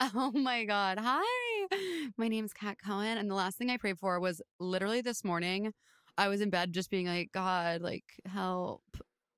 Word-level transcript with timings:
Oh 0.00 0.32
my 0.34 0.64
God. 0.64 0.98
Hi. 1.00 1.66
My 2.16 2.28
name's 2.28 2.54
Kat 2.54 2.78
Cohen. 2.82 3.18
And 3.18 3.30
the 3.30 3.34
last 3.34 3.58
thing 3.58 3.68
I 3.68 3.76
prayed 3.76 3.98
for 3.98 4.18
was 4.18 4.40
literally 4.58 5.02
this 5.02 5.22
morning. 5.24 5.74
I 6.16 6.28
was 6.28 6.40
in 6.40 6.48
bed 6.48 6.72
just 6.72 6.90
being 6.90 7.06
like, 7.06 7.32
God, 7.32 7.82
like, 7.82 8.04
help. 8.26 8.82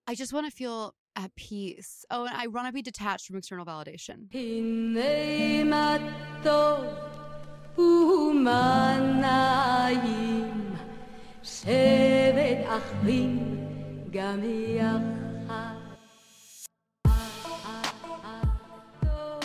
I 0.06 0.14
just 0.14 0.32
want 0.32 0.46
to 0.46 0.52
feel 0.52 0.94
at 1.16 1.34
peace. 1.34 2.04
Oh, 2.10 2.24
and 2.26 2.34
I 2.36 2.46
want 2.46 2.68
to 2.68 2.72
be 2.72 2.80
detached 2.80 3.26
from 3.26 3.36
external 3.36 3.66
validation. 3.66 4.32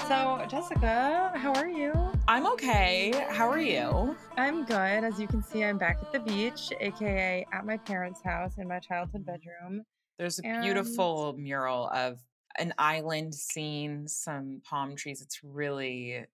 So, 0.07 0.45
Jessica, 0.49 1.31
how 1.35 1.53
are 1.55 1.67
you? 1.67 1.91
I'm 2.29 2.47
okay. 2.53 3.11
How 3.29 3.49
are 3.49 3.59
you? 3.59 4.15
I'm 4.37 4.63
good. 4.63 5.03
As 5.03 5.19
you 5.19 5.27
can 5.27 5.43
see, 5.43 5.63
I'm 5.65 5.77
back 5.77 5.97
at 6.01 6.13
the 6.13 6.19
beach, 6.19 6.71
aka 6.79 7.45
at 7.51 7.65
my 7.65 7.75
parents' 7.77 8.21
house 8.23 8.57
in 8.57 8.67
my 8.69 8.79
childhood 8.79 9.25
bedroom. 9.25 9.83
There's 10.17 10.39
a 10.39 10.45
And- 10.45 10.63
beautiful 10.63 11.33
mural 11.37 11.89
of 11.89 12.19
an 12.57 12.73
island 12.77 13.35
scene, 13.35 14.07
some 14.07 14.61
palm 14.63 14.95
trees. 14.95 15.21
It's 15.21 15.43
really 15.43 16.25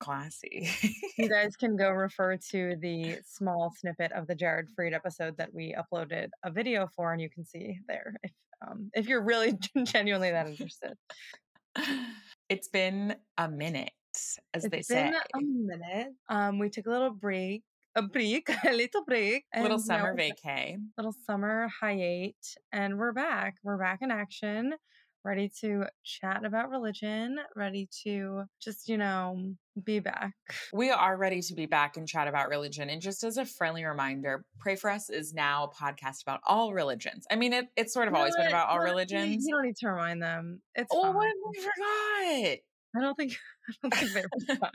classy. 0.00 0.68
You 1.18 1.28
guys 1.28 1.56
can 1.56 1.76
go 1.76 1.90
refer 1.90 2.36
to 2.52 2.76
the 2.80 3.18
small 3.26 3.70
snippet 3.78 4.12
of 4.12 4.26
the 4.26 4.34
Jared 4.34 4.68
Freed 4.74 4.94
episode 4.94 5.36
that 5.36 5.52
we 5.52 5.74
uploaded 5.74 6.28
a 6.42 6.50
video 6.50 6.88
for, 6.96 7.12
and 7.12 7.20
you 7.20 7.28
can 7.28 7.44
see 7.44 7.78
there 7.86 8.14
if 8.22 8.32
um, 8.66 8.90
if 8.94 9.06
you're 9.08 9.22
really 9.22 9.58
genuinely 9.84 10.30
that 10.30 10.46
interested. 10.46 10.94
it's 12.48 12.68
been 12.68 13.16
a 13.36 13.48
minute, 13.50 13.92
as 14.54 14.68
they 14.68 14.78
It's 14.78 14.88
say. 14.88 15.10
been 15.10 15.14
a 15.14 15.40
minute. 15.40 16.14
Um, 16.28 16.58
we 16.58 16.70
took 16.70 16.86
a 16.86 16.90
little 16.90 17.10
break, 17.10 17.64
a 17.94 18.02
break, 18.02 18.48
a 18.64 18.72
little 18.72 19.04
break, 19.04 19.44
Little 19.54 19.78
summer 19.78 20.14
vacay. 20.14 20.78
little 20.96 21.12
summer 21.12 21.68
hiate 21.68 22.56
and 22.72 22.98
we're 22.98 23.12
back 23.12 23.56
we're 23.62 23.78
back 23.78 24.02
in 24.02 24.10
action 24.10 24.74
ready 25.28 25.50
to 25.60 25.84
chat 26.04 26.44
about 26.44 26.70
religion 26.70 27.36
ready 27.54 27.88
to 28.04 28.44
just 28.60 28.88
you 28.88 28.96
know 28.96 29.52
be 29.84 29.98
back 30.00 30.32
We 30.72 30.90
are 30.90 31.16
ready 31.16 31.40
to 31.42 31.54
be 31.54 31.66
back 31.66 31.96
and 31.96 32.08
chat 32.08 32.26
about 32.28 32.48
religion. 32.48 32.88
And 32.90 33.00
just 33.02 33.22
as 33.22 33.36
a 33.36 33.44
friendly 33.44 33.84
reminder, 33.84 34.44
Pray 34.58 34.74
for 34.76 34.90
Us 34.90 35.08
is 35.10 35.32
now 35.34 35.64
a 35.64 35.68
podcast 35.84 36.22
about 36.22 36.40
all 36.46 36.72
religions. 36.72 37.26
I 37.30 37.36
mean, 37.36 37.52
it, 37.52 37.66
it's 37.76 37.92
sort 37.92 38.08
of 38.08 38.12
You 38.14 38.18
always 38.18 38.34
been 38.36 38.48
about 38.48 38.68
all 38.70 38.76
You 38.80 38.86
know 38.88 38.94
what? 38.94 39.10
You- 39.10 39.16
religions. 39.18 39.44
you 39.46 39.54
don't 39.54 39.66
need 39.66 39.76
to 39.76 39.88
remind 39.88 40.22
them 40.22 40.60
it's 40.74 40.88
Oh, 40.92 41.02
fine. 41.02 41.14
what? 41.14 41.26
I 41.26 41.60
forgot. 41.60 42.58
i 42.96 43.00
don't 43.00 43.14
think 43.16 43.36
i 43.68 43.72
don't 43.82 43.94
think 43.94 44.12
they're. 44.12 44.58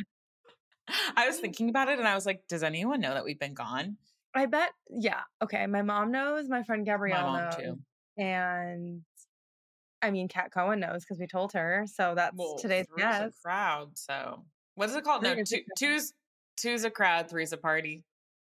I 1.18 1.28
was 1.28 1.40
thinking 1.40 1.70
about 1.70 1.88
it 1.90 1.98
and 2.00 2.08
I 2.08 2.14
was 2.16 2.26
like, 2.26 2.44
does 2.50 2.62
anyone 2.64 3.00
know 3.02 3.14
that 3.14 3.24
we've 3.26 3.40
been 3.40 3.54
gone? 3.56 3.98
i 4.36 4.46
bet 4.48 4.72
yeah 4.90 5.22
okay 5.44 5.68
my 5.68 5.84
mom 5.84 6.12
knows 6.12 6.50
my 6.50 6.64
friend 6.64 6.86
gabrielle 6.88 7.32
My 7.34 7.40
mom 7.42 7.50
knows 7.52 7.56
too. 7.56 7.80
and 8.18 9.02
i 10.04 10.12
mean 10.12 10.28
kat 10.28 10.52
cohen 10.54 10.80
knows 10.80 11.04
because 11.04 11.20
we 11.20 11.28
told 11.28 11.52
her 11.54 11.86
so 11.92 12.14
that's 12.16 12.36
Well, 12.36 12.58
today's 12.60 12.86
three's 12.94 13.06
a 13.06 13.32
crowd. 13.44 13.98
So 13.98 14.46
what 14.76 14.90
is 14.90 14.96
it 14.96 15.04
called? 15.04 15.24
No, 15.24 15.36
two, 15.36 15.62
two's 15.78 16.14
two's 16.58 16.84
a 16.84 16.90
crowd, 16.90 17.30
three's 17.30 17.54
a 17.54 17.58
party, 17.58 18.04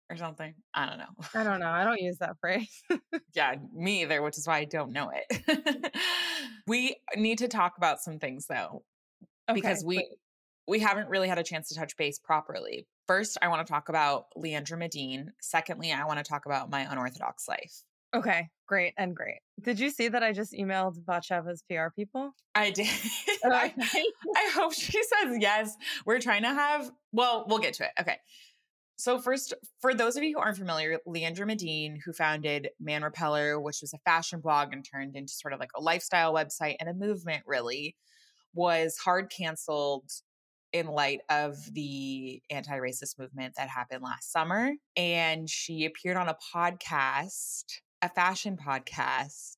or 0.09 0.17
something. 0.17 0.53
I 0.73 0.85
don't 0.85 0.97
know. 0.97 1.05
i 1.33 1.43
don't 1.43 1.59
know 1.59 1.69
i 1.69 1.83
don't 1.83 2.01
use 2.01 2.17
that 2.19 2.37
phrase 2.39 2.83
yeah, 3.33 3.55
me 3.73 4.01
either, 4.01 4.21
which 4.21 4.37
is 4.37 4.47
why 4.47 4.57
I 4.59 4.65
don't 4.65 4.91
know 4.91 5.11
it. 5.13 5.93
we 6.67 6.95
need 7.15 7.39
to 7.39 7.47
talk 7.47 7.77
about 7.77 8.01
some 8.01 8.19
things 8.19 8.47
though, 8.47 8.83
because 9.53 9.83
we 9.83 9.97
please. 9.97 10.17
we 10.67 10.79
haven't 10.79 11.09
really 11.09 11.27
had 11.27 11.39
a 11.39 11.43
chance 11.43 11.69
to 11.69 11.75
touch 11.75 11.95
base 11.97 12.19
properly. 12.19 12.87
First, 13.07 13.37
I 13.41 13.47
want 13.47 13.65
to 13.65 13.71
talk 13.71 13.89
about 13.89 14.25
Leandra 14.37 14.77
Medine. 14.77 15.31
Secondly, 15.41 15.91
I 15.91 16.05
want 16.05 16.19
to 16.19 16.23
talk 16.23 16.45
about 16.45 16.69
my 16.69 16.81
unorthodox 16.81 17.47
life. 17.47 17.83
Okay, 18.15 18.49
great 18.67 18.93
and 18.97 19.15
great. 19.15 19.39
Did 19.61 19.79
you 19.79 19.89
see 19.91 20.07
that 20.07 20.23
I 20.23 20.31
just 20.31 20.53
emailed 20.53 21.03
Batsheva's 21.05 21.63
PR 21.69 21.89
people? 21.95 22.31
I 22.55 22.71
did. 22.71 22.87
Oh, 23.41 23.51
I, 23.53 23.73
I 24.35 24.49
hope 24.53 24.73
she 24.73 25.01
says 25.01 25.37
yes. 25.39 25.73
We're 26.05 26.19
trying 26.19 26.41
to 26.41 26.49
have, 26.49 26.91
well, 27.13 27.45
we'll 27.47 27.59
get 27.59 27.73
to 27.75 27.85
it. 27.85 27.91
Okay. 27.97 28.17
So, 28.97 29.17
first, 29.17 29.53
for 29.79 29.93
those 29.93 30.17
of 30.17 30.23
you 30.23 30.33
who 30.33 30.39
aren't 30.39 30.57
familiar, 30.57 30.99
Leandra 31.07 31.47
Medine, 31.47 31.97
who 32.03 32.11
founded 32.11 32.71
Man 32.81 33.01
Repeller, 33.01 33.57
which 33.57 33.77
was 33.79 33.93
a 33.93 33.97
fashion 33.99 34.41
blog 34.41 34.73
and 34.73 34.83
turned 34.83 35.15
into 35.15 35.31
sort 35.31 35.53
of 35.53 35.59
like 35.61 35.69
a 35.73 35.81
lifestyle 35.81 36.33
website 36.33 36.75
and 36.81 36.89
a 36.89 36.93
movement, 36.93 37.43
really, 37.47 37.95
was 38.53 38.97
hard 38.97 39.29
canceled 39.29 40.11
in 40.73 40.87
light 40.87 41.21
of 41.29 41.55
the 41.73 42.41
anti 42.49 42.77
racist 42.77 43.17
movement 43.17 43.53
that 43.55 43.69
happened 43.69 44.03
last 44.03 44.33
summer. 44.33 44.73
And 44.97 45.49
she 45.49 45.85
appeared 45.85 46.17
on 46.17 46.27
a 46.27 46.37
podcast, 46.53 47.63
a 48.01 48.09
fashion 48.09 48.57
podcast, 48.57 49.57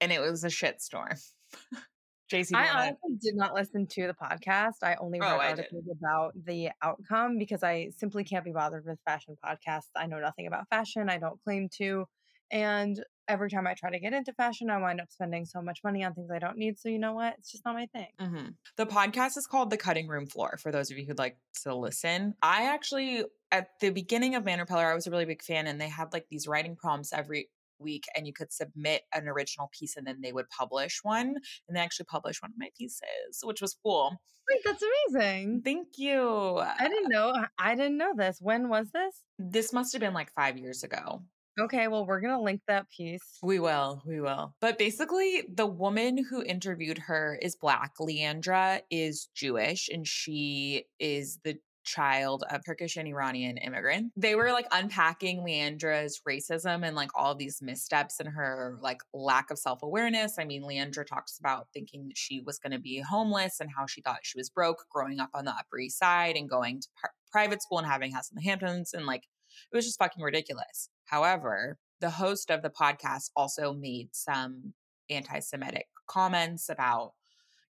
and 0.00 0.12
it 0.12 0.20
was 0.20 0.44
a 0.44 0.48
shitstorm. 0.48 1.20
JC, 2.30 2.54
I 2.54 2.64
wanna- 2.64 2.80
honestly 3.02 3.18
did 3.20 3.36
not 3.36 3.54
listen 3.54 3.86
to 3.88 4.06
the 4.06 4.14
podcast. 4.14 4.76
I 4.82 4.94
only 4.94 5.20
Oh, 5.20 5.36
read 5.38 5.56
did. 5.56 5.64
articles 5.66 5.84
about 5.90 6.32
the 6.46 6.70
outcome 6.80 7.36
because 7.36 7.62
I 7.62 7.90
simply 7.98 8.24
can't 8.24 8.44
be 8.44 8.52
bothered 8.52 8.86
with 8.86 8.98
fashion 9.04 9.36
podcasts. 9.44 9.90
I 9.94 10.06
know 10.06 10.18
nothing 10.18 10.46
about 10.46 10.66
fashion. 10.70 11.10
I 11.10 11.18
don't 11.18 11.38
claim 11.44 11.68
to. 11.78 12.06
And 12.50 13.02
every 13.28 13.50
time 13.50 13.66
I 13.66 13.74
try 13.74 13.90
to 13.90 13.98
get 13.98 14.14
into 14.14 14.32
fashion, 14.32 14.70
I 14.70 14.78
wind 14.78 15.00
up 15.00 15.10
spending 15.10 15.44
so 15.44 15.60
much 15.60 15.80
money 15.84 16.04
on 16.04 16.14
things 16.14 16.30
I 16.30 16.38
don't 16.38 16.56
need. 16.56 16.78
So, 16.78 16.88
you 16.88 16.98
know 16.98 17.12
what? 17.14 17.34
It's 17.38 17.50
just 17.52 17.64
not 17.66 17.74
my 17.74 17.86
thing. 17.86 18.08
hmm 18.18 18.48
The 18.76 18.86
podcast 18.86 19.36
is 19.36 19.46
called 19.46 19.68
The 19.70 19.76
Cutting 19.78 20.08
Room 20.08 20.26
Floor 20.26 20.56
for 20.58 20.72
those 20.72 20.90
of 20.90 20.96
you 20.96 21.04
who'd 21.04 21.18
like 21.18 21.36
to 21.64 21.74
listen. 21.74 22.34
I 22.42 22.64
actually, 22.64 23.24
at 23.50 23.68
the 23.80 23.90
beginning 23.90 24.34
of 24.36 24.44
Man 24.44 24.58
Repeller, 24.58 24.86
I 24.90 24.94
was 24.94 25.06
a 25.06 25.10
really 25.10 25.24
big 25.26 25.42
fan, 25.42 25.66
and 25.66 25.78
they 25.78 25.88
had 25.88 26.14
like 26.14 26.26
these 26.30 26.46
writing 26.48 26.76
prompts 26.76 27.12
every 27.12 27.48
week, 27.82 28.04
and 28.16 28.26
you 28.26 28.32
could 28.32 28.52
submit 28.52 29.02
an 29.14 29.28
original 29.28 29.70
piece, 29.78 29.96
and 29.96 30.06
then 30.06 30.20
they 30.22 30.32
would 30.32 30.48
publish 30.48 31.00
one. 31.02 31.34
And 31.68 31.76
they 31.76 31.80
actually 31.80 32.06
published 32.06 32.42
one 32.42 32.52
of 32.52 32.58
my 32.58 32.70
pieces, 32.76 33.40
which 33.42 33.60
was 33.60 33.76
cool. 33.82 34.16
Wait, 34.50 34.60
that's 34.64 34.82
amazing. 35.12 35.62
Thank 35.64 35.88
you. 35.96 36.58
I 36.58 36.88
didn't 36.88 37.10
know. 37.10 37.30
Uh, 37.30 37.46
I 37.58 37.74
didn't 37.74 37.98
know 37.98 38.12
this. 38.16 38.38
When 38.40 38.68
was 38.68 38.90
this? 38.92 39.22
This 39.38 39.72
must 39.72 39.92
have 39.92 40.00
been 40.00 40.14
like 40.14 40.32
five 40.34 40.58
years 40.58 40.82
ago. 40.82 41.22
Okay, 41.60 41.86
well, 41.88 42.06
we're 42.06 42.20
going 42.20 42.34
to 42.34 42.40
link 42.40 42.62
that 42.66 42.86
piece. 42.90 43.38
We 43.42 43.58
will, 43.58 44.02
we 44.06 44.20
will. 44.20 44.54
But 44.62 44.78
basically, 44.78 45.42
the 45.52 45.66
woman 45.66 46.16
who 46.24 46.42
interviewed 46.42 46.96
her 46.96 47.38
is 47.42 47.56
Black. 47.56 47.92
Leandra 48.00 48.80
is 48.90 49.28
Jewish, 49.34 49.90
and 49.92 50.06
she 50.06 50.86
is 50.98 51.40
the 51.44 51.58
child 51.82 52.44
of 52.50 52.64
Turkish 52.64 52.96
and 52.96 53.08
Iranian 53.08 53.56
immigrant. 53.58 54.12
They 54.16 54.34
were 54.34 54.52
like 54.52 54.66
unpacking 54.72 55.40
Leandra's 55.40 56.20
racism 56.28 56.86
and 56.86 56.96
like 56.96 57.10
all 57.14 57.34
these 57.34 57.60
missteps 57.62 58.20
and 58.20 58.28
her 58.28 58.78
like 58.80 58.98
lack 59.12 59.50
of 59.50 59.58
self 59.58 59.82
awareness. 59.82 60.36
I 60.38 60.44
mean, 60.44 60.62
Leandra 60.62 61.06
talks 61.06 61.38
about 61.38 61.68
thinking 61.72 62.08
that 62.08 62.16
she 62.16 62.40
was 62.40 62.58
going 62.58 62.72
to 62.72 62.78
be 62.78 63.00
homeless 63.00 63.60
and 63.60 63.70
how 63.76 63.86
she 63.86 64.00
thought 64.00 64.20
she 64.22 64.38
was 64.38 64.50
broke 64.50 64.84
growing 64.90 65.20
up 65.20 65.30
on 65.34 65.44
the 65.44 65.52
Upper 65.52 65.78
East 65.78 65.98
Side 65.98 66.36
and 66.36 66.48
going 66.48 66.80
to 66.80 66.88
par- 67.00 67.12
private 67.30 67.62
school 67.62 67.78
and 67.78 67.86
having 67.86 68.12
house 68.12 68.30
in 68.30 68.36
the 68.36 68.42
Hamptons. 68.42 68.92
And 68.92 69.06
like, 69.06 69.24
it 69.72 69.76
was 69.76 69.86
just 69.86 69.98
fucking 69.98 70.22
ridiculous. 70.22 70.88
However, 71.06 71.78
the 72.00 72.10
host 72.10 72.50
of 72.50 72.62
the 72.62 72.70
podcast 72.70 73.30
also 73.36 73.72
made 73.72 74.08
some 74.12 74.74
anti 75.10 75.38
Semitic 75.40 75.86
comments 76.08 76.68
about 76.68 77.12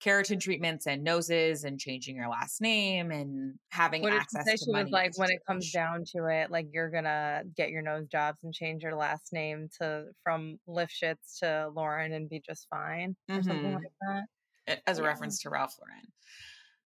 keratin 0.03 0.39
treatments 0.39 0.87
and 0.87 1.03
noses 1.03 1.63
and 1.65 1.79
changing 1.79 2.15
your 2.15 2.29
last 2.29 2.61
name 2.61 3.11
and 3.11 3.59
having 3.71 4.01
What 4.01 4.13
access 4.13 4.45
to 4.61 4.71
money. 4.71 4.83
was 4.85 4.91
like, 4.91 5.17
when 5.17 5.29
it 5.31 5.39
comes 5.45 5.71
down 5.71 6.03
to 6.15 6.25
it, 6.27 6.51
like 6.51 6.67
you're 6.71 6.89
gonna 6.89 7.43
get 7.55 7.69
your 7.69 7.81
nose 7.81 8.07
jobs 8.07 8.43
and 8.43 8.53
change 8.53 8.83
your 8.83 8.95
last 8.95 9.33
name 9.33 9.67
to 9.81 10.05
from 10.23 10.59
Lifshitz 10.67 11.39
to 11.39 11.69
Lauren 11.75 12.13
and 12.13 12.29
be 12.29 12.39
just 12.39 12.67
fine, 12.69 13.15
or 13.29 13.43
something 13.43 13.73
Mhm. 13.73 13.73
like 13.73 13.93
that. 14.01 14.27
A- 14.67 14.89
as 14.89 14.99
a 14.99 15.03
Yeah. 15.03 15.07
reference 15.09 15.41
to 15.41 15.49
Ralph 15.49 15.75
Lauren. 15.79 16.13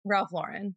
Ralph 0.04 0.32
Lauren. 0.32 0.76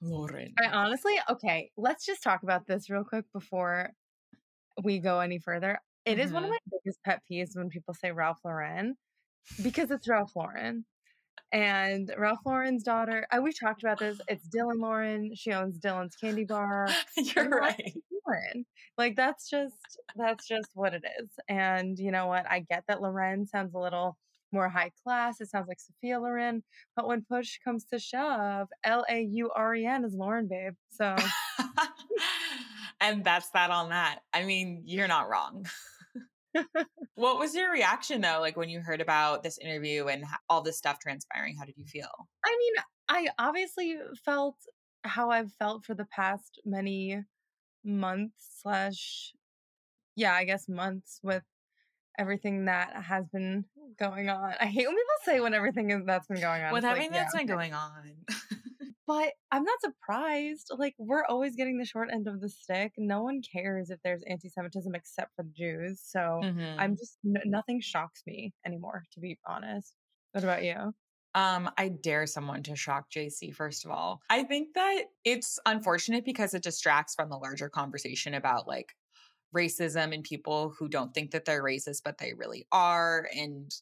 Lauren. 0.00 0.54
I 0.58 0.68
honestly, 0.68 1.18
okay, 1.30 1.70
let's 1.76 2.04
just 2.04 2.22
talk 2.22 2.42
about 2.42 2.66
this 2.66 2.90
real 2.90 3.04
quick 3.04 3.24
before 3.32 3.92
we 4.82 4.98
go 5.00 5.20
any 5.20 5.38
further. 5.38 5.80
It 6.04 6.18
is 6.18 6.32
one 6.32 6.44
of 6.44 6.50
Mhm. 6.50 6.50
my 6.50 6.58
biggest 6.70 7.02
pet 7.04 7.22
peeves 7.30 7.56
when 7.56 7.68
people 7.70 7.94
say 7.94 8.12
Ralph 8.12 8.40
Lauren 8.44 8.96
because 9.62 9.90
it's 9.90 10.08
Ralph 10.08 10.34
Lauren. 10.36 10.86
And 11.52 12.12
Ralph 12.16 12.40
Lauren's 12.46 12.82
daughter, 12.82 13.26
uh, 13.30 13.40
we 13.42 13.52
talked 13.52 13.82
about 13.82 13.98
this. 13.98 14.18
It's 14.28 14.48
Dylan 14.56 14.80
Lauren. 14.80 15.34
She 15.34 15.52
owns 15.52 15.78
Dylan's 15.78 16.16
Candy 16.16 16.44
Bar. 16.44 16.88
You're 17.16 17.50
what? 17.50 17.60
right. 17.60 17.94
Lauren. 18.26 18.64
Like 18.98 19.16
that's 19.16 19.48
just 19.48 19.98
that's 20.16 20.46
just 20.46 20.68
what 20.74 20.94
it 20.94 21.02
is. 21.20 21.28
And 21.48 21.98
you 21.98 22.10
know 22.10 22.26
what? 22.26 22.46
I 22.50 22.60
get 22.60 22.84
that 22.88 23.02
Loren 23.02 23.46
sounds 23.46 23.74
a 23.74 23.78
little 23.78 24.16
more 24.52 24.68
high 24.68 24.90
class. 25.02 25.40
It 25.40 25.50
sounds 25.50 25.66
like 25.68 25.80
Sophia 25.80 26.20
Loren, 26.20 26.62
but 26.94 27.06
when 27.06 27.22
push 27.22 27.58
comes 27.64 27.84
to 27.86 27.98
shove, 27.98 28.68
L 28.84 29.04
A 29.08 29.22
U 29.22 29.50
R 29.54 29.74
E 29.74 29.86
N 29.86 30.04
is 30.04 30.14
Lauren, 30.14 30.46
babe. 30.46 30.74
So 30.90 31.16
and 33.00 33.24
that's 33.24 33.50
that 33.50 33.70
on 33.70 33.88
that. 33.90 34.20
I 34.32 34.44
mean, 34.44 34.82
you're 34.84 35.08
not 35.08 35.28
wrong. 35.28 35.66
what 37.14 37.38
was 37.38 37.54
your 37.54 37.72
reaction 37.72 38.20
though, 38.20 38.38
like 38.40 38.56
when 38.56 38.68
you 38.68 38.80
heard 38.80 39.00
about 39.00 39.42
this 39.42 39.58
interview 39.58 40.06
and 40.06 40.24
all 40.48 40.62
this 40.62 40.78
stuff 40.78 40.98
transpiring? 40.98 41.56
How 41.58 41.64
did 41.64 41.76
you 41.76 41.84
feel? 41.84 42.10
I 42.44 42.56
mean, 42.58 42.72
I 43.08 43.28
obviously 43.38 43.96
felt 44.24 44.56
how 45.04 45.30
I've 45.30 45.52
felt 45.52 45.84
for 45.84 45.94
the 45.94 46.06
past 46.06 46.60
many 46.64 47.22
months 47.84 48.60
slash 48.62 49.32
yeah, 50.14 50.34
I 50.34 50.44
guess 50.44 50.68
months 50.68 51.20
with 51.22 51.42
everything 52.18 52.66
that 52.66 52.92
has 53.02 53.26
been 53.28 53.64
going 53.98 54.28
on. 54.28 54.54
I 54.60 54.66
hate 54.66 54.86
when 54.86 54.96
people 54.96 55.06
say 55.24 55.40
when 55.40 55.54
everything 55.54 55.90
is 55.90 56.04
that's 56.04 56.26
been 56.26 56.40
going 56.40 56.62
on. 56.62 56.72
With 56.72 56.84
like, 56.84 56.92
everything 56.92 57.14
yeah, 57.14 57.22
that's 57.22 57.34
been 57.34 57.44
okay. 57.44 57.54
going 57.54 57.74
on. 57.74 58.12
But 59.06 59.34
I'm 59.50 59.64
not 59.64 59.80
surprised. 59.80 60.70
Like 60.76 60.94
we're 60.98 61.24
always 61.24 61.56
getting 61.56 61.78
the 61.78 61.84
short 61.84 62.10
end 62.12 62.28
of 62.28 62.40
the 62.40 62.48
stick. 62.48 62.92
No 62.96 63.22
one 63.22 63.42
cares 63.42 63.90
if 63.90 64.00
there's 64.02 64.22
anti-Semitism 64.24 64.94
except 64.94 65.34
for 65.36 65.42
the 65.44 65.50
Jews. 65.50 66.00
So 66.02 66.46
Mhm. 66.46 66.68
I'm 66.78 66.96
just 66.96 67.18
n- 67.24 67.42
nothing 67.46 67.80
shocks 67.80 68.22
me 68.26 68.54
anymore, 68.64 69.04
to 69.12 69.20
be 69.20 69.38
honest. 69.46 69.94
What 70.32 70.44
about 70.44 70.62
you? 70.64 70.94
Um, 71.34 71.70
I 71.78 71.88
dare 71.88 72.26
someone 72.26 72.62
to 72.64 72.76
shock 72.76 73.08
JC, 73.10 73.50
first 73.50 73.84
of 73.84 73.90
all. 73.90 74.20
I 74.28 74.42
think 74.44 74.74
that 74.74 75.04
it's 75.24 75.58
unfortunate 75.64 76.24
because 76.26 76.52
it 76.52 76.62
distracts 76.62 77.14
from 77.14 77.30
the 77.30 77.38
larger 77.38 77.70
conversation 77.70 78.34
about 78.34 78.68
like 78.68 78.94
racism 79.56 80.14
and 80.14 80.24
people 80.24 80.70
who 80.70 80.88
don't 80.88 81.14
think 81.14 81.32
that 81.32 81.46
they're 81.46 81.62
racist, 81.64 82.02
but 82.04 82.18
they 82.18 82.34
really 82.34 82.66
are, 82.72 83.28
and 83.36 83.72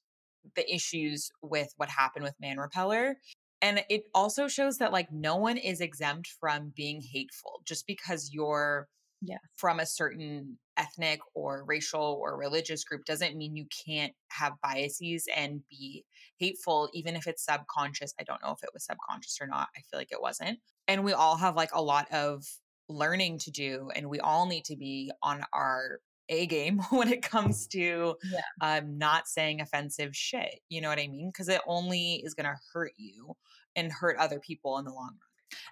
the 0.56 0.72
issues 0.74 1.30
with 1.42 1.72
what 1.76 1.90
happened 1.90 2.24
with 2.24 2.40
Man 2.40 2.58
Repeller. 2.58 3.16
And 3.62 3.84
it 3.90 4.04
also 4.14 4.48
shows 4.48 4.78
that 4.78 4.92
like 4.92 5.12
no 5.12 5.36
one 5.36 5.56
is 5.58 5.80
exempt 5.80 6.28
from 6.28 6.70
being 6.76 7.02
hateful 7.02 7.62
just 7.64 7.86
because 7.86 8.30
you're 8.32 8.88
Yes. 9.22 9.40
from 9.56 9.80
a 9.80 9.86
certain 9.86 10.58
ethnic 10.76 11.20
or 11.34 11.64
racial 11.66 12.18
or 12.22 12.36
religious 12.38 12.84
group 12.84 13.04
doesn't 13.04 13.36
mean 13.36 13.56
you 13.56 13.66
can't 13.86 14.14
have 14.30 14.54
biases 14.62 15.28
and 15.34 15.62
be 15.68 16.04
hateful, 16.38 16.88
even 16.94 17.16
if 17.16 17.26
it's 17.26 17.44
subconscious. 17.44 18.14
I 18.18 18.24
don't 18.24 18.42
know 18.42 18.52
if 18.52 18.62
it 18.62 18.70
was 18.72 18.86
subconscious 18.86 19.38
or 19.40 19.46
not. 19.46 19.68
I 19.76 19.80
feel 19.82 20.00
like 20.00 20.12
it 20.12 20.22
wasn't. 20.22 20.60
And 20.88 21.04
we 21.04 21.12
all 21.12 21.36
have 21.36 21.56
like 21.56 21.70
a 21.74 21.82
lot 21.82 22.10
of 22.12 22.44
learning 22.88 23.38
to 23.40 23.50
do, 23.50 23.90
and 23.94 24.08
we 24.10 24.20
all 24.20 24.46
need 24.46 24.64
to 24.66 24.76
be 24.76 25.12
on 25.22 25.42
our 25.52 26.00
A 26.30 26.46
game 26.46 26.78
when 26.90 27.08
it 27.12 27.22
comes 27.22 27.66
to 27.68 28.16
Yeah. 28.24 28.40
um, 28.78 28.96
not 28.96 29.28
saying 29.28 29.60
offensive 29.60 30.14
shit. 30.16 30.60
You 30.68 30.80
know 30.80 30.88
what 30.88 30.98
I 31.00 31.08
mean? 31.08 31.28
Because 31.28 31.48
it 31.48 31.60
only 31.66 32.14
is 32.24 32.34
going 32.34 32.46
to 32.46 32.56
hurt 32.72 32.92
you 32.96 33.36
and 33.76 33.92
hurt 33.92 34.16
other 34.16 34.40
people 34.40 34.78
in 34.78 34.84
the 34.84 34.92
long 34.92 35.16
run. 35.20 35.20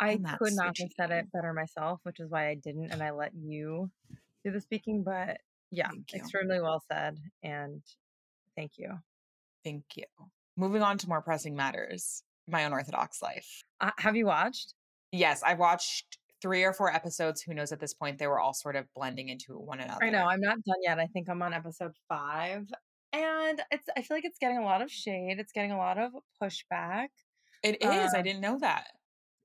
I 0.00 0.16
could 0.36 0.52
not 0.54 0.76
have 0.76 0.88
said 0.96 1.10
it 1.12 1.30
better 1.32 1.52
myself, 1.52 2.00
which 2.02 2.18
is 2.20 2.28
why 2.30 2.48
I 2.48 2.54
didn't, 2.56 2.90
and 2.90 3.00
I 3.02 3.12
let 3.12 3.32
you 3.34 3.88
do 4.44 4.50
the 4.50 4.60
speaking. 4.60 5.04
But 5.04 5.38
yeah, 5.70 5.90
extremely 6.12 6.60
well 6.60 6.82
said, 6.90 7.18
and 7.44 7.80
thank 8.56 8.72
you. 8.76 8.98
Thank 9.64 9.84
you. 9.94 10.04
Moving 10.56 10.82
on 10.82 10.98
to 10.98 11.08
more 11.08 11.22
pressing 11.22 11.54
matters 11.54 12.24
my 12.48 12.62
unorthodox 12.62 13.22
life. 13.22 13.62
Uh, 13.80 13.92
have 13.98 14.16
you 14.16 14.26
watched? 14.26 14.74
Yes, 15.12 15.42
I 15.44 15.54
watched 15.54 16.18
three 16.40 16.64
or 16.64 16.72
four 16.72 16.92
episodes. 16.94 17.42
Who 17.42 17.54
knows 17.54 17.72
at 17.72 17.80
this 17.80 17.94
point? 17.94 18.18
They 18.18 18.26
were 18.26 18.40
all 18.40 18.54
sort 18.54 18.76
of 18.76 18.86
blending 18.94 19.28
into 19.28 19.54
one 19.54 19.80
another. 19.80 20.04
I 20.04 20.10
know 20.10 20.24
I'm 20.24 20.40
not 20.40 20.62
done 20.64 20.76
yet. 20.82 20.98
I 20.98 21.06
think 21.06 21.28
I'm 21.28 21.42
on 21.42 21.52
episode 21.52 21.92
five, 22.08 22.66
and 23.12 23.62
it's. 23.70 23.88
I 23.96 24.02
feel 24.02 24.16
like 24.16 24.24
it's 24.24 24.38
getting 24.38 24.58
a 24.58 24.64
lot 24.64 24.82
of 24.82 24.90
shade. 24.90 25.38
It's 25.38 25.52
getting 25.52 25.72
a 25.72 25.78
lot 25.78 25.98
of 25.98 26.12
pushback. 26.42 27.08
It 27.62 27.82
is. 27.82 28.14
I 28.14 28.18
Um, 28.18 28.24
didn't 28.24 28.40
know 28.40 28.58
that. 28.60 28.86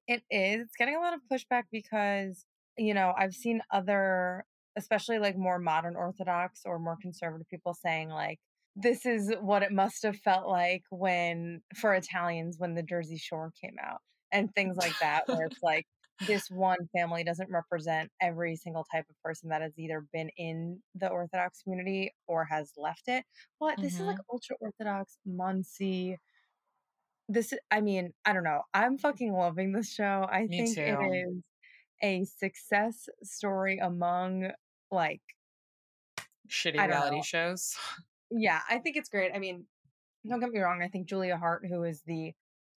It 0.08 0.24
is. 0.30 0.62
It's 0.62 0.76
getting 0.78 0.96
a 0.96 1.00
lot 1.00 1.14
of 1.14 1.22
pushback 1.32 1.64
because, 1.72 2.46
you 2.78 2.94
know, 2.94 3.14
I've 3.18 3.34
seen 3.34 3.62
other, 3.72 4.46
especially 4.76 5.18
like 5.18 5.38
more 5.38 5.60
modern 5.60 5.96
Orthodox 5.96 6.62
or 6.66 6.78
more 6.78 6.98
conservative 7.02 7.48
people 7.50 7.74
saying, 7.74 8.10
like, 8.10 8.40
this 8.76 9.06
is 9.06 9.34
what 9.40 9.64
it 9.64 9.72
must 9.72 10.04
have 10.04 10.18
felt 10.18 10.48
like 10.48 10.84
when, 10.90 11.62
for 11.76 11.94
Italians, 11.94 12.58
when 12.60 12.76
the 12.76 12.84
Jersey 12.84 13.18
Shore 13.18 13.52
came 13.62 13.76
out 13.82 14.02
and 14.32 14.54
things 14.54 14.76
like 14.78 14.98
that, 15.00 15.28
where 15.28 15.46
it's 15.46 15.60
like, 15.64 15.86
this 16.28 16.50
one 16.50 16.78
family 16.96 17.24
doesn't 17.24 17.50
represent 17.50 18.12
every 18.22 18.56
single 18.56 18.86
type 18.92 19.06
of 19.10 19.16
person 19.24 19.50
that 19.50 19.62
has 19.62 19.78
either 19.78 20.06
been 20.12 20.30
in 20.38 20.80
the 20.96 21.08
Orthodox 21.08 21.62
community 21.64 22.14
or 22.28 22.46
has 22.46 22.72
left 22.78 23.08
it. 23.08 23.24
But 23.60 23.80
this 23.80 23.96
is 23.96 24.02
like 24.02 24.16
mm-hmm. 24.16 24.34
ultra 24.36 24.56
Orthodox, 24.60 25.18
Monsey, 25.26 26.18
this 27.30 27.54
I 27.72 27.82
mean, 27.82 28.14
I 28.26 28.34
don't 28.34 28.44
know. 28.44 28.62
I'm 28.74 28.98
fucking 28.98 29.34
loving 29.34 29.72
this 29.72 29.92
show. 29.92 30.28
I 30.30 30.46
Me 30.46 30.66
think 30.66 30.78
it 30.78 30.96
too. 30.96 31.12
is 31.14 31.44
a 32.02 32.26
success 32.26 33.08
story 33.24 33.80
among 33.80 34.52
like 34.92 35.22
Shitty 36.50 36.86
reality 36.86 37.18
know. 37.18 37.24
shows. 37.24 37.76
yeah, 38.32 38.60
I 38.70 38.80
think 38.80 38.98
it's 38.98 39.10
great. 39.10 39.32
I 39.34 39.40
mean, 39.40 39.66
don't 40.28 40.40
get 40.40 40.50
me 40.50 40.60
wrong, 40.60 40.82
I 40.84 40.88
think 40.88 41.08
Julia 41.08 41.40
Haart, 41.42 41.68
who 41.68 41.84
is 41.84 42.02
the 42.06 42.34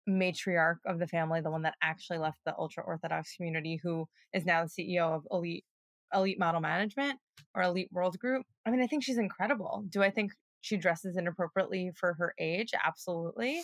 matriarch 0.08 0.78
of 0.86 0.98
the 0.98 1.06
family, 1.06 1.40
the 1.40 1.50
one 1.50 1.62
that 1.62 1.74
actually 1.82 2.18
left 2.18 2.38
the 2.44 2.54
ultra 2.58 2.82
orthodox 2.84 3.34
community, 3.36 3.80
who 3.82 4.06
is 4.32 4.44
now 4.44 4.64
the 4.64 4.70
CEO 4.70 5.14
of 5.14 5.26
Elite 5.30 5.64
Elite 6.14 6.38
Model 6.38 6.60
Management 6.60 7.18
or 7.54 7.62
Elite 7.62 7.88
World 7.92 8.18
Group. 8.18 8.46
I 8.64 8.70
mean, 8.70 8.82
I 8.82 8.86
think 8.86 9.02
she's 9.02 9.18
incredible. 9.18 9.84
Do 9.88 10.02
I 10.02 10.10
think 10.10 10.32
she 10.60 10.76
dresses 10.76 11.16
inappropriately 11.16 11.92
for 11.96 12.14
her 12.14 12.34
age? 12.40 12.70
Absolutely. 12.84 13.62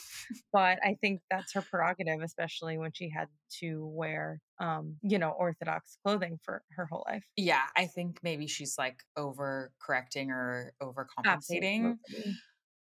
but 0.52 0.78
I 0.84 0.96
think 1.00 1.20
that's 1.30 1.52
her 1.54 1.62
prerogative, 1.62 2.20
especially 2.22 2.78
when 2.78 2.92
she 2.92 3.10
had 3.10 3.28
to 3.60 3.86
wear 3.86 4.40
um, 4.60 4.96
you 5.02 5.18
know, 5.18 5.30
orthodox 5.30 5.98
clothing 6.04 6.38
for 6.44 6.62
her 6.76 6.86
whole 6.86 7.04
life. 7.08 7.24
Yeah, 7.36 7.62
I 7.76 7.86
think 7.86 8.20
maybe 8.22 8.46
she's 8.46 8.76
like 8.78 9.00
over 9.16 9.72
correcting 9.84 10.30
or 10.30 10.72
overcompensating. 10.80 11.96
Absolutely. 12.06 12.34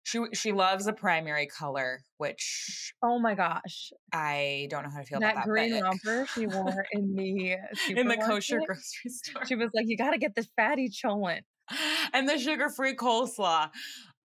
She 0.08 0.20
she 0.32 0.52
loves 0.52 0.86
a 0.86 0.94
primary 0.94 1.46
color, 1.46 2.00
which 2.16 2.94
Oh 3.02 3.18
my 3.18 3.34
gosh. 3.34 3.92
I 4.10 4.66
don't 4.70 4.84
know 4.84 4.90
how 4.90 5.00
to 5.00 5.04
feel 5.04 5.20
that 5.20 5.32
about 5.32 5.44
that. 5.44 5.50
green 5.50 5.82
romper 5.82 6.26
she 6.34 6.46
wore 6.46 6.86
in 6.92 7.14
the 7.14 7.56
in 7.90 8.08
the 8.08 8.16
kosher 8.16 8.58
grocery 8.64 9.10
store. 9.10 9.44
She 9.44 9.54
was 9.54 9.70
like, 9.74 9.84
"You 9.86 9.98
got 9.98 10.12
to 10.12 10.18
get 10.18 10.34
this 10.34 10.48
fatty 10.56 10.88
cholent." 10.88 11.42
and 12.14 12.26
the 12.26 12.38
sugar-free 12.38 12.96
coleslaw. 12.96 13.68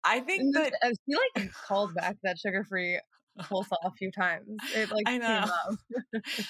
I 0.03 0.19
think 0.19 0.53
that 0.55 0.73
uh, 0.83 0.89
she 0.89 1.15
like 1.37 1.49
called 1.67 1.95
back 1.95 2.17
that 2.23 2.37
sugar-free 2.39 2.99
coleslaw 3.39 3.77
a 3.85 3.91
few 3.91 4.11
times. 4.11 4.47
It 4.75 4.91
like 4.91 5.07
I 5.07 5.11
came 5.11 5.21
know. 5.21 5.45
up. 5.45 5.75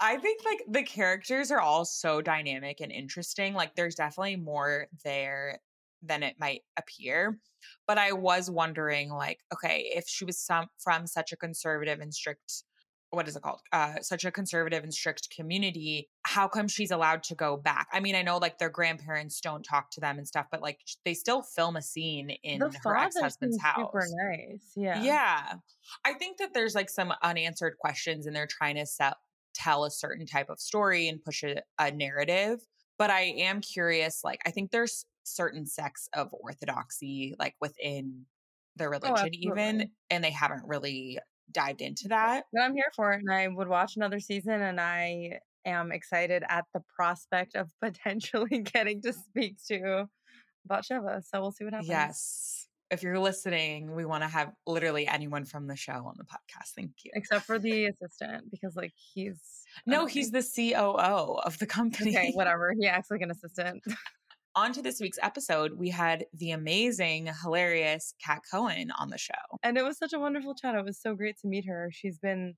I 0.00 0.18
think 0.18 0.44
like 0.44 0.60
the 0.68 0.84
characters 0.84 1.50
are 1.50 1.60
all 1.60 1.84
so 1.84 2.20
dynamic 2.20 2.80
and 2.80 2.92
interesting. 2.92 3.54
Like 3.54 3.74
there's 3.74 3.96
definitely 3.96 4.36
more 4.36 4.86
there 5.04 5.58
than 6.02 6.22
it 6.22 6.36
might 6.38 6.62
appear. 6.78 7.38
But 7.86 7.98
I 7.98 8.12
was 8.12 8.50
wondering 8.50 9.10
like 9.10 9.38
okay, 9.52 9.92
if 9.94 10.04
she 10.06 10.24
was 10.24 10.38
some 10.38 10.66
from 10.78 11.06
such 11.06 11.32
a 11.32 11.36
conservative 11.36 12.00
and 12.00 12.12
strict 12.12 12.64
what 13.10 13.28
is 13.28 13.36
it 13.36 13.42
called? 13.42 13.60
Uh 13.72 14.00
such 14.00 14.24
a 14.24 14.30
conservative 14.30 14.82
and 14.82 14.92
strict 14.92 15.28
community, 15.36 16.08
how 16.22 16.48
come 16.48 16.66
she's 16.66 16.90
allowed 16.90 17.22
to 17.24 17.34
go 17.34 17.56
back? 17.56 17.86
I 17.92 18.00
mean, 18.00 18.14
I 18.14 18.22
know 18.22 18.38
like 18.38 18.58
their 18.58 18.70
grandparents 18.70 19.40
don't 19.40 19.62
talk 19.62 19.90
to 19.92 20.00
them 20.00 20.16
and 20.18 20.26
stuff, 20.26 20.46
but 20.50 20.62
like 20.62 20.78
they 21.04 21.14
still 21.14 21.42
film 21.42 21.76
a 21.76 21.82
scene 21.82 22.30
in 22.42 22.60
the 22.60 22.74
her 22.84 22.96
ex-husband's 22.96 23.60
house. 23.60 23.76
super 23.76 24.06
nice. 24.30 24.72
Yeah. 24.74 25.02
Yeah. 25.02 25.52
I 26.04 26.14
think 26.14 26.38
that 26.38 26.54
there's 26.54 26.74
like 26.74 26.88
some 26.88 27.12
unanswered 27.22 27.76
questions 27.78 28.26
and 28.26 28.34
they're 28.34 28.46
trying 28.46 28.76
to 28.76 28.86
sell, 28.86 29.14
tell 29.54 29.84
a 29.84 29.90
certain 29.90 30.26
type 30.26 30.48
of 30.48 30.58
story 30.58 31.08
and 31.08 31.22
push 31.22 31.42
a, 31.42 31.62
a 31.78 31.90
narrative. 31.90 32.60
But 32.98 33.10
I 33.10 33.22
am 33.22 33.60
curious, 33.60 34.20
like, 34.22 34.40
I 34.46 34.50
think 34.50 34.70
there's 34.70 35.06
certain 35.24 35.66
sects 35.66 36.08
of 36.14 36.28
orthodoxy, 36.32 37.34
like 37.38 37.54
within 37.60 38.26
the 38.76 38.84
oh, 38.86 38.88
religion, 38.88 39.34
even, 39.34 39.52
Oh, 39.52 39.58
absolutely. 39.58 39.90
and 40.10 40.24
they 40.24 40.30
haven't 40.30 40.64
really 40.66 41.18
dived 41.50 41.80
into 41.82 42.08
that. 42.08 42.44
But 42.52 42.62
I'm 42.62 42.74
here 42.74 42.90
for 42.96 43.12
it, 43.12 43.20
and 43.20 43.30
I 43.32 43.48
would 43.48 43.68
watch 43.68 43.96
another 43.96 44.20
season, 44.20 44.62
and 44.62 44.80
I 44.80 45.38
am 45.64 45.92
excited 45.92 46.42
at 46.48 46.64
the 46.74 46.80
prospect 46.96 47.54
of 47.54 47.70
potentially 47.82 48.60
getting 48.62 49.02
to 49.02 49.12
speak 49.12 49.56
to 49.68 50.06
Batsheva. 50.68 51.22
So 51.24 51.40
we'll 51.40 51.52
see 51.52 51.64
what 51.64 51.74
happens. 51.74 51.88
Yes. 51.88 52.68
If 52.90 53.02
you're 53.02 53.18
listening, 53.18 53.94
we 53.94 54.04
want 54.04 54.22
to 54.22 54.28
have 54.28 54.52
literally 54.66 55.06
anyone 55.08 55.46
from 55.46 55.66
the 55.66 55.76
show 55.76 55.92
on 55.94 56.14
the 56.18 56.24
podcast. 56.24 56.72
Thank 56.76 56.90
you. 57.04 57.10
Except 57.14 57.46
for 57.46 57.58
the 57.58 57.86
assistant, 57.86 58.50
because 58.50 58.76
like 58.76 58.92
he's 59.14 59.40
No, 59.86 60.04
he's 60.04 60.30
the 60.30 60.42
COO 60.42 61.38
of 61.42 61.58
the 61.58 61.66
company. 61.78 62.10
okay. 62.16 62.32
Whatever. 62.34 62.74
He 62.78 62.86
acts 62.86 63.10
like 63.10 63.22
an 63.22 63.30
assistant. 63.30 63.82
on 64.54 64.72
to 64.74 64.82
this 64.82 65.00
week's 65.00 65.18
episode, 65.22 65.72
we 65.78 65.88
had 65.90 66.26
the 66.34 66.50
amazing, 66.52 67.30
hilarious 67.42 68.14
Kat 68.24 68.42
Cohen 68.50 68.90
on 68.98 69.08
the 69.10 69.18
show. 69.18 69.32
And 69.62 69.76
it 69.78 69.84
was 69.84 69.98
such 69.98 70.12
a 70.12 70.18
wonderful 70.18 70.54
chat. 70.54 70.74
It 70.74 70.84
was 70.84 71.00
so 71.00 71.14
great 71.14 71.38
to 71.40 71.46
meet 71.48 71.66
her. 71.66 71.90
She's 71.92 72.18
been 72.18 72.54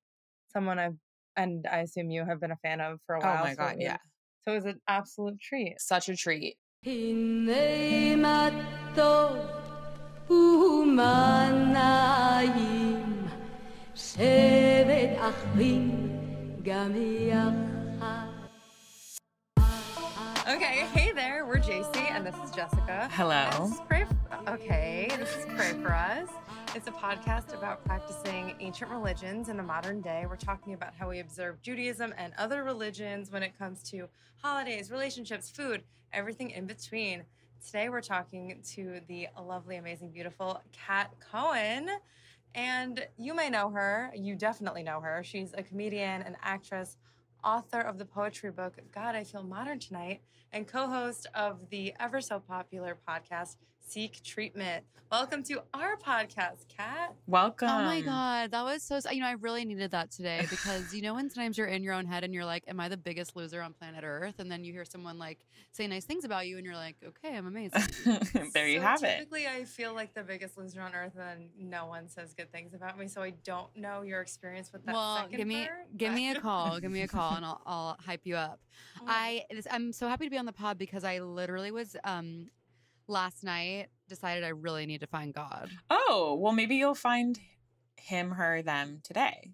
someone 0.53 0.79
I've, 0.79 0.97
and 1.37 1.67
I 1.71 1.79
assume 1.79 2.11
you 2.11 2.25
have 2.25 2.41
been 2.41 2.51
a 2.53 2.57
fan 2.57 2.81
of 2.81 3.01
for 3.07 3.17
a 3.17 3.21
while. 3.21 3.29
Oh 3.31 3.35
while. 3.35 3.45
my 3.45 3.51
so 3.53 3.57
God, 3.57 3.73
it 3.73 3.77
was- 3.77 3.85
yeah. 3.85 3.97
So 4.45 4.53
it 4.53 4.57
was 4.57 4.65
an 4.67 4.81
absolute 4.89 5.41
treat. 5.41 5.81
Such 5.81 6.09
a 6.11 6.17
treat. 6.17 6.57
Okay, 20.47 20.85
hey 20.93 21.11
there, 21.11 21.47
we're 21.47 21.57
JC 21.57 21.97
and 22.11 22.27
this 22.27 22.35
is 22.45 22.51
Jessica. 22.51 23.09
Hello. 23.13 23.49
This 23.63 23.73
is 23.73 23.81
Pray 23.89 24.05
for, 24.05 24.51
okay, 24.51 25.09
this 25.17 25.35
is 25.37 25.47
Pray 25.47 25.73
for 25.83 25.91
Us. 25.95 26.29
It's 26.75 26.87
a 26.87 26.91
podcast 26.91 27.57
about 27.57 27.83
practicing 27.87 28.55
ancient 28.61 28.91
religions 28.91 29.49
in 29.49 29.57
the 29.57 29.63
modern 29.63 30.03
day. 30.03 30.27
We're 30.29 30.37
talking 30.37 30.75
about 30.75 30.93
how 30.99 31.09
we 31.09 31.21
observe 31.21 31.63
Judaism 31.63 32.13
and 32.19 32.35
other 32.37 32.63
religions 32.63 33.31
when 33.31 33.43
it 33.43 33.59
comes 33.59 33.83
to 33.85 34.07
holidays, 34.43 34.91
relationships, 34.91 35.49
food, 35.49 35.83
everything 36.13 36.51
in 36.51 36.67
between. 36.67 37.25
Today 37.65 37.89
we're 37.89 38.03
talking 38.03 38.61
to 38.75 39.01
the 39.09 39.29
lovely, 39.43 39.77
amazing, 39.77 40.11
beautiful 40.11 40.61
Kat 40.73 41.11
Cohen. 41.33 41.89
And 42.55 43.07
you 43.17 43.35
may 43.35 43.49
know 43.49 43.71
her, 43.71 44.13
you 44.15 44.37
definitely 44.37 44.83
know 44.83 45.01
her. 45.01 45.23
She's 45.25 45.55
a 45.55 45.63
comedian, 45.63 46.21
an 46.21 46.37
actress, 46.43 46.99
author 47.45 47.81
of 47.81 47.99
the 47.99 48.05
poetry 48.05 48.51
book 48.51 48.79
God, 48.93 49.15
I 49.15 49.25
Feel 49.25 49.43
Modern 49.43 49.79
Tonight, 49.79 50.23
and 50.53 50.67
co 50.67 50.87
host 50.87 51.27
of 51.35 51.69
the 51.71 51.95
ever 52.01 52.21
so 52.21 52.41
popular 52.41 52.97
podcast 53.07 53.57
Seek 53.87 54.23
Treatment. 54.23 54.85
Welcome 55.13 55.45
to 55.45 55.63
our 55.73 55.97
podcast, 55.97 56.67
Kat. 56.77 57.15
Welcome. 57.29 57.69
Oh 57.69 57.83
my 57.83 58.01
god, 58.01 58.51
that 58.51 58.65
was 58.65 58.83
so. 58.83 58.99
You 59.13 59.21
know, 59.21 59.27
I 59.27 59.33
really 59.33 59.65
needed 59.65 59.93
that 59.93 60.11
today 60.11 60.45
because 60.51 60.93
you 60.93 61.03
know 61.03 61.15
when 61.15 61.31
sometimes 61.31 61.57
you're 61.57 61.69
in 61.69 61.85
your 61.85 61.95
own 61.95 62.07
head 62.07 62.25
and 62.25 62.35
you're 62.35 62.45
like, 62.45 62.65
"Am 62.67 62.81
I 62.81 62.89
the 62.89 62.97
biggest 62.97 63.37
loser 63.37 63.63
on 63.63 63.73
planet 63.75 64.03
Earth?" 64.03 64.37
And 64.39 64.51
then 64.51 64.65
you 64.65 64.73
hear 64.73 64.85
someone 64.85 65.19
like 65.19 65.45
say 65.71 65.87
nice 65.87 66.05
things 66.05 66.25
about 66.25 66.49
you, 66.49 66.57
and 66.57 66.67
you're 66.67 66.75
like, 66.75 66.97
"Okay, 67.07 67.37
I'm 67.37 67.47
amazing." 67.47 67.83
there 68.55 68.67
you 68.67 68.81
So 68.81 68.87
have 68.87 69.05
it. 69.05 69.19
Typically, 69.19 69.47
I 69.47 69.65
feel 69.65 69.95
like 69.95 70.15
the 70.15 70.25
biggest 70.25 70.59
loser 70.59 70.81
on 70.81 70.95
earth, 70.95 71.17
and 71.17 71.51
no 71.57 71.87
one 71.87 72.09
says 72.09 72.35
good 72.35 72.51
things 72.51 72.75
about 72.75 72.99
me. 72.99 73.07
So 73.07 73.23
I 73.23 73.35
don't 73.45 73.77
know 73.77 74.03
your 74.03 74.21
experience 74.21 74.73
with 74.73 74.85
that. 74.87 74.95
well, 74.95 75.19
second 75.19 75.37
give 75.37 75.47
me 75.47 75.67
part, 75.67 75.97
give 75.97 76.13
me 76.13 76.31
a 76.31 76.41
call, 76.41 76.81
give 76.81 76.91
me 76.91 77.03
a 77.03 77.09
call, 77.09 77.33
and 77.37 77.45
I'll, 77.45 77.61
I'll 77.67 77.97
hype 78.05 78.23
you 78.25 78.35
up. 78.35 78.59
Oh, 79.01 79.05
I 79.07 79.45
this, 79.51 79.69
I'm 79.71 79.93
so 79.93 80.09
happy 80.09 80.25
to 80.25 80.31
be 80.31 80.39
on 80.39 80.47
the 80.47 80.53
pod 80.53 80.77
because 80.77 81.05
I 81.05 81.21
literally 81.21 81.71
was 81.71 81.95
um 82.03 82.49
last 83.09 83.45
night 83.45 83.89
decided 84.09 84.45
I 84.45 84.49
really 84.49 84.87
need 84.87 85.01
to 85.01 85.07
find 85.07 85.33
God. 85.33 85.71
Oh, 85.91 86.37
well, 86.41 86.53
maybe 86.53 86.77
you'll 86.77 86.95
find 86.95 87.39
him, 87.97 88.33
her, 88.33 88.63
them 88.63 89.01
today. 89.03 89.53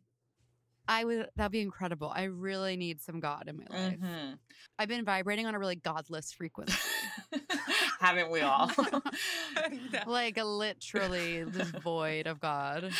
I 0.89 1.05
would 1.05 1.29
that'd 1.37 1.53
be 1.53 1.61
incredible. 1.61 2.11
I 2.13 2.25
really 2.25 2.77
need 2.77 3.01
some 3.01 3.21
God 3.21 3.45
in 3.47 3.59
my 3.59 3.67
life. 3.71 4.01
Mhm. 4.01 4.39
I've 4.77 4.89
been 4.89 5.05
vibrating 5.05 5.47
on 5.47 5.55
a 5.55 5.59
really 5.59 5.77
godless 5.77 6.33
frequency. 6.33 6.77
Haven't 8.01 8.31
we 8.31 8.41
all? 8.41 8.73
Like 10.07 10.37
literally 10.43 11.45
just 11.53 11.73
void 11.83 12.27
of 12.27 12.41
God. 12.41 12.91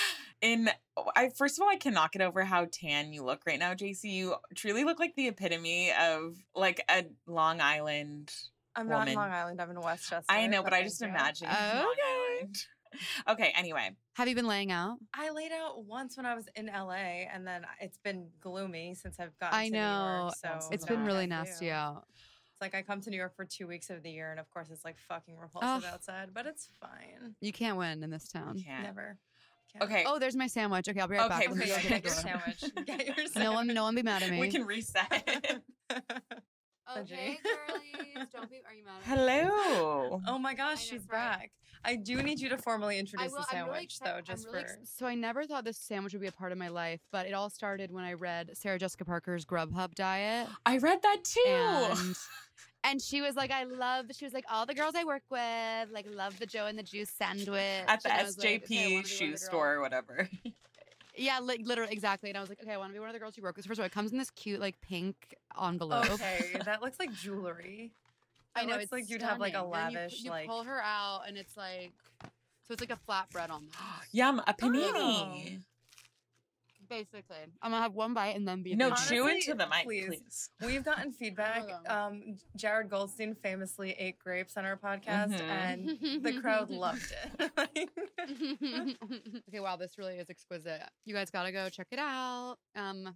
In 0.41 0.71
I 1.17 1.31
first 1.31 1.59
of 1.59 1.63
all, 1.63 1.69
I 1.69 1.77
cannot 1.77 2.13
get 2.13 2.23
over 2.23 2.45
how 2.45 2.67
tan 2.71 3.13
you 3.13 3.25
look 3.25 3.43
right 3.47 3.59
now, 3.59 3.75
JC. 3.75 4.05
You 4.05 4.37
truly 4.55 4.85
look 4.85 5.01
like 5.01 5.17
the 5.17 5.27
epitome 5.29 5.91
of 5.93 6.37
like 6.55 6.85
a 6.89 7.07
Long 7.27 7.61
Island. 7.61 8.33
I'm 8.77 8.89
not 8.89 9.09
in. 9.09 9.15
Long 9.15 9.31
Island. 9.31 9.61
I'm 9.61 9.71
in 9.71 9.81
Westchester. 9.81 10.25
I 10.29 10.47
know, 10.47 10.63
but 10.63 10.73
I 10.73 10.83
just 10.83 11.03
imagine 11.03 11.49
Long 11.49 11.57
Okay. 11.57 12.39
Island. 12.39 12.57
Okay, 13.29 13.53
anyway. 13.57 13.91
Have 14.15 14.27
you 14.29 14.35
been 14.35 14.47
laying 14.49 14.73
out? 14.73 14.99
I 15.15 15.31
laid 15.31 15.53
out 15.53 15.85
once 15.85 16.17
when 16.17 16.27
I 16.27 16.35
was 16.35 16.49
in 16.57 16.67
LA, 16.67 17.27
and 17.33 17.47
then 17.47 17.65
it's 17.81 17.99
been 17.99 18.29
gloomy 18.41 18.95
since 18.95 19.21
I've 19.21 19.37
gotten 19.39 19.59
I 19.59 19.67
to 19.67 19.71
New 19.71 19.79
know. 19.79 20.21
York. 20.23 20.35
So 20.37 20.69
it's 20.73 20.85
been 20.85 21.05
really 21.05 21.27
nasty 21.27 21.67
you. 21.67 21.73
out. 21.73 22.05
It's 22.17 22.61
like 22.61 22.75
I 22.75 22.83
come 22.83 23.01
to 23.03 23.11
New 23.11 23.17
York 23.17 23.35
for 23.37 23.45
two 23.45 23.67
weeks 23.69 23.91
of 23.91 24.03
the 24.03 24.11
year, 24.11 24.31
and 24.33 24.41
of 24.41 24.51
course 24.51 24.69
it's 24.71 24.85
like 24.85 24.97
fucking 25.09 25.37
repulsive 25.39 25.69
Ugh. 25.69 25.85
outside, 25.93 26.31
but 26.35 26.47
it's 26.47 26.69
fine. 26.81 27.35
You 27.41 27.53
can't 27.53 27.77
win 27.77 28.03
in 28.03 28.11
this 28.11 28.27
town. 28.29 28.57
You 28.59 28.65
can't. 28.65 28.83
Never. 28.85 29.19
Can't. 29.73 29.85
Okay. 29.85 30.05
Oh, 30.07 30.19
there's 30.19 30.35
my 30.35 30.49
sandwich. 30.49 30.89
Okay, 30.89 30.99
I'll 30.99 31.07
be 31.07 31.15
right 31.15 31.31
Okay, 31.31 31.47
back. 31.47 31.49
Let 31.49 31.57
me 31.57 31.65
Okay, 31.65 31.69
go 31.71 31.77
okay, 31.77 31.89
get 31.89 32.03
get 32.03 32.05
your 32.05 32.13
sandwich. 32.15 32.65
Get 32.87 33.07
your 33.07 33.27
sandwich. 33.27 33.37
No 33.37 33.53
one, 33.53 33.67
no 33.69 33.85
one 33.85 33.95
be 33.95 34.03
mad 34.03 34.25
at 34.25 34.31
me. 34.31 34.41
We 34.41 34.51
can 34.51 34.67
reset. 34.67 35.49
Okay, 36.99 37.39
girlies, 37.69 38.27
don't 38.33 38.51
be. 38.51 38.61
Are 38.67 38.75
you 38.75 38.85
mad? 38.85 39.03
Hello. 39.05 40.21
oh 40.27 40.39
my 40.39 40.55
gosh, 40.55 40.91
know, 40.91 40.97
she's 40.99 41.07
right. 41.11 41.39
back. 41.39 41.51
I 41.85 41.97
do 41.97 42.23
need 42.23 42.41
you 42.41 42.51
to 42.51 42.59
formally 42.59 42.99
introduce 42.99 43.33
will, 43.33 43.39
the 43.39 43.57
I'm 43.57 43.65
really 43.65 43.71
sandwich, 43.77 43.85
excited- 44.01 44.15
though, 44.17 44.21
just 44.33 44.47
really 44.49 44.65
for. 44.65 44.71
ex- 44.81 44.93
so 44.99 45.07
I 45.07 45.15
never 45.15 45.45
thought 45.45 45.65
this 45.65 45.79
sandwich 45.79 46.13
would 46.13 46.21
be 46.21 46.29
a 46.29 46.33
part 46.33 46.53
of 46.53 46.59
my 46.59 46.69
life, 46.69 47.01
but 47.11 47.27
it 47.27 47.33
all 47.33 47.49
started 47.49 47.91
when 47.91 48.05
I 48.05 48.13
read 48.13 48.51
Sarah 48.55 48.79
Jessica 48.79 49.05
Parker's 49.05 49.45
Grubhub 49.47 49.95
diet, 49.95 50.49
I 50.67 50.77
read 50.79 51.01
that 51.03 51.25
too. 51.25 51.41
and 51.47 52.17
and 52.85 53.01
she 53.01 53.23
was 53.23 53.35
like, 53.37 53.51
I 53.51 53.65
love. 53.65 54.07
She 54.13 54.25
was 54.27 54.35
like, 54.35 54.45
all 54.51 54.67
the 54.67 54.75
girls 54.75 54.95
I 54.95 55.05
work 55.05 55.23
with 55.31 55.91
like 55.93 56.07
love 56.15 56.39
the 56.39 56.47
Joe 56.47 56.67
and 56.67 56.79
the 56.79 56.83
Juice 56.83 57.11
sandwich 57.11 57.49
At 57.89 58.03
the 58.03 58.13
And 58.13 58.21
I 58.21 58.25
was 58.25 58.37
like, 58.39 58.63
SJP 58.63 58.65
okay, 58.65 58.79
I 58.79 58.83
wanna 58.83 58.89
be 58.91 58.95
one 58.97 59.05
shoe 59.05 59.37
store 59.37 59.75
or 59.75 59.81
whatever. 59.81 60.29
Yeah, 61.17 61.41
li- 61.41 61.63
literally, 61.65 61.93
exactly. 61.93 62.31
And 62.31 62.37
I 62.39 62.41
was 62.41 62.49
like, 62.49 62.61
okay, 62.63 62.73
I 62.73 62.77
want 62.77 62.91
to 62.91 62.95
be 62.95 63.01
one 63.01 63.09
of 63.09 63.13
the 63.15 63.19
girls 63.19 63.37
you 63.37 63.43
work 63.43 63.57
with. 63.57 63.67
First 63.67 63.79
of 63.79 63.83
all, 63.83 63.87
it 63.87 63.93
comes 63.93 64.13
in 64.13 64.19
this 64.19 64.31
cute 64.31 64.61
like 64.61 64.81
pink 64.81 65.35
envelope. 65.61 66.11
Okay, 66.11 66.57
that 66.65 66.83
looks 66.83 66.99
like 66.99 67.13
jewelry. 67.13 67.93
I 68.57 68.65
know 68.65 68.77
it's 68.77 68.91
like 68.93 69.09
you'd 69.09 69.23
have 69.23 69.39
like 69.39 69.55
a 69.55 69.59
stunning. 69.59 69.73
Then 69.73 69.91
you 69.91 69.97
pu- 69.97 70.01
lavish 70.01 70.23
you, 70.25 70.31
like. 70.31 70.49
pull 70.49 70.65
her 70.65 70.81
out, 70.83 71.23
and 71.29 71.37
it's 71.37 71.57
like, 71.57 71.93
so 72.23 72.73
it's 72.73 72.81
like 72.81 72.91
a 72.91 72.99
flatbread 73.09 73.51
almost. 73.51 73.75
Yum, 74.13 74.41
a 74.47 74.55
panini. 74.55 74.93
Oh. 74.95 75.37
Basically, 76.91 77.37
I'm 77.63 77.71
gonna 77.71 77.83
have 77.83 77.95
one 77.95 78.13
bite 78.13 78.35
and 78.37 78.47
then 78.47 78.63
be. 78.63 78.75
No, 78.75 78.91
panini. 78.91 79.09
chew 79.09 79.29
into 79.29 79.55
the 79.55 79.67
mic, 79.69 79.85
please. 79.85 80.07
please. 80.09 80.51
We've 80.67 80.85
gotten 80.85 81.13
feedback. 81.19 81.63
Um, 81.89 82.37
Jared 82.57 82.91
Goldstein 82.91 83.35
famously 83.35 83.93
ate 83.93 84.19
grapes 84.19 84.57
on 84.57 84.65
our 84.67 84.77
podcast, 84.77 85.33
Mhm. 85.33 85.41
and 85.41 86.25
the 86.25 86.41
crowd 86.43 86.69
loved 86.71 87.15
it. 87.39 87.51
okay, 89.49 89.61
wow, 89.61 89.77
this 89.77 89.97
really 89.99 90.15
is 90.17 90.29
exquisite. 90.29 90.83
You 91.05 91.15
guys 91.15 91.31
gotta 91.31 91.53
go 91.53 91.69
check 91.69 91.87
it 91.93 91.99
out. 91.99 92.57
Um, 92.75 93.15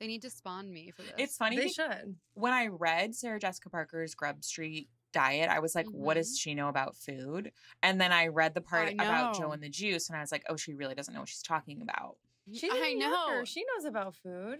they 0.00 0.08
need 0.08 0.22
to 0.22 0.30
spawn 0.30 0.72
me 0.72 0.90
for 0.90 1.02
this. 1.02 1.12
It's 1.16 1.36
funny 1.36 1.56
they 1.56 1.68
should. 1.68 2.16
when 2.34 2.52
I 2.52 2.66
read 2.66 3.14
Sarah 3.14 3.38
Jessica 3.38 3.70
Parker's 3.70 4.14
Grub 4.16 4.42
Street 4.42 4.88
diet, 5.12 5.48
I 5.48 5.60
was 5.60 5.74
like, 5.76 5.86
what 5.86 6.14
does 6.14 6.36
she 6.40 6.54
know 6.54 6.68
about 6.68 6.96
food? 6.96 7.52
And 7.84 8.00
then 8.00 8.10
I 8.12 8.26
read 8.28 8.54
the 8.54 8.62
part 8.62 8.92
about 8.92 9.38
Joe 9.38 9.52
and 9.52 9.62
the 9.62 9.68
juice, 9.68 10.08
and 10.08 10.16
I 10.16 10.20
was 10.22 10.32
like, 10.32 10.42
oh, 10.48 10.56
she 10.56 10.74
really 10.74 10.94
doesn't 10.96 11.14
know 11.14 11.20
what 11.20 11.28
she's 11.28 11.42
talking 11.42 11.82
about. 11.82 12.16
She's 12.52 12.72
a 12.72 12.76
I 12.76 12.92
New 12.94 12.98
know. 13.00 13.26
Yorker. 13.30 13.46
She 13.46 13.64
knows 13.76 13.84
about 13.84 14.14
food. 14.16 14.58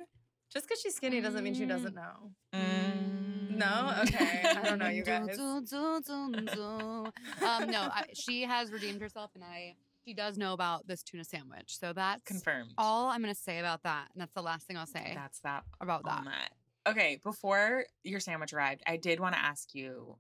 Just 0.53 0.69
because 0.69 0.81
she's 0.83 0.95
skinny 0.95 1.21
doesn't 1.21 1.43
mean 1.43 1.55
she 1.55 1.65
Mm. 1.65 1.69
doesn't 1.69 1.95
know. 1.95 2.33
Mm. 2.55 3.57
No? 3.57 3.95
Okay. 4.03 4.43
I 4.45 4.63
don't 4.65 4.79
know, 4.79 4.89
you 4.89 5.03
guys. 5.37 5.39
Um, 5.39 5.65
no, 7.71 7.81
I, 7.83 8.05
she 8.15 8.43
has 8.43 8.71
redeemed 8.73 9.01
herself, 9.01 9.31
and 9.35 9.45
I. 9.45 9.77
She 10.07 10.15
does 10.15 10.37
know 10.37 10.53
about 10.53 10.87
this 10.89 11.03
tuna 11.05 11.23
sandwich, 11.25 11.79
so 11.79 11.93
that's 11.93 12.25
Confirmed. 12.25 12.73
all 12.77 13.09
I'm 13.09 13.21
gonna 13.21 13.37
say 13.37 13.61
about 13.61 13.85
that, 13.85 14.09
and 14.13 14.21
that's 14.21 14.33
the 14.35 14.43
last 14.43 14.67
thing 14.67 14.77
I'll 14.77 14.85
say 14.87 15.13
That's 15.15 15.39
that 15.41 15.63
about 15.81 16.05
that. 16.07 16.25
that. 16.25 16.91
Okay, 16.91 17.21
before 17.23 17.85
your 18.03 18.19
sandwich 18.19 18.53
arrived, 18.53 18.83
I 18.85 18.97
did 18.97 19.21
want 19.21 19.37
to 19.37 19.41
ask 19.41 19.73
you. 19.75 20.17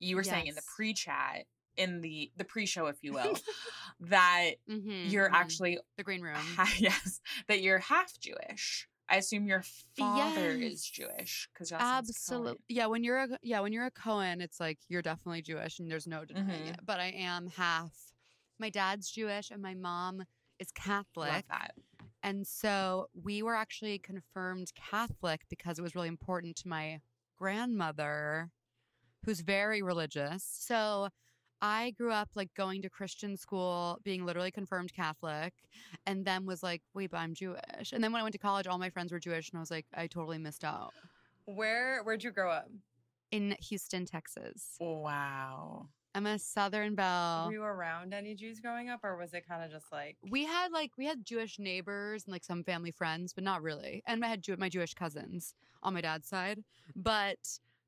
You 0.00 0.16
were 0.16 0.24
saying 0.24 0.48
in 0.48 0.56
the 0.56 0.62
pre-chat, 0.74 1.44
in 1.76 2.00
the 2.00 2.30
the 2.36 2.44
pre-show, 2.44 2.86
if 2.86 2.96
you 3.02 3.12
will, 3.12 3.38
that 4.00 4.52
Mm-hmm, 4.70 5.10
you're 5.10 5.30
actually 5.32 5.78
the 5.96 6.04
green 6.04 6.22
room. 6.22 6.36
ha- 6.56 6.72
yes, 6.78 7.20
that 7.48 7.60
you're 7.62 7.78
half 7.78 8.18
Jewish. 8.18 8.88
I 9.08 9.16
assume 9.16 9.46
your 9.46 9.62
father 9.98 10.56
is 10.56 10.84
Jewish 10.84 11.48
because 11.52 11.70
Absolutely. 11.72 12.58
Yeah, 12.68 12.86
when 12.86 13.04
you're 13.04 13.18
a 13.18 13.28
yeah, 13.42 13.60
when 13.60 13.72
you're 13.72 13.86
a 13.86 13.90
Cohen, 13.90 14.40
it's 14.40 14.60
like 14.60 14.78
you're 14.88 15.02
definitely 15.02 15.42
Jewish 15.42 15.78
and 15.78 15.90
there's 15.90 16.06
no 16.06 16.24
denying 16.24 16.66
Mhm. 16.66 16.74
it. 16.74 16.80
But 16.84 17.00
I 17.00 17.06
am 17.08 17.48
half 17.48 17.92
my 18.58 18.70
dad's 18.70 19.10
Jewish 19.10 19.50
and 19.50 19.60
my 19.60 19.74
mom 19.74 20.22
is 20.58 20.70
Catholic. 20.72 21.44
And 22.22 22.46
so 22.46 23.08
we 23.14 23.42
were 23.42 23.56
actually 23.56 23.98
confirmed 23.98 24.72
Catholic 24.74 25.42
because 25.50 25.78
it 25.78 25.82
was 25.82 25.94
really 25.94 26.08
important 26.08 26.56
to 26.58 26.68
my 26.68 27.00
grandmother, 27.36 28.50
who's 29.24 29.40
very 29.40 29.82
religious. 29.82 30.44
So 30.44 31.08
I 31.62 31.90
grew 31.92 32.10
up 32.10 32.30
like 32.34 32.52
going 32.54 32.82
to 32.82 32.90
Christian 32.90 33.36
school, 33.36 34.00
being 34.02 34.26
literally 34.26 34.50
confirmed 34.50 34.92
Catholic, 34.92 35.54
and 36.06 36.24
then 36.24 36.44
was 36.44 36.62
like, 36.62 36.82
wait, 36.92 37.12
but 37.12 37.18
I'm 37.18 37.34
Jewish. 37.34 37.92
And 37.92 38.02
then 38.02 38.12
when 38.12 38.20
I 38.20 38.24
went 38.24 38.32
to 38.32 38.38
college, 38.38 38.66
all 38.66 38.78
my 38.78 38.90
friends 38.90 39.12
were 39.12 39.20
Jewish, 39.20 39.48
and 39.50 39.58
I 39.58 39.60
was 39.60 39.70
like, 39.70 39.86
I 39.94 40.08
totally 40.08 40.38
missed 40.38 40.64
out. 40.64 40.92
Where 41.44 42.02
where'd 42.02 42.24
you 42.24 42.32
grow 42.32 42.50
up? 42.50 42.68
In 43.30 43.56
Houston, 43.60 44.04
Texas. 44.04 44.76
Wow. 44.80 45.86
I'm 46.14 46.26
a 46.26 46.38
Southern 46.38 46.94
belle. 46.94 47.46
Were 47.46 47.52
you 47.52 47.62
around 47.62 48.12
any 48.12 48.34
Jews 48.34 48.60
growing 48.60 48.90
up, 48.90 49.00
or 49.02 49.16
was 49.16 49.32
it 49.32 49.48
kind 49.48 49.64
of 49.64 49.70
just 49.70 49.90
like 49.92 50.16
we 50.28 50.44
had 50.44 50.72
like 50.72 50.90
we 50.98 51.06
had 51.06 51.24
Jewish 51.24 51.58
neighbors 51.58 52.24
and 52.24 52.32
like 52.32 52.44
some 52.44 52.64
family 52.64 52.90
friends, 52.90 53.32
but 53.32 53.44
not 53.44 53.62
really. 53.62 54.02
And 54.06 54.22
I 54.24 54.28
had 54.28 54.42
Jew- 54.42 54.56
my 54.58 54.68
Jewish 54.68 54.94
cousins 54.94 55.54
on 55.82 55.94
my 55.94 56.00
dad's 56.00 56.28
side, 56.28 56.62
but 56.94 57.38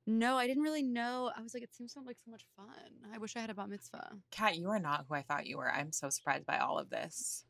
no, 0.06 0.36
I 0.36 0.46
didn't 0.46 0.62
really 0.62 0.82
know. 0.82 1.30
I 1.36 1.42
was 1.42 1.54
like, 1.54 1.62
it 1.62 1.74
seems 1.74 1.92
so 1.92 2.00
like 2.06 2.18
so 2.24 2.30
much 2.30 2.44
fun. 2.56 2.66
I 3.12 3.18
wish 3.18 3.36
I 3.36 3.40
had 3.40 3.50
a 3.50 3.54
bat 3.54 3.68
mitzvah. 3.68 4.10
Kat, 4.30 4.56
you 4.56 4.68
are 4.70 4.78
not 4.78 5.06
who 5.08 5.14
I 5.14 5.22
thought 5.22 5.46
you 5.46 5.58
were. 5.58 5.70
I'm 5.70 5.92
so 5.92 6.10
surprised 6.10 6.46
by 6.46 6.58
all 6.58 6.78
of 6.78 6.90
this. 6.90 7.44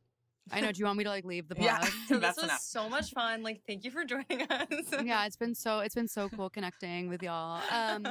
I 0.52 0.60
know. 0.60 0.72
Do 0.72 0.78
you 0.78 0.84
want 0.84 0.98
me 0.98 1.04
to 1.04 1.10
like 1.10 1.24
leave 1.24 1.48
the 1.48 1.54
pod? 1.56 1.64
Yeah. 1.64 1.88
So 2.08 2.18
this 2.18 2.36
was 2.36 2.44
enough. 2.44 2.60
so 2.60 2.88
much 2.88 3.10
fun. 3.10 3.42
Like, 3.42 3.62
thank 3.66 3.84
you 3.84 3.90
for 3.90 4.04
joining 4.04 4.42
us. 4.50 4.68
yeah, 5.04 5.26
it's 5.26 5.36
been 5.36 5.54
so 5.54 5.80
it's 5.80 5.94
been 5.94 6.08
so 6.08 6.28
cool 6.28 6.50
connecting 6.50 7.08
with 7.08 7.22
y'all. 7.22 7.60
Um, 7.70 8.06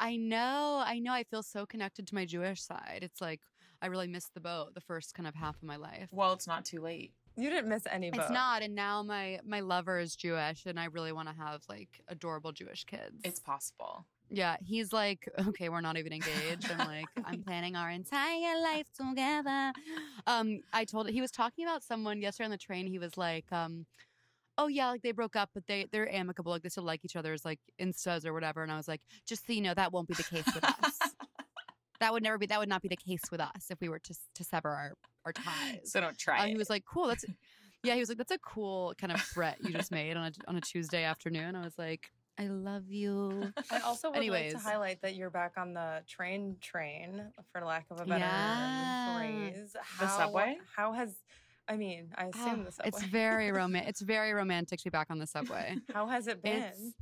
I 0.00 0.16
know, 0.16 0.82
I 0.84 0.98
know. 0.98 1.12
I 1.12 1.24
feel 1.24 1.42
so 1.42 1.66
connected 1.66 2.06
to 2.08 2.14
my 2.14 2.24
Jewish 2.24 2.62
side. 2.62 3.00
It's 3.02 3.20
like 3.20 3.40
I 3.82 3.86
really 3.86 4.08
missed 4.08 4.34
the 4.34 4.40
boat 4.40 4.74
the 4.74 4.80
first 4.80 5.14
kind 5.14 5.28
of 5.28 5.34
half 5.34 5.56
of 5.56 5.62
my 5.62 5.76
life. 5.76 6.08
Well, 6.10 6.32
it's 6.32 6.46
not 6.46 6.64
too 6.64 6.80
late. 6.80 7.12
You 7.36 7.50
didn't 7.50 7.68
miss 7.68 7.86
any. 7.90 8.08
It's 8.08 8.30
not, 8.30 8.62
and 8.62 8.74
now 8.74 9.02
my 9.02 9.40
my 9.44 9.60
lover 9.60 9.98
is 9.98 10.16
Jewish, 10.16 10.66
and 10.66 10.78
I 10.78 10.86
really 10.86 11.12
want 11.12 11.28
to 11.28 11.34
have 11.34 11.62
like 11.68 11.88
adorable 12.08 12.52
Jewish 12.52 12.84
kids. 12.84 13.20
It's 13.24 13.40
possible. 13.40 14.06
Yeah, 14.30 14.56
he's 14.64 14.92
like, 14.92 15.28
okay, 15.48 15.68
we're 15.68 15.80
not 15.80 15.96
even 15.96 16.12
engaged. 16.12 16.70
I'm 16.70 16.86
like, 16.86 17.06
I'm 17.24 17.42
planning 17.42 17.76
our 17.76 17.90
entire 17.90 18.60
life 18.60 18.86
together. 18.96 19.72
Um, 20.26 20.60
I 20.72 20.84
told 20.84 21.08
he 21.10 21.20
was 21.20 21.30
talking 21.30 21.64
about 21.64 21.82
someone 21.82 22.20
yesterday 22.20 22.46
on 22.46 22.50
the 22.50 22.58
train. 22.58 22.86
He 22.86 22.98
was 22.98 23.16
like, 23.16 23.50
um, 23.52 23.86
oh 24.58 24.68
yeah, 24.68 24.88
like 24.88 25.02
they 25.02 25.12
broke 25.12 25.36
up, 25.36 25.50
but 25.54 25.66
they 25.66 25.86
they're 25.90 26.12
amicable. 26.12 26.52
Like 26.52 26.62
they 26.62 26.68
still 26.68 26.84
like 26.84 27.04
each 27.04 27.16
other's 27.16 27.44
like 27.44 27.60
instas 27.80 28.24
or 28.24 28.32
whatever. 28.32 28.62
And 28.62 28.72
I 28.72 28.76
was 28.76 28.88
like, 28.88 29.02
just 29.26 29.46
so 29.46 29.52
you 29.52 29.60
know, 29.60 29.74
that 29.74 29.92
won't 29.92 30.08
be 30.08 30.14
the 30.14 30.22
case 30.22 30.46
with 30.54 30.64
us. 30.64 30.98
That 32.04 32.12
would 32.12 32.22
never 32.22 32.36
be. 32.36 32.44
That 32.46 32.60
would 32.60 32.68
not 32.68 32.82
be 32.82 32.88
the 32.88 32.96
case 32.96 33.22
with 33.30 33.40
us 33.40 33.70
if 33.70 33.80
we 33.80 33.88
were 33.88 33.98
to 33.98 34.14
to 34.34 34.44
sever 34.44 34.68
our 34.68 34.92
our 35.24 35.32
ties. 35.32 35.90
So 35.90 36.00
don't 36.02 36.18
try. 36.18 36.40
Uh, 36.44 36.46
he 36.46 36.56
was 36.56 36.68
like, 36.68 36.84
cool. 36.84 37.06
That's 37.06 37.24
yeah. 37.82 37.94
He 37.94 38.00
was 38.00 38.10
like, 38.10 38.18
that's 38.18 38.30
a 38.30 38.38
cool 38.38 38.92
kind 38.98 39.10
of 39.12 39.20
threat 39.22 39.56
you 39.62 39.70
just 39.72 39.90
made 39.90 40.16
on 40.16 40.26
a 40.26 40.32
on 40.48 40.56
a 40.56 40.60
Tuesday 40.60 41.04
afternoon. 41.04 41.56
I 41.56 41.64
was 41.64 41.78
like, 41.78 42.10
I 42.38 42.48
love 42.48 42.90
you. 42.90 43.52
I 43.70 43.78
also 43.80 44.08
would 44.08 44.16
like 44.16 44.22
Anyways. 44.22 44.52
to 44.52 44.58
highlight 44.58 45.00
that 45.02 45.14
you're 45.14 45.30
back 45.30 45.52
on 45.56 45.72
the 45.72 46.02
train 46.06 46.56
train, 46.60 47.22
for 47.52 47.64
lack 47.64 47.86
of 47.90 48.00
a 48.00 48.04
better 48.04 48.18
Yeah. 48.20 49.16
phrase. 49.18 49.74
How, 49.80 50.18
subway? 50.18 50.58
How 50.76 50.92
has, 50.92 51.14
I 51.68 51.76
mean, 51.76 52.08
I 52.18 52.26
assume 52.26 52.60
Oh, 52.60 52.64
the 52.64 52.72
subway. 52.72 52.88
It's 52.88 53.02
very 53.04 53.50
romantic. 53.60 53.88
It's 53.88 54.00
very 54.02 54.32
romantic 54.34 54.80
to 54.80 54.84
be 54.84 54.90
back 54.90 55.06
on 55.10 55.18
the 55.20 55.26
subway. 55.26 55.76
how 55.94 56.06
has 56.08 56.26
it 56.26 56.42
been? 56.42 56.64
It's 56.64 56.92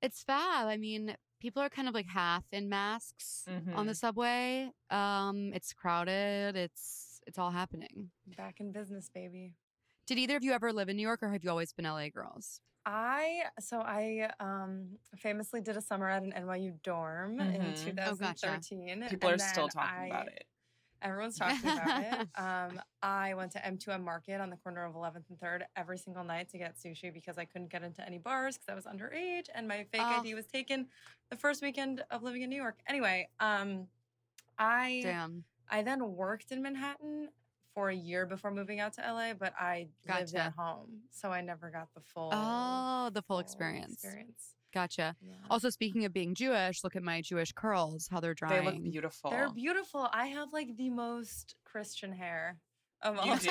it's 0.00 0.22
fab. 0.22 0.66
I 0.68 0.76
mean, 0.76 1.14
people 1.40 1.62
are 1.62 1.68
kind 1.68 1.88
of 1.88 1.94
like 1.94 2.06
half 2.06 2.44
in 2.52 2.68
masks 2.68 3.44
on 3.74 3.86
the 3.86 3.94
subway. 3.94 4.70
Um, 4.90 5.52
it's 5.54 5.72
crowded. 5.72 6.56
It's 6.56 7.20
it's 7.26 7.38
all 7.38 7.50
happening. 7.50 8.10
back 8.36 8.60
in 8.60 8.72
business, 8.72 9.10
baby. 9.12 9.54
Did 10.06 10.18
either 10.18 10.36
of 10.36 10.44
you 10.44 10.52
ever 10.52 10.72
live 10.72 10.88
in 10.88 10.96
New 10.96 11.02
York, 11.02 11.22
or 11.22 11.30
have 11.30 11.44
you 11.44 11.50
always 11.50 11.72
been 11.72 11.84
LA 11.84 12.08
girls? 12.08 12.60
I 12.86 13.42
so 13.60 13.80
I 13.80 14.30
um 14.40 14.96
famously 15.16 15.60
did 15.60 15.76
a 15.76 15.82
summer 15.82 16.08
at 16.08 16.22
an 16.22 16.32
NYU 16.32 16.72
dorm 16.82 17.38
in 17.40 17.60
Mhm. 17.62 17.98
Oh, 18.06 18.14
gotcha. 18.14 18.60
2013. 18.60 19.08
People 19.10 19.28
are 19.28 19.38
still 19.38 19.68
then 19.68 19.70
talking 19.70 20.10
about 20.10 20.28
it. 20.28 20.44
Everyone's 21.02 21.38
talking 21.38 21.68
about 21.70 22.02
it. 22.02 22.28
Um, 22.36 22.80
I 23.02 23.34
went 23.34 23.52
to 23.52 23.58
M2M 23.60 24.02
Market 24.02 24.40
on 24.40 24.50
the 24.50 24.56
corner 24.56 24.84
of 24.84 24.94
11th 24.94 25.28
and 25.30 25.38
3rd 25.38 25.62
every 25.76 25.98
single 25.98 26.24
night 26.24 26.48
to 26.50 26.58
get 26.58 26.76
sushi 26.76 27.12
because 27.12 27.38
I 27.38 27.44
couldn't 27.44 27.70
get 27.70 27.82
into 27.82 28.04
any 28.04 28.18
bars 28.18 28.56
because 28.58 28.68
I 28.70 28.74
was 28.74 28.84
underage 28.86 29.46
and 29.54 29.68
my 29.68 29.84
fake 29.92 30.02
Oh. 30.04 30.20
ID 30.20 30.34
was 30.34 30.46
taken 30.46 30.86
the 31.30 31.36
first 31.36 31.62
weekend 31.62 32.04
of 32.10 32.22
living 32.22 32.42
in 32.42 32.50
New 32.50 32.56
York. 32.56 32.78
Anyway, 32.88 33.28
um, 33.40 33.86
I 34.58 35.00
Damn. 35.02 35.44
I 35.70 35.82
then 35.82 36.14
worked 36.14 36.50
in 36.50 36.62
Manhattan 36.62 37.28
for 37.74 37.90
a 37.90 37.94
year 37.94 38.26
before 38.26 38.50
moving 38.50 38.80
out 38.80 38.94
to 38.94 39.00
LA, 39.02 39.34
but 39.34 39.52
I 39.58 39.88
lived 40.08 40.34
at 40.34 40.54
home, 40.58 41.02
so 41.10 41.30
I 41.30 41.42
never 41.42 41.70
got 41.70 41.88
the 41.94 42.00
full 42.00 42.30
Oh, 42.32 43.10
the 43.12 43.22
full 43.22 43.38
experience. 43.38 43.92
experience. 43.92 44.54
Gotcha. 44.78 45.16
Yeah. 45.20 45.34
Also, 45.50 45.70
speaking 45.70 46.04
of 46.04 46.12
being 46.12 46.36
Jewish, 46.36 46.84
look 46.84 46.94
at 46.94 47.02
my 47.02 47.20
Jewish 47.20 47.50
curls. 47.50 48.06
How 48.08 48.20
they're 48.20 48.32
drying. 48.32 48.64
They 48.64 48.70
look 48.70 48.82
beautiful. 48.84 49.30
They're 49.30 49.50
beautiful. 49.50 50.08
I 50.12 50.26
have 50.28 50.52
like 50.52 50.76
the 50.76 50.88
most 50.88 51.56
Christian 51.64 52.12
hair 52.12 52.58
of 53.02 53.18
all 53.18 53.26
You 53.26 53.36
do. 53.38 53.50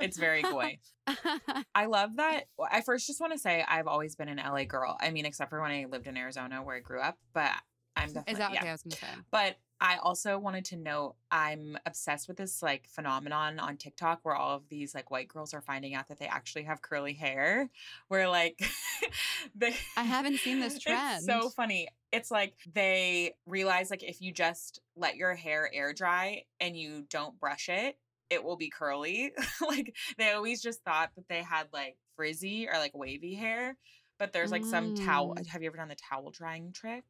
It's 0.00 0.16
very 0.16 0.42
coy. 0.42 0.78
I 1.74 1.84
love 1.86 2.16
that. 2.16 2.44
I 2.70 2.80
first 2.80 3.06
just 3.06 3.20
want 3.20 3.34
to 3.34 3.38
say 3.38 3.64
I've 3.68 3.86
always 3.86 4.16
been 4.16 4.30
an 4.30 4.38
LA 4.38 4.64
girl. 4.64 4.96
I 4.98 5.10
mean, 5.10 5.26
except 5.26 5.50
for 5.50 5.60
when 5.60 5.72
I 5.72 5.84
lived 5.90 6.06
in 6.06 6.16
Arizona 6.16 6.62
where 6.62 6.76
I 6.76 6.80
grew 6.80 7.02
up, 7.02 7.16
but 7.34 7.52
I'm 7.96 8.08
definitely 8.08 8.32
Is 8.32 8.38
that 8.38 8.52
yeah. 8.52 8.60
okay? 8.60 8.68
I 8.68 8.72
was 8.72 8.82
gonna 8.82 8.96
say. 8.96 9.06
But 9.30 9.56
I 9.80 9.96
also 9.96 10.38
wanted 10.38 10.64
to 10.66 10.76
note 10.76 11.16
I'm 11.30 11.76
obsessed 11.84 12.28
with 12.28 12.38
this 12.38 12.62
like 12.62 12.88
phenomenon 12.88 13.58
on 13.58 13.76
TikTok 13.76 14.20
where 14.22 14.34
all 14.34 14.56
of 14.56 14.68
these 14.70 14.94
like 14.94 15.10
white 15.10 15.28
girls 15.28 15.52
are 15.52 15.60
finding 15.60 15.94
out 15.94 16.08
that 16.08 16.18
they 16.18 16.26
actually 16.26 16.62
have 16.64 16.80
curly 16.80 17.12
hair. 17.12 17.68
Where 18.08 18.28
like 18.28 18.62
they 19.54 19.74
I 19.96 20.04
haven't 20.04 20.38
seen 20.38 20.60
this 20.60 20.78
It's 20.86 21.26
so 21.26 21.50
funny. 21.50 21.88
It's 22.10 22.30
like 22.30 22.54
they 22.72 23.34
realize 23.44 23.90
like 23.90 24.02
if 24.02 24.22
you 24.22 24.32
just 24.32 24.80
let 24.96 25.16
your 25.16 25.34
hair 25.34 25.68
air 25.72 25.92
dry 25.92 26.44
and 26.58 26.76
you 26.76 27.04
don't 27.10 27.38
brush 27.38 27.68
it, 27.68 27.98
it 28.30 28.42
will 28.42 28.56
be 28.56 28.70
curly. 28.70 29.32
like 29.66 29.94
they 30.16 30.32
always 30.32 30.62
just 30.62 30.82
thought 30.84 31.10
that 31.16 31.28
they 31.28 31.42
had 31.42 31.66
like 31.72 31.96
frizzy 32.16 32.66
or 32.66 32.78
like 32.78 32.96
wavy 32.96 33.34
hair. 33.34 33.76
But 34.18 34.32
there's 34.32 34.50
like 34.50 34.64
some 34.64 34.94
towel. 34.94 35.34
Mm. 35.34 35.46
Have 35.48 35.62
you 35.62 35.66
ever 35.66 35.76
done 35.76 35.88
the 35.88 35.96
towel 35.96 36.30
drying 36.30 36.72
trick? 36.72 37.04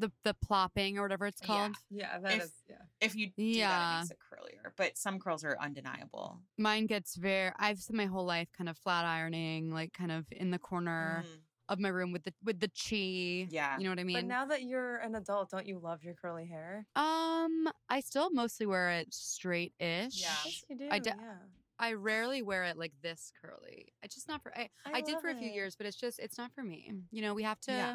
The 0.00 0.10
the 0.24 0.34
plopping 0.34 0.98
or 0.98 1.02
whatever 1.02 1.26
it's 1.26 1.40
called. 1.40 1.74
Yeah, 1.90 2.18
that 2.18 2.32
is. 2.38 2.44
If- 2.44 2.52
yeah. 2.70 2.76
If 3.00 3.14
you 3.14 3.26
do 3.28 3.32
that, 3.52 3.58
Yeah. 3.58 3.96
it 3.96 3.98
makes 4.00 4.10
it 4.12 4.18
curlier. 4.18 4.70
But 4.76 4.96
some 4.96 5.18
curls 5.18 5.44
are 5.44 5.56
undeniable. 5.60 6.40
Mine 6.58 6.86
gets 6.86 7.16
very. 7.16 7.52
I've 7.58 7.78
spent 7.80 7.96
my 7.96 8.06
whole 8.06 8.24
life 8.24 8.48
kind 8.56 8.68
of 8.68 8.76
flat 8.78 9.04
ironing, 9.04 9.72
like 9.72 9.92
kind 9.92 10.10
of 10.12 10.26
in 10.30 10.50
the 10.50 10.58
corner 10.58 11.24
Mhm. 11.26 11.38
of 11.68 11.78
my 11.80 11.88
room 11.88 12.12
with 12.12 12.24
the 12.24 12.32
with 12.42 12.60
the 12.60 12.68
chi. 12.68 13.48
Yeah. 13.50 13.76
You 13.78 13.84
know 13.84 13.90
what 13.90 13.98
I 13.98 14.04
mean? 14.04 14.16
But 14.16 14.24
now 14.24 14.46
that 14.46 14.62
you're 14.62 14.96
an 14.98 15.14
adult, 15.14 15.50
don't 15.50 15.66
you 15.66 15.78
love 15.78 16.02
your 16.02 16.14
curly 16.14 16.46
hair? 16.46 16.86
um, 16.96 17.68
I 17.88 18.00
still 18.00 18.30
mostly 18.30 18.66
wear 18.66 18.90
it 18.90 19.12
straight 19.12 19.74
ish. 19.78 20.20
Yeah. 20.22 20.34
Yes, 20.44 20.64
you 20.68 20.76
do. 20.76 20.88
I 20.90 20.98
d- 20.98 21.10
yeah. 21.14 21.36
I 21.78 21.94
rarely 21.94 22.42
wear 22.42 22.64
it 22.64 22.76
like 22.76 22.92
this 23.02 23.32
curly. 23.40 23.92
It's 24.02 24.14
just 24.14 24.28
not 24.28 24.42
for. 24.42 24.56
I, 24.56 24.68
I 24.84 24.98
I, 24.98 25.00
did 25.00 25.18
for 25.20 25.28
a 25.30 25.34
few 25.34 25.48
it. 25.48 25.54
years, 25.54 25.76
but 25.76 25.86
it's 25.86 25.96
just 25.96 26.18
it's 26.18 26.36
not 26.38 26.52
for 26.52 26.62
me. 26.62 26.92
You 27.10 27.22
know, 27.22 27.32
we 27.34 27.42
have 27.42 27.60
to. 27.60 27.72
Yeah. 27.72 27.94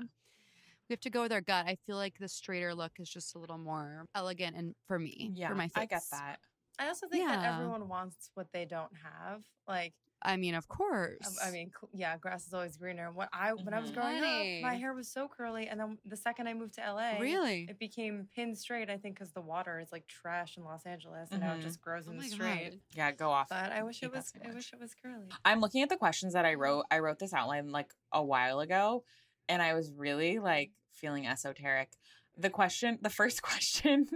We 0.90 0.94
have 0.94 1.00
to 1.02 1.10
go 1.10 1.24
with 1.24 1.32
our 1.32 1.42
gut. 1.42 1.66
I 1.68 1.78
feel 1.88 1.96
like 1.98 2.20
the 2.20 2.28
straighter 2.28 2.76
look 2.76 2.92
is 3.00 3.10
just 3.10 3.36
a 3.36 3.40
little 3.40 3.58
more 3.58 4.06
elegant 4.14 4.56
and 4.56 4.76
for 4.88 5.00
me, 5.00 5.32
Yeah. 5.34 5.48
for 5.50 5.56
my 5.56 5.68
face. 5.68 5.82
I 5.84 5.86
get 5.86 6.04
that. 6.12 6.40
I 6.78 6.88
also 6.90 7.08
think 7.08 7.28
that 7.28 7.44
everyone 7.44 7.88
wants 7.88 8.30
what 8.36 8.52
they 8.52 8.66
don't 8.66 8.92
have. 9.02 9.44
Like, 9.68 9.94
I 10.22 10.36
mean, 10.38 10.54
of 10.56 10.68
course. 10.68 11.26
um, 11.26 11.34
I 11.42 11.50
mean, 11.52 11.72
yeah, 11.94 12.18
grass 12.18 12.46
is 12.46 12.54
always 12.54 12.76
greener. 12.78 13.12
When 13.12 13.28
I 13.32 13.54
when 13.54 13.74
I 13.74 13.80
was 13.80 13.92
Mhm. 13.92 13.94
growing 13.94 14.24
up, 14.24 14.62
my 14.64 14.76
hair 14.76 14.94
was 14.94 15.08
so 15.10 15.28
curly, 15.28 15.68
and 15.68 15.80
then 15.80 15.98
the 16.06 16.18
second 16.18 16.48
I 16.48 16.54
moved 16.54 16.74
to 16.76 16.82
LA, 16.82 17.20
really. 17.20 17.64
it 17.70 17.80
became 17.80 18.28
pin 18.36 18.56
straight. 18.56 18.90
I 18.90 18.98
think 18.98 19.16
because 19.16 19.32
the 19.32 19.42
water 19.42 19.80
is 19.80 19.92
like 19.92 20.06
trash 20.08 20.58
in 20.58 20.64
Los 20.64 20.86
Angeles, 20.86 21.32
and 21.32 21.42
now 21.42 21.54
Mhm. 21.54 21.60
it 21.60 21.62
just 21.62 21.80
grows 21.82 22.08
Oh 22.08 22.12
in 22.12 22.18
the 22.18 22.24
straight. 22.30 22.72
God. 22.72 22.80
Yeah, 22.94 23.12
go 23.12 23.30
off. 23.32 23.50
But 23.50 23.72
I 23.72 23.84
wish 23.84 24.04
it 24.04 24.12
was. 24.12 24.34
I 24.44 24.52
wish 24.52 24.74
it 24.74 24.80
was 24.80 24.94
curly. 24.96 25.30
I'm 25.46 25.62
looking 25.62 25.82
at 25.82 25.90
the 25.90 25.98
questions 25.98 26.34
that 26.34 26.46
I 26.46 26.56
wrote. 26.56 26.86
I 26.92 27.00
wrote 27.00 27.20
this 27.20 27.34
outline 27.34 27.72
like 27.72 27.94
a 28.12 28.24
while 28.24 28.60
ago, 28.60 29.04
and 29.50 29.62
I 29.62 29.74
was 29.74 29.92
really 29.92 30.40
like 30.40 30.72
feeling 30.92 31.28
esoteric. 31.28 31.90
The 32.38 32.50
question, 32.50 33.00
the 33.02 33.10
first 33.10 33.42
question 33.50 34.08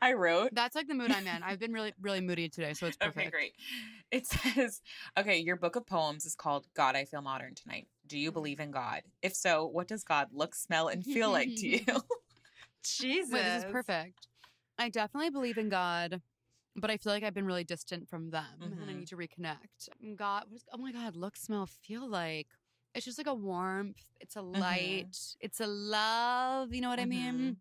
I 0.00 0.12
wrote. 0.12 0.50
That's 0.52 0.74
like 0.74 0.88
the 0.88 0.94
mood 0.94 1.10
I'm 1.10 1.26
in. 1.26 1.42
I've 1.42 1.58
been 1.58 1.72
really, 1.72 1.94
really 2.00 2.20
moody 2.28 2.48
today, 2.48 2.74
so 2.74 2.86
it's 2.86 2.96
perfect. 2.96 3.18
Okay, 3.18 3.30
great. 3.30 3.52
It 4.10 4.26
says, 4.26 4.82
okay, 5.18 5.38
your 5.38 5.56
book 5.56 5.76
of 5.76 5.86
poems 5.86 6.26
is 6.26 6.34
called 6.34 6.66
God, 6.74 6.96
I 6.96 7.06
Feel 7.06 7.22
Modern 7.22 7.54
Tonight. 7.54 7.88
Do 8.06 8.18
you 8.18 8.30
believe 8.30 8.60
in 8.60 8.70
God? 8.70 9.02
If 9.22 9.34
so, 9.34 9.66
what 9.66 9.88
does 9.88 10.04
God 10.04 10.28
look, 10.32 10.54
smell, 10.54 10.88
and 10.88 11.02
feel 11.02 11.30
like 11.30 11.48
to 11.56 11.66
you? 11.68 11.80
Jesus, 12.84 13.30
Wait, 13.32 13.42
this 13.42 13.64
is 13.64 13.72
perfect. 13.72 14.26
I 14.78 14.88
definitely 14.90 15.30
believe 15.30 15.56
in 15.56 15.68
God, 15.70 16.20
but 16.76 16.90
I 16.90 16.96
feel 16.98 17.12
like 17.12 17.22
I've 17.22 17.32
been 17.34 17.46
really 17.46 17.64
distant 17.64 18.08
from 18.08 18.30
them, 18.30 18.44
and 18.60 18.74
I 18.90 18.92
Mhm. 18.92 18.98
need 18.98 19.08
to 19.08 19.16
reconnect. 19.16 19.88
God, 20.16 20.44
what 20.48 20.56
is, 20.56 20.64
oh 20.72 20.78
my 20.78 20.92
God, 20.92 21.16
look, 21.16 21.36
smell, 21.36 21.66
feel 21.66 22.06
like. 22.08 22.48
It's 22.94 23.04
just 23.04 23.18
like 23.18 23.26
a 23.26 23.34
warmth. 23.34 24.04
It's 24.20 24.36
a 24.36 24.42
light. 24.42 25.16
It's 25.40 25.60
a 25.60 25.66
love. 25.66 26.72
You 26.74 26.80
know 26.82 26.88
what 26.88 27.00
I 27.00 27.06
mean? 27.06 27.56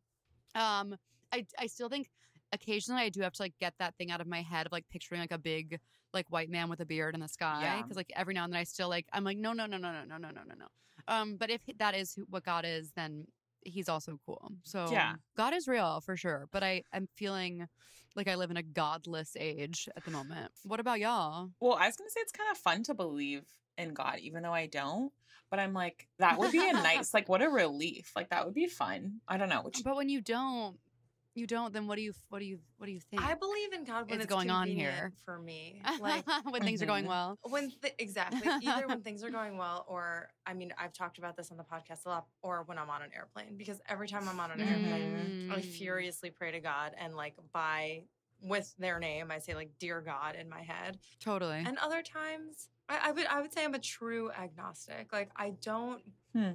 Um, 0.55 0.95
I 1.31 1.45
I 1.57 1.67
still 1.67 1.87
think 1.89 2.09
occasionally 2.51 3.01
I 3.03 3.09
do 3.09 3.21
have 3.21 3.33
to 3.33 3.41
like 3.41 3.53
get 3.59 3.73
that 3.79 3.95
thing 3.97 4.11
out 4.11 4.19
of 4.19 4.27
my 4.27 4.41
head 4.41 4.65
of 4.65 4.71
like 4.73 4.85
picturing 4.91 5.21
like 5.21 5.31
a 5.31 5.37
big 5.37 5.79
like 6.13 6.25
white 6.29 6.49
man 6.49 6.69
with 6.69 6.81
a 6.81 6.85
beard 6.85 7.13
in 7.15 7.21
the 7.21 7.29
sky 7.29 7.61
Yeah. 7.61 7.81
because 7.81 7.95
like 7.95 8.11
every 8.13 8.33
now 8.33 8.43
and 8.43 8.51
then 8.51 8.59
I 8.59 8.65
still 8.65 8.89
like 8.89 9.05
I'm 9.13 9.23
like 9.23 9.37
no 9.37 9.53
no 9.53 9.65
no 9.65 9.77
no 9.77 9.91
no 9.93 10.03
no 10.03 10.17
no 10.17 10.29
no 10.29 10.41
no 10.45 10.55
no. 10.59 10.67
Um, 11.07 11.37
but 11.37 11.49
if 11.49 11.61
that 11.79 11.95
is 11.95 12.13
who, 12.13 12.25
what 12.29 12.43
God 12.43 12.65
is, 12.65 12.91
then 12.95 13.25
he's 13.63 13.87
also 13.87 14.19
cool. 14.25 14.51
So 14.63 14.91
Yeah. 14.91 15.13
God 15.37 15.53
is 15.53 15.67
real 15.67 16.01
for 16.01 16.17
sure. 16.17 16.49
But 16.51 16.63
I 16.63 16.83
I'm 16.91 17.07
feeling 17.15 17.67
like 18.17 18.27
I 18.27 18.35
live 18.35 18.51
in 18.51 18.57
a 18.57 18.63
godless 18.63 19.37
age 19.39 19.87
at 19.95 20.03
the 20.03 20.11
moment. 20.11 20.51
What 20.65 20.81
about 20.81 20.99
y'all? 20.99 21.51
Well, 21.61 21.77
I 21.79 21.85
was 21.87 21.95
to 21.95 22.03
say 22.09 22.19
it's 22.19 22.33
kind 22.33 22.51
of 22.51 22.57
fun 22.57 22.83
to 22.83 22.93
believe 22.93 23.43
in 23.77 23.93
God, 23.93 24.19
even 24.19 24.43
though 24.43 24.53
I 24.53 24.67
don't. 24.67 25.13
But 25.51 25.59
I'm 25.59 25.73
like, 25.73 26.07
that 26.17 26.39
would 26.39 26.51
be 26.51 26.67
a 26.67 26.73
nice, 26.89 27.13
like, 27.13 27.27
what 27.29 27.41
a 27.41 27.49
relief. 27.49 28.11
Like, 28.15 28.29
that 28.29 28.45
would 28.45 28.53
be 28.55 28.67
fun. 28.67 29.19
I 29.27 29.37
don't 29.37 29.49
know. 29.49 29.61
Which, 29.61 29.81
But 29.83 29.95
when 29.97 30.07
you 30.09 30.21
don't, 30.21 30.77
you 31.35 31.45
don't. 31.47 31.71
Then 31.73 31.87
what 31.87 31.95
do 31.95 32.01
you 32.01 32.11
what 32.27 32.39
do 32.39 32.45
you 32.45 32.59
what 32.77 32.87
do 32.87 32.91
you 32.91 32.99
think? 32.99 33.21
I 33.23 33.35
believe 33.35 33.71
in 33.71 33.85
God 33.85 34.09
when 34.09 34.19
is 34.19 34.25
it's 34.25 34.33
going 34.33 34.49
on 34.49 34.67
here? 34.67 35.13
for 35.23 35.39
me. 35.39 35.81
Like 36.01 36.25
when 36.49 36.61
things 36.61 36.81
are 36.81 36.85
going 36.85 37.05
Mhm. 37.05 37.07
well. 37.07 37.39
when 37.43 37.71
th- 37.81 37.93
exactly 37.99 38.41
either 38.65 38.85
when 38.85 39.01
things 39.01 39.23
are 39.23 39.29
going 39.39 39.57
well 39.57 39.85
or 39.87 40.27
I 40.45 40.53
mean 40.53 40.73
I've 40.77 40.91
talked 40.91 41.19
about 41.19 41.37
this 41.37 41.49
on 41.49 41.55
the 41.55 41.63
podcast 41.63 42.05
a 42.05 42.09
lot 42.09 42.25
or 42.41 42.63
when 42.65 42.77
I'm 42.77 42.89
on 42.89 43.01
an 43.01 43.11
airplane 43.15 43.55
because 43.55 43.79
every 43.87 44.09
time 44.09 44.27
I'm 44.27 44.41
on 44.41 44.51
an 44.51 44.59
airplane 44.59 45.49
I 45.53 45.61
Mm. 45.61 45.63
furiously 45.65 46.31
pray 46.31 46.51
to 46.51 46.59
God 46.59 46.91
and 46.99 47.15
like 47.15 47.35
by 47.53 48.01
with 48.41 48.73
their 48.77 48.99
name 48.99 49.31
I 49.31 49.39
say 49.39 49.55
like 49.55 49.69
dear 49.79 50.01
God 50.01 50.35
in 50.35 50.49
my 50.49 50.61
head 50.63 50.97
Totally. 51.21 51.63
and 51.65 51.77
other 51.77 52.01
times 52.01 52.67
I, 52.91 53.09
I 53.09 53.11
would 53.11 53.25
I 53.27 53.41
would 53.41 53.53
say 53.53 53.63
I'm 53.63 53.73
a 53.73 53.79
true 53.79 54.31
agnostic 54.31 55.11
like 55.13 55.31
I 55.35 55.51
don't 55.61 56.03
Hmm. 56.33 56.51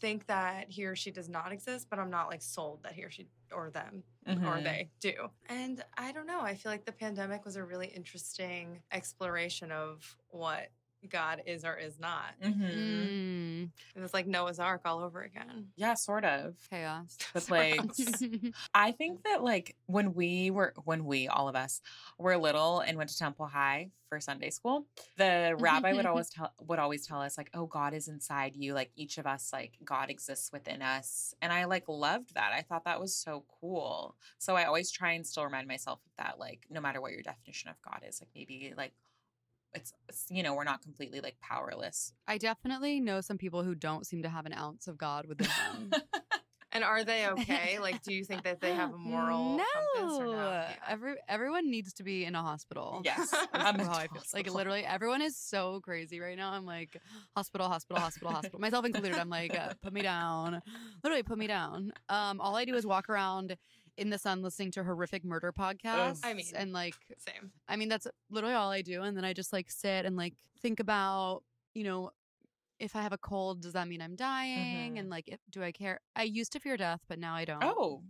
think 0.00 0.26
that 0.26 0.70
he 0.70 0.84
or 0.84 0.94
she 0.94 1.10
does 1.10 1.28
not 1.28 1.52
exist 1.52 1.88
but 1.90 1.98
I'm 1.98 2.10
not 2.10 2.28
like 2.28 2.42
sold 2.42 2.82
that 2.82 2.92
he 2.92 3.04
or 3.04 3.10
she 3.10 3.28
or 3.52 3.70
them 3.70 4.02
or 4.26 4.60
Mhm. 4.60 4.64
they 4.64 4.90
do. 5.00 5.30
And 5.48 5.84
I 5.96 6.12
don't 6.12 6.26
know. 6.26 6.40
I 6.40 6.54
feel 6.54 6.72
like 6.72 6.84
the 6.84 6.92
pandemic 6.92 7.44
was 7.44 7.56
a 7.56 7.64
really 7.64 7.86
interesting 7.86 8.82
exploration 8.92 9.70
of 9.70 10.16
what 10.28 10.68
God 11.10 11.42
is 11.46 11.64
or 11.64 11.76
is 11.76 11.98
not. 11.98 12.34
Mhm. 12.42 12.60
Mm, 12.60 13.70
It 13.94 14.00
was 14.00 14.12
like 14.14 14.26
Noah's 14.26 14.58
Ark 14.58 14.82
all 14.84 15.00
over 15.00 15.22
again. 15.22 15.72
Yeah, 15.76 15.94
sort 15.94 16.24
of. 16.24 16.54
chaos. 16.70 17.16
The 17.32 17.40
plagues. 17.48 18.22
I 18.74 18.92
think 18.92 19.22
that 19.24 19.42
like 19.42 19.76
when 19.86 20.14
we 20.14 20.50
were 20.50 20.74
when 20.84 21.04
we 21.04 21.28
all 21.28 21.48
of 21.48 21.56
us 21.56 21.80
were 22.18 22.36
little 22.36 22.80
and 22.80 22.96
went 22.98 23.10
to 23.10 23.18
Temple 23.18 23.46
High 23.46 23.90
for 24.08 24.20
Sunday 24.20 24.50
school, 24.50 24.86
the 25.16 25.54
rabbi 25.58 25.92
would 25.92 26.06
always 26.06 26.30
tell 26.36 26.52
would 26.60 26.78
always 26.78 27.06
tell 27.06 27.20
us 27.22 27.36
like, 27.36 27.50
"Oh, 27.54 27.66
God 27.66 27.92
is 27.94 28.06
inside 28.08 28.54
you. 28.54 28.72
Like 28.74 28.90
each 28.96 29.18
of 29.18 29.26
us, 29.26 29.52
like 29.52 29.78
God 29.84 30.10
exists 30.10 30.52
within 30.52 30.80
us." 30.82 31.34
And 31.42 31.52
I 31.52 31.64
like 31.64 31.88
loved 31.88 32.34
that. 32.34 32.52
I 32.52 32.62
thought 32.62 32.84
that 32.84 33.00
was 33.00 33.14
so 33.14 33.44
cool. 33.60 34.14
So 34.38 34.54
I 34.56 34.64
always 34.64 34.90
try 34.90 35.12
and 35.12 35.26
still 35.26 35.44
remind 35.44 35.66
myself 35.68 36.00
of 36.06 36.12
that. 36.24 36.38
Like 36.38 36.66
no 36.70 36.80
matter 36.80 37.00
what 37.00 37.12
your 37.12 37.22
definition 37.22 37.70
of 37.70 37.76
God 37.82 38.02
is, 38.08 38.20
like 38.20 38.30
maybe 38.34 38.74
like 38.76 38.92
it's 39.76 39.92
it's, 40.08 40.26
you 40.30 40.42
know 40.42 40.54
we're 40.54 40.64
not 40.64 40.82
completely 40.82 41.20
like 41.20 41.36
powerless. 41.40 42.12
I 42.26 42.38
definitely 42.38 43.00
know 43.00 43.20
some 43.20 43.38
people 43.38 43.62
who 43.62 43.74
don't 43.74 44.06
seem 44.06 44.22
to 44.22 44.28
have 44.28 44.46
an 44.46 44.52
ounce 44.52 44.88
of 44.88 44.98
God 44.98 45.26
within 45.26 45.48
them. 45.90 46.02
And 46.76 46.84
are 46.84 47.04
they 47.04 47.26
okay? 47.28 47.78
Like, 47.78 48.02
do 48.02 48.12
you 48.12 48.22
think 48.22 48.42
that 48.42 48.60
they 48.60 48.74
have 48.74 48.92
a 48.92 48.98
moral 48.98 49.56
no. 49.56 49.64
compass 49.94 50.18
or 50.18 50.26
no? 50.26 50.32
Yeah. 50.32 50.72
Every 50.86 51.14
everyone 51.26 51.70
needs 51.70 51.94
to 51.94 52.02
be 52.02 52.26
in 52.26 52.34
a 52.34 52.42
hospital. 52.42 53.00
yes, 53.02 53.34
I'm 53.54 53.78
how 53.78 53.92
I 53.92 54.08
feel. 54.08 54.22
Like 54.34 54.52
literally, 54.52 54.84
everyone 54.84 55.22
is 55.22 55.38
so 55.38 55.80
crazy 55.80 56.20
right 56.20 56.36
now. 56.36 56.50
I'm 56.50 56.66
like, 56.66 57.00
hospital, 57.34 57.68
hospital, 57.68 58.02
hospital, 58.02 58.30
hospital. 58.30 58.60
Myself 58.60 58.84
included. 58.84 59.14
I'm 59.14 59.30
like, 59.30 59.58
uh, 59.58 59.72
put 59.82 59.94
me 59.94 60.02
down. 60.02 60.60
Literally, 61.02 61.22
put 61.22 61.38
me 61.38 61.46
down. 61.46 61.92
Um, 62.10 62.42
all 62.42 62.56
I 62.56 62.66
do 62.66 62.74
is 62.74 62.84
walk 62.84 63.08
around 63.08 63.56
in 63.96 64.10
the 64.10 64.18
sun 64.18 64.42
listening 64.42 64.70
to 64.72 64.84
horrific 64.84 65.24
murder 65.24 65.52
podcasts. 65.52 66.20
I 66.22 66.34
mean- 66.34 66.44
and 66.54 66.72
like, 66.72 66.94
Same. 67.18 67.50
I 67.68 67.76
mean, 67.76 67.88
that's 67.88 68.06
literally 68.30 68.54
all 68.54 68.70
I 68.70 68.82
do. 68.82 69.02
And 69.02 69.16
then 69.16 69.24
I 69.24 69.32
just 69.32 69.52
like 69.52 69.70
sit 69.70 70.04
and 70.04 70.16
like 70.16 70.34
think 70.60 70.80
about, 70.80 71.42
you 71.74 71.84
know, 71.84 72.10
if 72.78 72.94
I 72.94 73.00
have 73.02 73.12
a 73.14 73.18
cold, 73.18 73.62
does 73.62 73.72
that 73.72 73.88
mean 73.88 74.02
I'm 74.02 74.16
dying? 74.16 74.94
Mhm. 74.96 75.00
And 75.00 75.10
like, 75.10 75.28
if, 75.28 75.40
do 75.50 75.62
I 75.62 75.72
care? 75.72 76.00
I 76.14 76.24
used 76.24 76.52
to 76.52 76.60
fear 76.60 76.76
death, 76.76 77.00
but 77.08 77.18
now 77.18 77.34
I 77.34 77.44
don't. 77.46 77.64
Oh, 77.64 78.02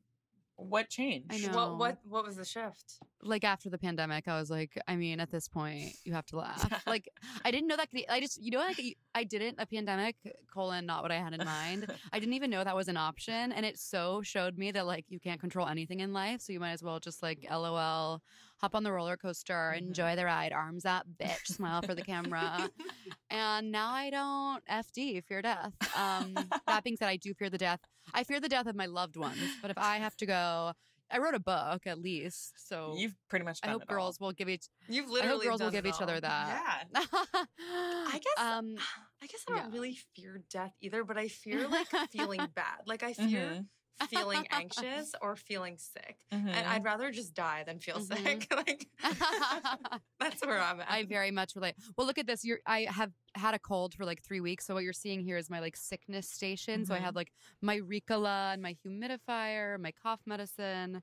what 0.56 0.88
changed? 0.88 1.26
I 1.32 1.38
know. 1.38 1.54
What 1.56 1.78
what 1.78 1.98
what 2.04 2.24
was 2.26 2.36
the 2.36 2.44
shift? 2.44 2.98
like 3.22 3.44
after 3.44 3.68
the 3.68 3.78
pandemic, 3.78 4.28
I 4.28 4.38
was 4.38 4.50
like, 4.50 4.78
I 4.86 4.94
mean, 4.96 5.20
at 5.20 5.30
this 5.30 5.48
point, 5.48 5.96
you 6.04 6.12
have 6.12 6.26
to 6.26 6.36
laugh. 6.36 6.82
like, 6.86 7.08
I 7.44 7.50
didn't 7.50 7.66
know 7.66 7.76
that. 7.76 7.90
Could, 7.90 8.04
I 8.08 8.20
just, 8.20 8.40
you 8.40 8.52
know, 8.52 8.58
like 8.58 8.80
I 9.14 9.24
didn't 9.24 9.56
a 9.58 9.66
pandemic 9.66 10.16
colon, 10.52 10.86
not 10.86 11.02
what 11.02 11.10
I 11.10 11.16
had 11.16 11.32
in 11.34 11.44
mind. 11.44 11.86
I 12.12 12.18
didn't 12.18 12.34
even 12.34 12.50
know 12.50 12.62
that 12.62 12.76
was 12.76 12.88
an 12.88 12.96
option, 12.96 13.52
and 13.52 13.66
it 13.66 13.78
so 13.78 14.22
showed 14.22 14.56
me 14.56 14.70
that 14.72 14.86
like 14.86 15.06
you 15.08 15.18
can't 15.18 15.40
control 15.40 15.66
anything 15.66 16.00
in 16.00 16.12
life, 16.12 16.40
so 16.40 16.52
you 16.52 16.60
might 16.60 16.72
as 16.72 16.82
well 16.82 17.00
just 17.00 17.22
like 17.22 17.44
LOL, 17.50 18.22
hop 18.58 18.74
on 18.74 18.82
the 18.84 18.92
roller 18.92 19.16
coaster, 19.16 19.72
Mhm. 19.74 19.78
enjoy 19.88 20.14
the 20.16 20.24
ride, 20.24 20.52
arms 20.52 20.84
up, 20.84 21.06
bitch, 21.20 21.46
smile 21.46 21.82
for 21.82 21.94
the 21.94 22.02
camera. 22.02 22.70
and 23.30 23.72
now 23.72 23.90
I 23.90 24.10
don't 24.10 24.64
FD 24.66 25.24
fear 25.24 25.42
death. 25.42 25.72
Um, 25.96 26.34
that 26.66 26.84
being 26.84 26.96
said, 26.96 27.08
I 27.08 27.16
do 27.16 27.34
fear 27.34 27.50
the 27.50 27.58
death. 27.58 27.80
I 28.14 28.24
fear 28.24 28.40
the 28.40 28.48
death 28.48 28.66
of 28.66 28.76
my 28.76 28.86
loved 28.86 29.16
ones, 29.16 29.40
but 29.62 29.70
if 29.70 29.78
I 29.78 29.96
have 29.98 30.16
to 30.18 30.26
go. 30.26 30.72
I 31.08 31.18
wrote 31.18 31.34
a 31.34 31.38
book 31.38 31.86
at 31.86 32.00
least, 32.00 32.54
so 32.56 32.96
You've 32.98 33.14
pretty 33.28 33.44
much. 33.44 33.60
I 33.62 33.68
hope 33.68 33.82
it 33.82 33.88
all. 33.88 33.94
girls 33.94 34.18
will 34.18 34.32
give 34.32 34.48
each. 34.48 34.66
You've 34.88 35.08
literally. 35.08 35.46
I 35.46 35.50
hope 35.50 35.58
girls 35.58 35.60
will 35.60 35.70
give 35.70 35.86
each 35.86 36.00
other 36.00 36.18
that. 36.20 36.86
Yeah. 36.92 37.00
I 37.60 38.14
guess 38.20 38.44
Um, 38.44 38.74
I 39.22 39.26
guess 39.28 39.44
I 39.48 39.52
don't 39.52 39.70
yeah. 39.72 39.78
really 39.78 39.98
fear 40.16 40.42
death 40.50 40.72
either, 40.80 41.04
but 41.04 41.16
I 41.16 41.28
fear 41.28 41.68
like 41.68 41.86
feeling 42.10 42.40
bad. 42.56 42.80
Like 42.86 43.04
I 43.04 43.12
fear 43.12 43.26
Mhm. 43.26 43.66
Feeling 44.08 44.46
anxious 44.50 45.14
or 45.22 45.36
feeling 45.36 45.76
sick. 45.78 46.16
Mhm. 46.32 46.48
And 46.48 46.66
I'd 46.66 46.84
rather 46.84 47.10
just 47.10 47.34
die 47.34 47.62
than 47.64 47.78
feel 47.78 47.98
Mhm. 47.98 48.22
sick. 48.24 48.46
like 48.54 48.88
that's 50.20 50.44
where 50.44 50.60
I'm 50.60 50.80
at. 50.80 50.90
I 50.90 51.04
very 51.04 51.30
much 51.30 51.54
relate. 51.56 51.74
Well, 51.96 52.06
look 52.06 52.18
at 52.18 52.26
this. 52.26 52.44
You're. 52.44 52.58
I 52.66 52.86
have 52.90 53.12
had 53.34 53.54
a 53.54 53.58
cold 53.58 53.94
for 53.94 54.04
like 54.04 54.22
three 54.22 54.40
weeks. 54.40 54.66
So 54.66 54.74
what 54.74 54.84
you're 54.84 54.92
seeing 54.92 55.20
here 55.20 55.36
is 55.36 55.50
my 55.50 55.60
like 55.60 55.76
sickness 55.76 56.28
station. 56.28 56.84
So 56.86 56.94
I 56.94 56.98
have 56.98 57.14
like 57.14 57.32
my 57.62 57.78
Ricola 57.80 58.52
and 58.52 58.62
my 58.62 58.76
humidifier, 58.86 59.78
my 59.80 59.92
cough 59.92 60.20
medicine. 60.26 61.02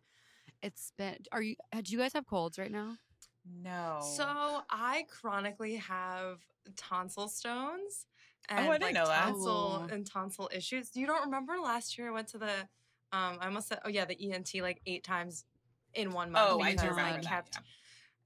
It's 0.62 0.92
been. 0.98 1.18
Are 1.32 1.42
you? 1.42 1.56
Do 1.82 1.92
you 1.92 1.98
guys 1.98 2.14
have 2.14 2.26
colds 2.26 2.58
right 2.58 2.72
now? 2.72 2.98
no. 3.46 4.00
So 4.16 4.62
I 4.70 5.06
chronically 5.10 5.76
have 5.76 6.40
tonsil 6.78 7.28
stones 7.28 8.06
Oh, 8.50 8.56
and 8.56 8.68
I 8.70 8.72
didn't 8.78 8.82
like 8.84 8.94
know 8.94 9.06
that. 9.08 9.24
tonsil 9.26 9.86
Ooh. 9.90 9.94
and 9.94 10.06
tonsil 10.06 10.50
issues. 10.54 10.96
You 10.96 11.06
don't 11.08 11.24
remember 11.26 11.56
last 11.62 11.98
year 11.98 12.08
I 12.08 12.12
went 12.12 12.28
to 12.30 12.38
the 12.38 12.68
um 13.14 13.38
I 13.40 13.50
must 13.50 13.70
have 13.70 13.80
oh 13.86 13.90
yeah, 13.90 14.04
the 14.06 14.18
ENT 14.34 14.52
like 14.62 14.82
eight 14.86 15.04
times 15.06 15.46
in 15.94 16.12
one 16.12 16.32
month. 16.32 16.46
oh, 16.52 16.60
I 16.60 16.72
do 16.72 16.76
because 16.82 16.98
remember 16.98 17.22
that. 17.22 17.26
kept 17.30 17.60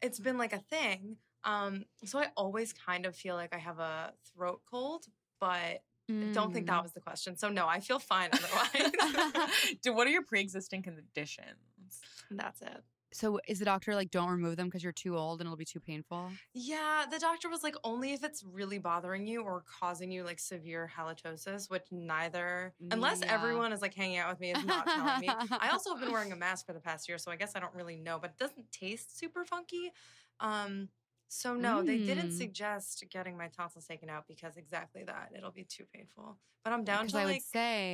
it's 0.02 0.20
been 0.20 0.38
like 0.38 0.54
a 0.54 0.60
thing. 0.60 1.18
Um 1.44 1.86
so 2.06 2.18
I 2.20 2.28
always 2.36 2.74
kind 2.74 3.06
of 3.06 3.16
feel 3.16 3.36
like 3.36 3.54
I 3.54 3.60
have 3.60 3.80
a 3.80 4.14
throat 4.34 4.62
cold, 4.70 5.06
but 5.40 5.84
don't 6.32 6.54
think 6.54 6.66
Mm. 6.68 6.70
that 6.70 6.84
was 6.84 6.94
the 6.94 7.02
question. 7.02 7.36
So 7.36 7.50
no, 7.50 7.68
I 7.68 7.82
feel 7.82 8.00
fine 8.00 8.30
otherwise. 8.32 8.92
yeah. 9.14 9.48
Do 9.84 9.94
what 9.94 10.08
are 10.08 10.10
your 10.10 10.24
pre-existing 10.24 10.82
conditions? 10.82 12.00
That's 12.32 12.62
it. 12.62 12.82
So 13.14 13.40
is 13.48 13.60
the 13.60 13.66
doctor 13.66 13.96
like 13.96 14.12
don't 14.12 14.30
remove 14.30 14.58
them 14.58 14.68
because 14.68 14.84
you're 14.84 14.94
too 14.94 15.18
old 15.18 15.40
and 15.42 15.48
it'll 15.48 15.58
be 15.58 15.66
too 15.66 15.80
painful? 15.80 16.40
Yeah, 16.54 17.06
the 17.10 17.20
doctor 17.20 17.50
was 17.50 17.64
like 17.64 17.76
only 17.84 18.14
if 18.14 18.24
it's 18.24 18.44
really 18.44 18.80
bothering 18.80 19.28
you 19.28 19.42
or 19.44 19.62
causing 19.62 20.12
you 20.12 20.24
like 20.24 20.40
severe 20.40 20.90
halitosis, 20.94 21.70
which 21.70 21.92
neither, 21.92 22.76
unless 22.92 23.22
Yeah. 23.22 23.28
everyone 23.28 23.72
is 23.72 23.82
like 23.82 23.94
hanging 23.94 24.18
out 24.18 24.30
with 24.30 24.40
me, 24.40 24.52
is 24.52 24.64
not 24.64 24.90
telling 24.90 25.20
me. 25.20 25.38
I 25.60 25.70
also 25.70 25.92
have 25.92 26.00
been 26.00 26.12
wearing 26.12 26.32
a 26.32 26.36
mask 26.36 26.66
for 26.66 26.74
the 26.74 26.80
past 26.80 27.08
year, 27.08 27.18
so 27.18 27.32
I 27.32 27.36
guess 27.36 27.56
I 27.56 27.60
don't 27.60 27.74
really 27.76 27.98
know, 27.98 28.20
but 28.20 28.32
it 28.32 28.38
doesn't 28.38 28.72
taste 28.72 29.18
super 29.18 29.46
funky. 29.46 29.92
Um, 30.40 30.90
so 31.30 31.56
no, 31.56 31.84
they 31.84 31.98
didn't 32.00 32.32
Mm. 32.32 32.32
suggest 32.32 33.04
getting 33.10 33.38
my 33.38 33.50
tonsils 33.50 33.86
taken 33.86 34.10
out 34.10 34.28
because 34.28 34.58
exactly 34.58 35.04
that 35.04 35.32
it'll 35.36 35.52
be 35.52 35.66
too 35.66 35.86
painful. 35.86 36.40
But 36.64 36.74
I'm 36.74 36.84
down 36.84 37.08
to 37.10 37.18
I 37.18 37.26
would 37.26 37.40
like 37.40 37.46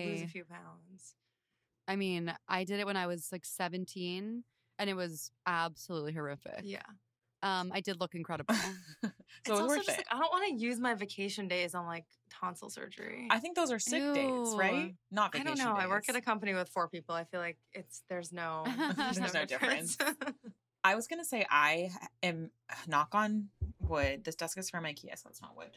lose 0.04 0.22
say 0.22 0.24
a 0.24 0.28
few 0.28 0.46
pounds. 0.46 1.16
I 1.88 1.96
mean, 1.96 2.34
I 2.48 2.64
did 2.64 2.80
it 2.80 2.86
when 2.86 2.98
I 2.98 3.08
was 3.08 3.32
like 3.32 3.46
17 3.46 4.46
and 4.80 4.90
it 4.90 4.96
was 4.96 5.32
absolutely 5.46 6.14
horrific. 6.14 6.62
Yeah, 6.64 6.82
Um, 7.42 7.72
I 7.74 7.82
did 7.82 8.00
look 8.00 8.16
incredible. 8.16 8.56
so 9.04 9.10
it's 9.10 9.12
it's 9.46 9.52
also 9.52 9.68
worth 9.68 9.86
just 9.86 9.90
it. 9.90 9.98
like 9.98 10.06
I 10.12 10.20
don't 10.20 10.32
want 10.32 10.48
to 10.48 10.66
use 10.66 10.80
my 10.80 10.94
vacation 10.94 11.48
days 11.48 11.76
on 11.76 11.86
like 11.86 12.06
tonsil 12.30 12.70
surgery. 12.70 13.28
I 13.30 13.40
think 13.40 13.56
those 13.56 13.72
are 13.72 13.80
sick 13.80 14.02
days, 14.14 14.54
right? 14.56 14.74
Ew. 14.88 14.94
Not 15.12 15.32
I 15.34 15.40
vacation 15.40 15.58
don't 15.58 15.76
know. 15.76 15.80
I 15.80 15.88
work 15.88 16.08
at 16.10 16.16
a 16.16 16.22
company 16.22 16.54
with 16.54 16.70
four 16.70 16.88
people. 16.88 17.16
I 17.16 17.24
feel 17.26 17.40
like 17.40 17.58
it's 17.74 18.04
there's 18.10 18.32
no 18.32 18.64
There's 18.98 19.34
no 19.34 19.46
difference. 19.46 19.98
I 20.84 20.96
was 20.96 21.08
gonna 21.08 21.26
say 21.26 21.46
I 21.50 21.92
am 22.22 22.52
knock 22.88 23.10
on 23.14 23.50
wood. 23.80 24.24
This 24.24 24.36
desk 24.36 24.58
is 24.58 24.70
from 24.70 24.86
IKEA, 24.86 25.18
so 25.18 25.30
it's 25.30 25.42
not 25.42 25.56
wood. 25.56 25.72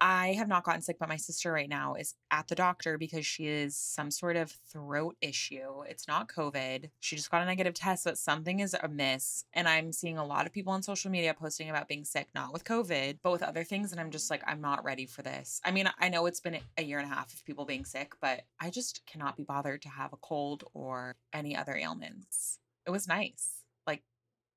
I 0.00 0.32
have 0.32 0.48
not 0.48 0.64
gotten 0.64 0.82
sick, 0.82 0.98
but 0.98 1.08
my 1.08 1.16
sister 1.16 1.52
right 1.52 1.68
now 1.68 1.94
is 1.94 2.14
at 2.30 2.48
the 2.48 2.54
doctor 2.54 2.98
because 2.98 3.24
she 3.24 3.46
is 3.46 3.76
some 3.76 4.10
sort 4.10 4.36
of 4.36 4.50
throat 4.50 5.16
issue. 5.20 5.82
It's 5.88 6.08
not 6.08 6.28
COVID. 6.28 6.90
She 7.00 7.16
just 7.16 7.30
got 7.30 7.42
a 7.42 7.46
negative 7.46 7.74
test, 7.74 8.04
but 8.04 8.18
something 8.18 8.60
is 8.60 8.76
amiss. 8.82 9.44
And 9.52 9.68
I'm 9.68 9.92
seeing 9.92 10.18
a 10.18 10.24
lot 10.24 10.46
of 10.46 10.52
people 10.52 10.72
on 10.72 10.82
social 10.82 11.10
media 11.10 11.34
posting 11.34 11.70
about 11.70 11.88
being 11.88 12.04
sick, 12.04 12.28
not 12.34 12.52
with 12.52 12.64
COVID, 12.64 13.18
but 13.22 13.32
with 13.32 13.42
other 13.42 13.64
things. 13.64 13.92
And 13.92 14.00
I'm 14.00 14.10
just 14.10 14.30
like, 14.30 14.42
I'm 14.46 14.60
not 14.60 14.84
ready 14.84 15.06
for 15.06 15.22
this. 15.22 15.60
I 15.64 15.70
mean, 15.70 15.88
I 15.98 16.08
know 16.08 16.26
it's 16.26 16.40
been 16.40 16.58
a 16.76 16.82
year 16.82 16.98
and 16.98 17.10
a 17.10 17.14
half 17.14 17.32
of 17.32 17.44
people 17.44 17.64
being 17.64 17.84
sick, 17.84 18.12
but 18.20 18.42
I 18.60 18.70
just 18.70 19.02
cannot 19.06 19.36
be 19.36 19.44
bothered 19.44 19.82
to 19.82 19.88
have 19.88 20.12
a 20.12 20.18
cold 20.18 20.64
or 20.74 21.16
any 21.32 21.56
other 21.56 21.76
ailments. 21.76 22.58
It 22.86 22.90
was 22.90 23.08
nice, 23.08 23.62
like 23.86 24.02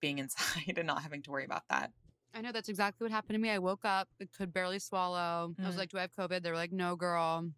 being 0.02 0.20
inside 0.20 0.78
and 0.78 0.88
not 0.88 1.04
having 1.04 1.22
to 1.24 1.32
worry 1.32 1.46
about 1.46 1.64
that. 1.70 1.92
I 2.38 2.42
know 2.42 2.52
that's 2.52 2.70
exactly 2.70 3.04
what 3.06 3.12
happened 3.12 3.34
to 3.34 3.40
me. 3.40 3.50
I 3.50 3.58
woke 3.58 3.84
up, 3.84 4.10
I 4.22 4.26
could 4.38 4.54
barely 4.54 4.78
swallow. 4.78 5.56
I 5.60 5.66
was 5.66 5.74
Mm. 5.76 5.80
like, 5.80 5.90
"Do 5.90 5.98
I 5.98 6.02
have 6.02 6.14
COVID?" 6.16 6.44
They 6.44 6.52
were 6.52 6.56
like, 6.56 6.72
"No, 6.72 6.96
girl." 6.96 7.52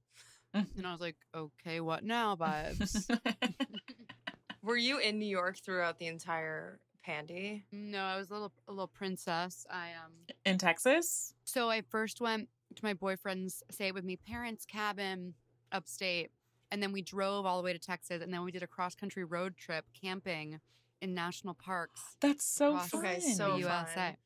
Mm. 0.55 0.77
And 0.77 0.87
I 0.87 0.91
was 0.93 1.01
like, 1.01 1.17
"Okay, 1.35 1.81
what 1.81 2.03
now, 2.05 2.37
vibes?" 2.37 3.05
Were 4.61 4.77
you 4.77 4.97
in 4.99 5.19
New 5.19 5.27
York 5.27 5.57
throughout 5.57 5.99
the 5.99 6.07
entire 6.07 6.79
pandy? 7.03 7.65
no, 7.73 8.03
I 8.03 8.15
was 8.17 8.29
a 8.29 8.33
little 8.33 8.53
a 8.69 8.71
little 8.71 8.87
princess. 8.87 9.65
I 9.69 9.89
um. 9.93 10.13
In 10.45 10.57
Texas? 10.57 11.33
So 11.43 11.69
I 11.69 11.81
first 11.81 12.21
went 12.21 12.47
to 12.75 12.85
my 12.85 12.93
boyfriend's 12.93 13.61
stay 13.69 13.87
it 13.87 13.93
with 13.93 14.05
me 14.05 14.15
parents' 14.15 14.65
cabin 14.65 15.33
upstate, 15.73 16.31
and 16.71 16.81
then 16.81 16.93
we 16.93 17.01
drove 17.01 17.45
all 17.45 17.57
the 17.57 17.63
way 17.63 17.73
to 17.73 17.79
Texas, 17.79 18.21
and 18.21 18.33
then 18.33 18.43
we 18.43 18.51
did 18.51 18.63
a 18.63 18.67
cross 18.67 18.95
country 18.95 19.25
road 19.25 19.57
trip 19.57 19.85
camping 19.93 20.61
in 21.01 21.13
national 21.13 21.53
parks. 21.53 22.15
That's 22.21 22.45
so 22.45 22.77
fun. 22.77 22.99
Okay, 23.05 23.19
so 23.19 23.57
the 23.57 23.63
fun. 23.67 24.17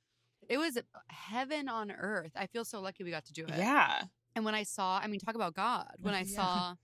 It 0.49 0.57
was 0.57 0.77
heaven 1.07 1.69
on 1.69 1.91
earth. 1.91 2.31
I 2.35 2.47
feel 2.47 2.65
so 2.65 2.79
lucky 2.81 3.03
we 3.03 3.11
got 3.11 3.25
to 3.25 3.33
do 3.33 3.43
it. 3.45 3.55
Yeah. 3.57 4.03
And 4.35 4.43
when 4.45 4.55
I 4.55 4.63
saw, 4.63 4.99
I 5.01 5.07
mean, 5.07 5.19
talk 5.19 5.35
about 5.35 5.53
God. 5.53 5.91
When 6.01 6.13
I 6.21 6.21
Yeah. 6.23 6.35
saw 6.35 6.75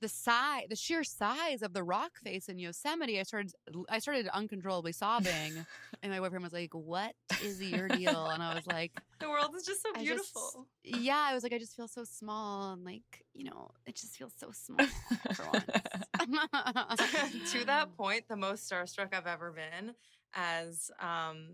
the 0.00 0.08
size, 0.08 0.64
the 0.68 0.76
sheer 0.76 1.02
size 1.02 1.62
of 1.62 1.72
the 1.72 1.82
rock 1.82 2.18
face 2.22 2.48
in 2.48 2.58
Yosemite, 2.58 3.18
I 3.18 3.22
started, 3.22 3.52
I 3.88 4.00
started 4.00 4.28
uncontrollably 4.28 4.92
sobbing. 4.92 5.64
and 6.02 6.12
my 6.12 6.18
boyfriend 6.20 6.42
was 6.44 6.52
like, 6.52 6.74
"What 6.74 7.14
is 7.42 7.62
your 7.62 7.88
deal?" 7.88 8.26
And 8.26 8.42
I 8.42 8.54
was 8.54 8.66
like, 8.66 8.92
The 9.20 9.30
world 9.30 9.54
is 9.56 9.64
just 9.64 9.82
so 9.82 9.88
I 9.94 10.04
just- 10.04 10.34
beautiful. 10.34 10.66
"Yeah." 10.82 11.16
I 11.30 11.32
was 11.34 11.42
like, 11.42 11.52
"I 11.54 11.58
just 11.58 11.74
feel 11.74 11.88
so 11.88 12.04
small, 12.04 12.72
and 12.74 12.84
like, 12.84 13.24
you 13.32 13.44
know, 13.44 13.70
it 13.86 13.94
just 13.96 14.16
feels 14.16 14.34
so 14.36 14.50
small 14.52 14.84
for 15.34 15.46
once." 15.52 15.64
to 17.52 17.64
that 17.66 17.96
point, 17.96 18.28
the 18.28 18.36
most 18.36 18.70
starstruck 18.70 19.14
I've 19.14 19.26
ever 19.26 19.52
been 19.52 19.94
as 20.34 20.90
um 21.00 21.46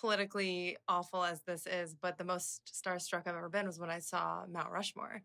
politically 0.00 0.76
awful 0.88 1.24
as 1.24 1.42
this 1.42 1.66
is, 1.66 1.94
but 1.94 2.18
the 2.18 2.24
most 2.24 2.62
starstruck 2.72 3.26
I've 3.26 3.34
ever 3.36 3.48
been 3.48 3.66
was 3.66 3.78
when 3.78 3.90
I 3.90 3.98
saw 3.98 4.44
Mount 4.50 4.70
Rushmore. 4.70 5.22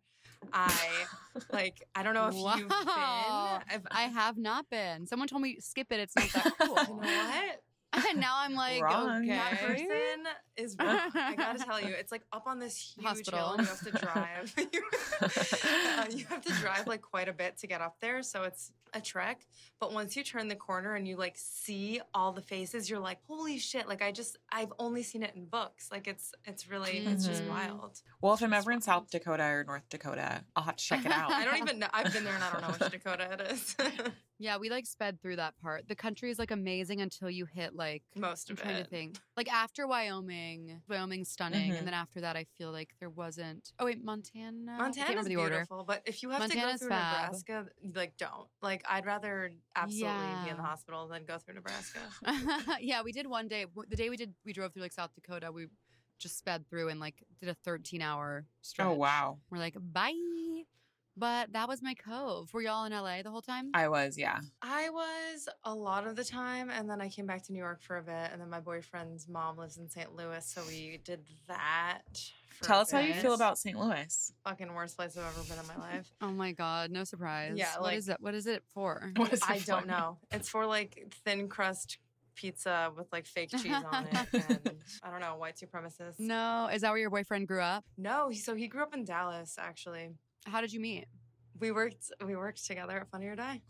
I 0.54 1.06
like 1.52 1.84
I 1.95 2.04
don't 2.04 2.13
know 2.15 2.28
if 2.28 2.36
you've 2.36 2.69
Wow. 2.69 3.60
been. 3.67 3.76
If, 3.78 3.82
I 3.91 4.04
have 4.04 4.38
not 4.38 4.69
been. 4.69 5.08
Someone 5.08 5.28
told 5.28 5.41
me 5.41 5.58
skip 5.60 5.88
it. 5.91 6.00
It's 6.00 6.15
not 6.15 6.32
that 6.34 6.54
cool. 6.62 6.78
you 6.88 6.95
know 6.95 7.15
what? 7.17 7.62
And 7.93 8.19
now 8.19 8.36
I'm 8.38 8.54
like, 8.54 8.82
Wrong. 8.84 9.25
That 9.28 9.54
okay. 9.54 9.65
person 9.67 10.28
is. 10.58 10.75
I 10.80 11.36
gotta 11.36 11.60
tell 11.65 11.80
you, 11.82 11.89
it's 11.89 12.12
like 12.12 12.23
up 12.32 12.43
on 12.47 12.60
this 12.60 12.78
huge 12.78 13.06
Hospital. 13.08 13.39
hill. 13.39 13.54
And 13.54 13.62
you 13.62 13.67
have 13.67 13.82
to 13.82 13.91
drive. 13.91 14.56
Uh, 15.21 16.06
you 16.15 16.25
have 16.25 16.41
to 16.41 16.54
drive 16.54 16.88
like 16.88 17.02
quite 17.02 17.28
a 17.28 17.34
bit 17.34 17.58
to 17.58 17.67
get 17.67 17.82
up 17.82 17.97
there, 17.99 18.23
so 18.23 18.43
it's 18.43 18.71
a 18.93 19.02
trek. 19.02 19.45
But 19.80 19.91
once 19.93 20.15
you 20.15 20.23
turn 20.23 20.47
the 20.47 20.56
corner 20.56 20.95
and 20.95 21.06
you 21.08 21.17
like 21.17 21.34
see 21.36 21.99
all 22.13 22.32
the 22.32 22.41
faces, 22.41 22.89
you're 22.89 22.99
like, 23.02 23.17
holy 23.28 23.58
shit! 23.60 23.86
Like 23.88 24.02
I 24.02 24.12
just, 24.13 24.38
I've 24.52 24.71
only 24.80 25.04
seen 25.04 25.23
it 25.23 25.34
in 25.36 25.45
books. 25.45 25.89
Like 25.91 26.08
it's, 26.08 26.32
it's 26.45 26.69
really, 26.69 26.99
it's 26.99 27.25
just 27.25 27.43
Mhm. 27.43 27.49
wild. 27.49 28.02
well, 28.21 28.34
if 28.34 28.41
I'm 28.41 28.54
ever 28.54 28.71
in. 28.71 28.80
South 28.80 29.10
Dakota 29.12 29.43
or 29.43 29.65
North 29.67 29.89
Dakota, 29.89 30.41
I'll 30.56 30.63
have 30.63 30.78
to 30.78 30.84
check 30.84 31.06
it 31.06 31.12
out. 31.12 31.32
I 31.32 31.43
don't 31.43 31.58
even 31.58 31.80
know. 31.80 31.88
I've 31.91 32.13
been 32.13 32.23
there 32.23 32.34
and 32.36 32.43
I 32.43 32.52
don't 32.52 32.62
know 32.62 32.69
which 32.80 32.91
Dakota 32.91 33.30
it 33.34 33.41
is. 33.52 33.75
Yeah, 34.41 34.56
we 34.58 34.69
like 34.69 34.86
sped 34.88 35.21
through 35.21 35.36
that 35.36 35.58
part. 35.62 35.89
The 35.89 35.95
country 35.95 36.32
is 36.32 36.39
like 36.39 36.49
amazing 36.52 37.02
until 37.02 37.30
you 37.30 37.45
hit 37.45 37.75
like 37.75 38.04
Most 38.15 38.49
of 38.49 38.58
I'm 38.58 38.60
of 38.60 38.63
trying 38.63 38.75
it. 38.78 38.84
to 38.86 38.89
think. 38.89 39.17
Like 39.36 39.52
after 39.52 39.86
Wyoming, 39.86 40.82
Wyoming's 40.88 41.30
stunning, 41.30 41.71
Mhm. 41.71 41.80
and 41.80 41.86
then 41.88 41.93
after 41.93 42.21
that, 42.21 42.38
I 42.38 42.45
feel 42.58 42.71
like 42.71 42.95
there 42.99 43.10
wasn't. 43.10 43.73
Oh 43.80 43.86
wait, 43.86 44.02
Montana. 44.04 44.71
I 44.73 44.78
can't 44.78 44.80
Montana's 44.80 45.10
remember 45.10 45.30
the 45.30 45.36
order. 45.36 45.56
beautiful, 45.56 45.84
but 45.84 46.02
if 46.06 46.23
you 46.23 46.30
have 46.30 46.49
to 46.49 46.56
go 46.56 46.78
through 46.78 46.88
fab. 46.88 47.23
Nebraska, 47.34 47.67
like 47.93 48.15
don't. 48.17 48.47
Like 48.62 48.84
I'd 48.89 49.06
rather 49.06 49.52
absolutely 49.75 50.08
be 50.17 50.49
in 50.52 50.56
the 50.58 50.62
Yeah. 50.63 50.67
hospital 50.67 51.08
than 51.10 51.25
go 51.25 51.38
through 51.38 51.56
Nebraska. 51.56 51.99
yeah, 52.80 53.02
we 53.04 53.12
did 53.12 53.28
one 53.28 53.49
day. 53.49 53.65
The 53.89 53.95
day 53.97 54.10
we 54.10 54.15
did, 54.15 54.34
we 54.45 54.54
drove 54.54 54.71
through 54.73 54.84
like 54.84 54.93
South 54.93 55.13
Dakota. 55.15 55.52
We 55.52 55.67
just 56.17 56.38
sped 56.38 56.65
through 56.69 56.88
and 56.89 56.99
like 56.99 57.23
did 57.41 57.49
a 57.49 57.54
13 57.65 58.02
hour 58.02 58.45
stretch. 58.62 58.88
Oh 58.88 58.93
wow, 58.93 59.39
We're 59.49 59.58
like, 59.58 59.75
bye. 59.80 60.63
But 61.19 61.51
that 61.51 61.67
was 61.67 61.82
my 61.82 61.93
cove. 61.95 62.53
Were 62.53 62.62
y'all 62.62 62.86
in 62.86 62.93
LA 62.93 63.21
the 63.21 63.29
whole 63.29 63.41
time? 63.41 63.71
I 63.73 63.89
was 63.89 64.17
yeah. 64.17 64.39
I 64.62 64.89
was 64.89 65.49
a 65.65 65.73
lot 65.75 66.08
of 66.08 66.15
the 66.15 66.23
time, 66.23 66.69
and 66.69 66.89
then 66.89 67.01
I 67.01 67.10
came 67.10 67.25
back 67.25 67.43
to 67.47 67.51
New 67.51 67.60
York 67.60 67.82
for 67.82 67.97
a 67.97 68.01
bit, 68.03 68.29
and 68.32 68.39
then 68.39 68.49
my 68.49 68.62
boyfriend's 68.62 69.27
mom 69.27 69.58
lives 69.58 69.77
in 69.77 69.89
St. 69.89 70.15
Louis, 70.15 70.45
so 70.45 70.62
we 70.67 70.99
did 71.03 71.19
that. 71.49 72.03
For 72.60 72.65
Tell 72.65 72.79
a 72.79 72.82
us 72.84 72.91
how 72.91 72.99
you 72.99 73.13
feel 73.13 73.34
about 73.34 73.58
St. 73.58 73.77
Louis. 73.77 74.34
fucking 74.45 74.73
worst 74.73 74.97
place 74.97 75.17
I've 75.17 75.25
ever 75.25 75.43
been 75.43 75.60
in 75.60 75.67
my 75.67 75.75
life. 75.77 76.10
oh 76.21 76.32
my 76.32 76.53
god, 76.53 76.89
no 76.91 77.03
surprise. 77.03 77.53
Yeah, 77.55 77.75
like- 77.82 77.97
is 77.97 78.08
it? 78.10 78.17
What 78.21 78.34
is 78.34 78.47
it 78.47 78.63
for? 78.73 79.12
What 79.17 79.34
is 79.34 79.39
it 79.41 79.49
I 79.49 79.60
for? 79.60 79.65
don't 79.65 79.88
know. 79.88 80.17
It's 80.32 80.47
for 80.47 80.65
like 80.65 81.13
thin 81.25 81.49
crust 81.49 81.97
pizza 82.36 82.91
with 82.95 83.12
like 83.12 83.25
fake 83.25 83.49
cheese 83.51 83.73
on 83.91 84.08
it, 84.08 84.27
and 84.34 84.71
I 85.03 85.12
don't 85.12 85.19
know 85.19 85.36
white 85.36 85.58
supremacists. 85.58 86.19
No, 86.19 86.69
is 86.73 86.82
that 86.82 86.91
where 86.91 86.97
your 86.99 87.10
boyfriend 87.10 87.47
grew 87.49 87.62
up? 87.62 87.84
No, 87.97 88.32
so 88.32 88.55
he 88.55 88.67
grew 88.67 88.84
up 88.84 88.93
in 88.93 89.03
Dallas. 89.03 89.58
Actually, 89.60 90.12
How 90.45 90.62
did 90.62 90.73
you 90.73 90.80
meet? 90.80 91.06
we 91.60 91.71
worked 91.71 92.12
we 92.25 92.36
worked 92.38 92.65
together 92.65 92.97
at 93.02 93.10
Funny 93.10 93.25
or 93.28 93.36
Die. 93.36 93.62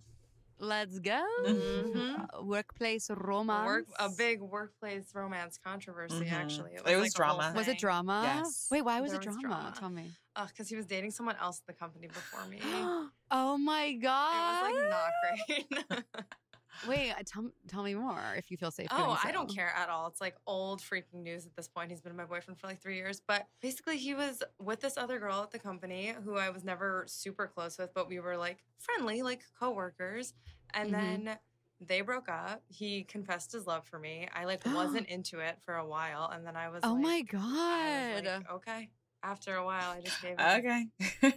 Let's 0.60 1.00
go. 1.00 1.26
Mhm. 1.48 2.28
Uh, 2.38 2.44
Workplace 2.44 3.10
romance. 3.10 3.66
Work 3.66 3.86
a 3.98 4.10
big 4.10 4.42
workplace 4.42 5.10
romance 5.16 5.58
controversy. 5.58 6.26
Mhm. 6.26 6.32
Actually, 6.32 6.74
It 6.76 6.82
was 6.84 6.86
like 6.86 6.96
a 6.96 7.24
whole 7.26 7.38
drama. 7.40 7.54
Was 7.58 7.68
it 7.70 7.80
drama? 7.80 8.22
Yes. 8.26 8.68
Wait, 8.70 8.82
why 8.84 9.00
was 9.02 9.12
There 9.12 9.22
it 9.22 9.26
was 9.26 9.36
drama? 9.38 9.48
drama. 9.48 9.74
Tell 9.80 9.90
me. 9.90 10.12
because 10.48 10.70
he 10.70 10.76
was 10.76 10.86
dating 10.86 11.12
someone 11.12 11.36
else 11.38 11.60
in 11.60 11.64
the 11.68 11.74
company 11.74 12.08
before 12.08 12.46
me. 12.46 12.60
oh 13.32 13.58
my 13.58 13.94
god. 13.94 14.36
It 14.36 14.52
was 14.52 14.76
like 14.76 15.88
not 15.88 15.90
great. 15.90 16.06
Wait, 16.88 17.12
uh, 17.12 17.16
tell 17.26 17.50
tell 17.68 17.84
me 17.84 17.94
more 17.96 18.34
if 18.38 18.50
you 18.52 18.58
feel 18.58 18.72
safe. 18.72 18.88
oh, 18.92 18.98
doing 19.06 19.18
I 19.24 19.32
don't 19.32 19.54
care 19.54 19.74
at 19.76 19.90
all. 19.90 20.08
It's 20.08 20.22
like 20.22 20.36
old 20.48 20.82
freaking 20.82 21.24
news 21.24 21.46
at 21.46 21.56
this 21.56 21.68
point. 21.68 21.90
He's 21.92 22.02
been 22.02 22.16
my 22.16 22.26
boyfriend 22.26 22.60
for 22.60 22.68
like 22.68 22.80
three 22.82 22.96
years. 22.96 23.22
But 23.28 23.48
basically, 23.62 23.98
he 23.98 24.14
was 24.14 24.44
with 24.60 24.80
this 24.80 24.98
other 24.98 25.20
girl 25.20 25.42
at 25.44 25.52
the 25.52 25.60
company 25.60 26.14
who 26.24 26.38
I 26.38 26.50
was 26.50 26.64
never 26.64 27.06
super 27.08 27.48
close 27.48 27.78
with, 27.78 27.94
but 27.94 28.08
we 28.08 28.20
were 28.20 28.38
like 28.38 28.64
friendly, 28.80 29.22
like 29.22 29.42
coworkers. 29.60 30.34
And 30.74 30.90
Mhm. 30.90 30.92
then 30.92 31.40
they 31.82 32.02
broke 32.02 32.30
up. 32.30 32.64
He 32.70 33.04
confessed 33.04 33.52
his 33.52 33.66
love 33.68 33.86
for 33.86 34.00
me. 34.00 34.28
I 34.34 34.46
like 34.46 34.62
wasn't 34.74 35.08
into 35.08 35.40
it 35.40 35.58
for 35.66 35.76
a 35.76 35.86
while, 35.86 36.30
and 36.34 36.46
then 36.46 36.56
I 36.56 36.70
was. 36.70 36.84
Oh 36.84 36.94
like, 36.94 37.04
my 37.04 37.20
I 37.20 37.24
god. 37.32 38.24
was 38.24 38.34
like, 38.34 38.52
okay. 38.52 38.90
After 39.22 39.56
a 39.56 39.66
while, 39.66 39.92
I 39.92 40.00
just 40.00 40.22
gave 40.22 40.40
in. 40.40 40.40
Okay, 40.40 40.86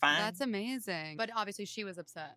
fine. 0.00 0.18
That's 0.18 0.42
amazing. 0.42 1.16
But 1.16 1.30
obviously 1.34 1.64
she 1.64 1.82
was 1.82 1.96
upset. 1.96 2.36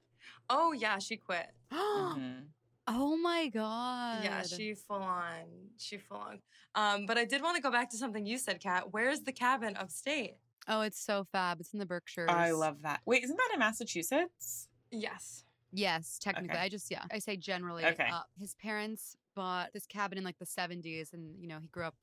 Oh 0.49 0.71
yeah, 0.71 0.97
she 0.99 1.17
quit. 1.17 1.47
Mhm. 1.73 2.45
Oh 2.91 3.15
my 3.17 3.49
god. 3.49 4.23
Yeah, 4.23 4.41
she 4.41 4.73
full 4.73 4.97
on. 5.03 5.43
She 5.77 5.97
full 5.97 6.17
on. 6.17 6.39
Um, 6.73 7.05
but 7.05 7.19
I 7.19 7.25
did 7.25 7.43
want 7.43 7.55
to 7.55 7.61
go 7.61 7.69
back 7.71 7.91
to 7.91 7.97
something 7.97 8.25
you 8.25 8.39
said, 8.39 8.59
Kat. 8.59 8.91
Where's 8.91 9.21
the 9.21 9.31
cabin 9.31 9.75
upstate? 9.77 10.37
Oh, 10.67 10.81
it's 10.81 10.99
so 10.99 11.23
fab. 11.31 11.59
It's 11.59 11.71
in 11.73 11.77
the 11.79 11.85
Berkshires. 11.85 12.29
I 12.31 12.49
love 12.49 12.81
that. 12.81 13.01
Wait, 13.05 13.23
isn't 13.23 13.37
that 13.37 13.49
in 13.53 13.59
Massachusetts? 13.59 14.69
Yes. 14.91 15.45
Yes, 15.71 16.17
technically. 16.19 16.49
Okay. 16.49 16.63
I 16.63 16.69
just 16.69 16.89
yeah. 16.89 17.03
I 17.11 17.19
say 17.19 17.37
generally. 17.37 17.85
Okay. 17.85 18.09
Uh, 18.11 18.21
his 18.39 18.55
parents 18.55 19.15
bought 19.35 19.71
this 19.71 19.85
cabin 19.85 20.17
in 20.17 20.23
like 20.23 20.39
the 20.39 20.45
70s 20.45 21.13
and 21.13 21.39
you 21.39 21.47
know, 21.47 21.59
he 21.61 21.67
grew 21.67 21.83
up 21.85 21.95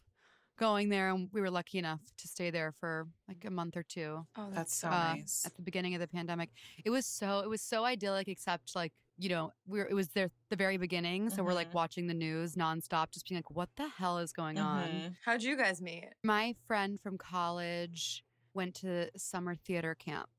going 0.57 0.89
there 0.89 1.11
and 1.11 1.29
we 1.33 1.41
were 1.41 1.51
lucky 1.51 1.79
enough 1.79 2.01
to 2.19 2.29
stay 2.29 2.51
there 2.51 2.73
for 2.81 3.07
like 3.29 3.45
a 3.45 3.51
month 3.51 3.77
or 3.77 3.83
two 3.83 4.27
Oh, 4.37 4.49
That's 4.53 4.75
so 4.75 4.89
uh, 4.89 5.15
nice. 5.15 5.43
at 5.47 5.55
the 5.55 5.63
beginning 5.63 5.95
of 5.95 6.01
the 6.01 6.09
pandemic. 6.09 6.51
It 6.85 6.91
was 6.91 7.07
so 7.07 7.41
it 7.41 7.49
was 7.49 7.61
so 7.63 7.85
idyllic 7.85 8.29
except 8.29 8.75
like, 8.75 8.93
you 9.19 9.29
know, 9.29 9.53
we 9.67 9.79
were 9.79 9.87
it 9.89 9.95
was 9.95 10.09
there 10.09 10.31
the 10.51 10.57
very 10.57 10.77
beginning, 10.77 11.31
so 11.31 11.43
we're 11.43 11.55
like 11.55 11.71
Mhm. 11.71 11.75
watching 11.75 12.07
the 12.07 12.15
news 12.15 12.55
nonstop 12.55 13.11
just 13.13 13.29
being 13.29 13.39
like 13.39 13.51
what 13.51 13.69
the 13.77 13.89
hell 13.89 14.19
is 14.19 14.33
going 14.33 14.59
on? 14.59 14.89
Mhm. 14.89 15.17
How'd 15.25 15.43
you 15.43 15.57
guys 15.57 15.81
meet? 15.81 16.09
My 16.23 16.55
friend 16.67 17.01
from 17.01 17.19
college 17.19 18.25
went 18.55 18.75
to 18.77 19.11
summer 19.19 19.55
theater 19.55 19.95
camp 19.95 20.31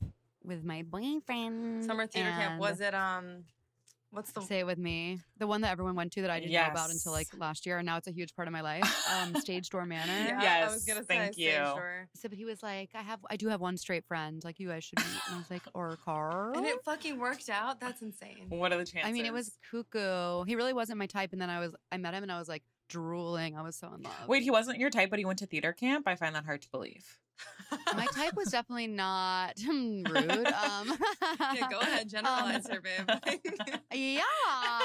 with 0.44 0.64
my 0.64 0.82
boyfriend. 0.84 1.86
Summer 1.86 2.08
theater 2.08 2.32
camp. 2.32 2.60
Was 2.60 2.80
it 2.82 2.94
um 2.94 3.46
what's 4.12 4.32
the 4.32 4.42
Say 4.42 4.60
it 4.60 4.66
with 4.66 4.78
me. 4.78 5.20
The 5.38 5.48
one 5.48 5.62
that 5.62 5.72
everyone 5.72 5.96
went 5.96 6.12
to 6.14 6.22
that 6.22 6.30
I 6.32 6.40
didn't 6.40 6.54
know 6.54 6.68
about 6.68 6.90
until 6.90 7.12
like 7.12 7.28
last 7.38 7.66
year, 7.66 7.78
and 7.78 7.86
now 7.86 7.98
it's 7.98 8.08
a 8.08 8.12
huge 8.12 8.36
part 8.36 8.48
of 8.48 8.52
my 8.52 8.62
life. 8.62 8.86
Um, 9.22 9.36
Stage 9.40 9.70
Door 9.70 9.86
Manor. 9.86 10.14
Yeah, 10.42 10.62
I 10.62 10.66
was 10.66 10.86
Yes, 10.88 10.96
gonna 10.96 11.06
say 11.06 11.18
thank 11.18 11.34
stage 11.34 11.46
you. 11.46 11.60
door. 11.60 12.08
So, 12.16 12.30
but 12.30 12.38
he 12.38 12.46
was 12.46 12.64
like, 12.64 12.90
I 12.94 13.02
have, 13.02 13.20
I 13.30 13.36
do 13.36 13.48
have 13.50 13.62
one 13.62 13.78
straight 13.78 14.06
friend. 14.06 14.42
Like 14.44 14.60
you 14.60 14.70
guys 14.70 14.84
should 14.84 15.00
meet. 15.00 15.22
And 15.28 15.36
I 15.36 15.38
was 15.38 15.50
like, 15.50 15.64
or 15.74 15.98
Carl. 16.04 16.58
And 16.58 16.66
it 16.66 16.84
fucking 16.84 17.20
worked 17.20 17.50
out. 17.50 17.80
That's 17.80 18.02
insane. 18.02 18.46
What 18.50 18.72
are 18.74 18.78
the 18.78 18.86
chances? 18.86 19.10
I 19.10 19.12
mean, 19.12 19.26
it 19.26 19.34
was 19.34 19.58
cuckoo. 19.70 20.44
He 20.46 20.56
really 20.56 20.74
wasn't 20.74 21.00
my 21.00 21.08
type, 21.08 21.34
and 21.34 21.42
then 21.42 21.50
I 21.50 21.60
was, 21.60 21.76
I 21.92 21.98
met 21.98 22.14
him, 22.14 22.24
and 22.24 22.32
I 22.32 22.40
was 22.40 22.48
like 22.48 22.64
drooling. 22.88 23.56
I 23.58 23.62
was 23.62 23.76
so 23.76 23.88
in 23.94 24.04
love. 24.04 24.14
Wait, 24.28 24.44
he 24.44 24.52
wasn't 24.52 24.80
your 24.80 24.90
type, 24.90 25.10
but 25.10 25.20
he 25.20 25.26
went 25.26 25.40
to 25.40 25.46
theater 25.46 25.74
camp. 25.74 26.08
I 26.08 26.16
find 26.16 26.36
that 26.36 26.46
hard 26.46 26.62
to 26.64 26.70
believe. 26.70 27.20
my 27.96 28.08
type 28.08 28.36
was 28.36 28.48
definitely 28.52 28.88
not 28.88 29.54
hmm, 29.64 30.04
rude. 30.10 30.48
Um, 30.48 30.98
yeah, 31.54 31.68
go 31.70 31.80
ahead, 31.80 32.10
generalize 32.10 32.68
her, 32.68 32.82
babe. 32.82 33.08
yeah 33.94 34.22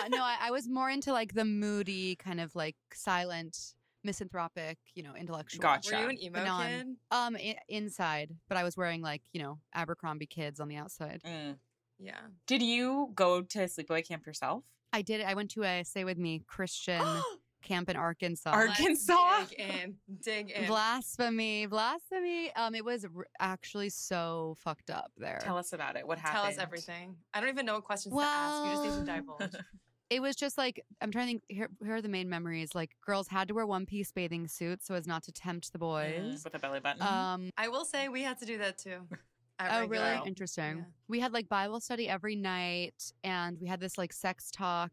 no 0.09 0.23
I, 0.23 0.37
I 0.43 0.51
was 0.51 0.69
more 0.69 0.91
into 0.91 1.13
like 1.13 1.35
the 1.35 1.45
moody 1.45 2.17
kind 2.17 2.41
of 2.41 2.55
like 2.55 2.77
silent 2.93 3.75
misanthropic 4.05 4.79
you 4.95 5.03
know 5.03 5.15
intellectual 5.15 5.63
Gotcha. 5.63 5.95
Were 5.95 6.03
you 6.03 6.09
an 6.09 6.23
emo 6.23 6.45
But 6.45 6.67
kid? 6.69 6.87
um 7.11 7.37
I- 7.37 7.57
inside 7.69 8.35
but 8.49 8.59
i 8.59 8.65
was 8.65 8.77
wearing 8.77 9.01
like 9.01 9.23
you 9.33 9.41
know 9.41 9.59
abercrombie 9.75 10.27
kids 10.27 10.61
on 10.61 10.69
the 10.69 10.77
outside 10.77 11.23
Mm. 11.25 11.57
Yeah. 11.99 12.19
Did 12.49 12.63
you 12.63 13.13
go 13.15 13.43
to 13.43 13.59
sleepaway 13.61 14.07
camp 14.07 14.27
yourself? 14.27 14.65
i 14.93 15.03
did 15.03 15.23
i 15.23 15.35
went 15.35 15.51
to 15.53 15.63
a 15.65 15.85
stay 15.85 16.05
with 16.05 16.19
me 16.19 16.43
christian 16.47 17.01
camp 17.63 17.89
in 17.89 17.97
arkansas 17.97 18.51
Arkansas? 18.51 19.45
Dig 19.49 19.59
in. 19.61 19.95
Dig 20.23 20.51
in. 20.51 20.67
blasphemy 20.67 21.67
blasphemy 21.67 22.53
um 22.57 22.75
it 22.75 22.85
was 22.85 23.05
r- 23.05 23.27
actually 23.41 23.89
so 23.89 24.57
fucked 24.59 24.91
up 24.91 25.11
there 25.17 25.39
Tell 25.43 25.57
us 25.57 25.73
about 25.73 25.97
it. 25.97 26.07
What 26.07 26.19
happened? 26.19 26.37
Tell 26.43 26.51
us 26.51 26.59
everything. 26.59 27.17
I 27.35 27.41
don't 27.41 27.49
even 27.49 27.67
know 27.67 27.75
what 27.75 27.85
questions 27.85 28.15
to 28.15 28.21
ask. 28.21 28.67
You 28.67 28.85
just 28.89 28.99
need 29.01 29.07
to 29.07 29.13
divulge. 29.13 29.55
it 30.11 30.21
was 30.21 30.37
just 30.37 30.59
like 30.59 30.85
i'm 31.01 31.11
trying 31.11 31.25
to 31.27 31.31
think 31.31 31.43
here, 31.49 31.71
here 31.83 31.95
are 31.95 32.03
the 32.03 32.09
main 32.09 32.29
memories 32.29 32.75
like 32.75 32.91
girls 33.07 33.29
had 33.29 33.49
to 33.49 33.55
wear 33.55 33.67
one 33.67 33.87
piece 33.87 34.13
bathing 34.13 34.47
suits 34.47 34.87
so 34.87 34.95
as 34.95 35.07
not 35.07 35.23
to 35.23 35.33
tempt 35.33 35.73
the 35.73 35.79
boys 35.79 36.41
Mm, 36.41 36.45
with 36.45 36.55
a 36.55 36.59
belly 36.59 36.81
button. 36.81 37.01
um 37.03 37.51
I 37.57 37.69
will 37.69 37.85
say 37.87 38.09
we 38.11 38.23
had 38.23 38.39
to 38.41 38.45
do 38.45 38.59
that 38.59 38.77
too. 38.79 38.99
at 39.59 39.83
Oh, 39.83 39.87
really? 39.87 40.21
Interesting. 40.27 40.79
Yeah. 40.79 40.85
We 41.09 41.21
had 41.21 41.33
like 41.33 41.49
Bible 41.49 41.79
study 41.81 42.09
every 42.09 42.35
night, 42.37 43.13
and 43.23 43.57
we 43.61 43.69
had 43.69 43.79
this 43.81 43.97
like 43.97 44.13
sex 44.13 44.51
talk 44.51 44.91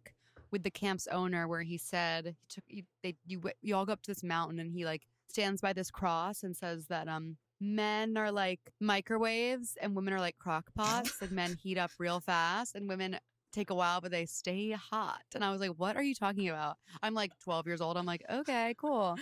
with 0.51 0.63
the 0.63 0.71
camp's 0.71 1.07
owner, 1.07 1.47
where 1.47 1.61
he 1.61 1.77
said 1.77 2.25
he 2.25 2.47
took 2.47 2.63
you, 2.67 2.83
they 3.03 3.15
you 3.25 3.41
you 3.61 3.75
all 3.75 3.85
go 3.85 3.93
up 3.93 4.01
to 4.03 4.11
this 4.11 4.23
mountain, 4.23 4.59
and 4.59 4.71
he 4.71 4.85
like 4.85 5.03
stands 5.29 5.61
by 5.61 5.73
this 5.73 5.91
cross 5.91 6.43
and 6.43 6.55
says 6.55 6.87
that 6.87 7.07
um 7.07 7.37
men 7.61 8.17
are 8.17 8.31
like 8.31 8.59
microwaves 8.79 9.77
and 9.81 9.95
women 9.95 10.13
are 10.13 10.19
like 10.19 10.37
crock 10.39 10.73
pots, 10.75 11.21
like 11.21 11.31
men 11.31 11.57
heat 11.63 11.77
up 11.77 11.91
real 11.97 12.19
fast, 12.19 12.75
and 12.75 12.87
women 12.87 13.17
take 13.51 13.69
a 13.69 13.75
while 13.75 14.01
but 14.01 14.11
they 14.11 14.25
stay 14.25 14.71
hot 14.71 15.23
and 15.35 15.43
i 15.43 15.51
was 15.51 15.59
like 15.59 15.71
what 15.77 15.95
are 15.95 16.03
you 16.03 16.15
talking 16.15 16.49
about 16.49 16.77
i'm 17.01 17.13
like 17.13 17.31
12 17.43 17.67
years 17.67 17.81
old 17.81 17.97
i'm 17.97 18.05
like 18.05 18.23
okay 18.29 18.75
cool 18.77 19.17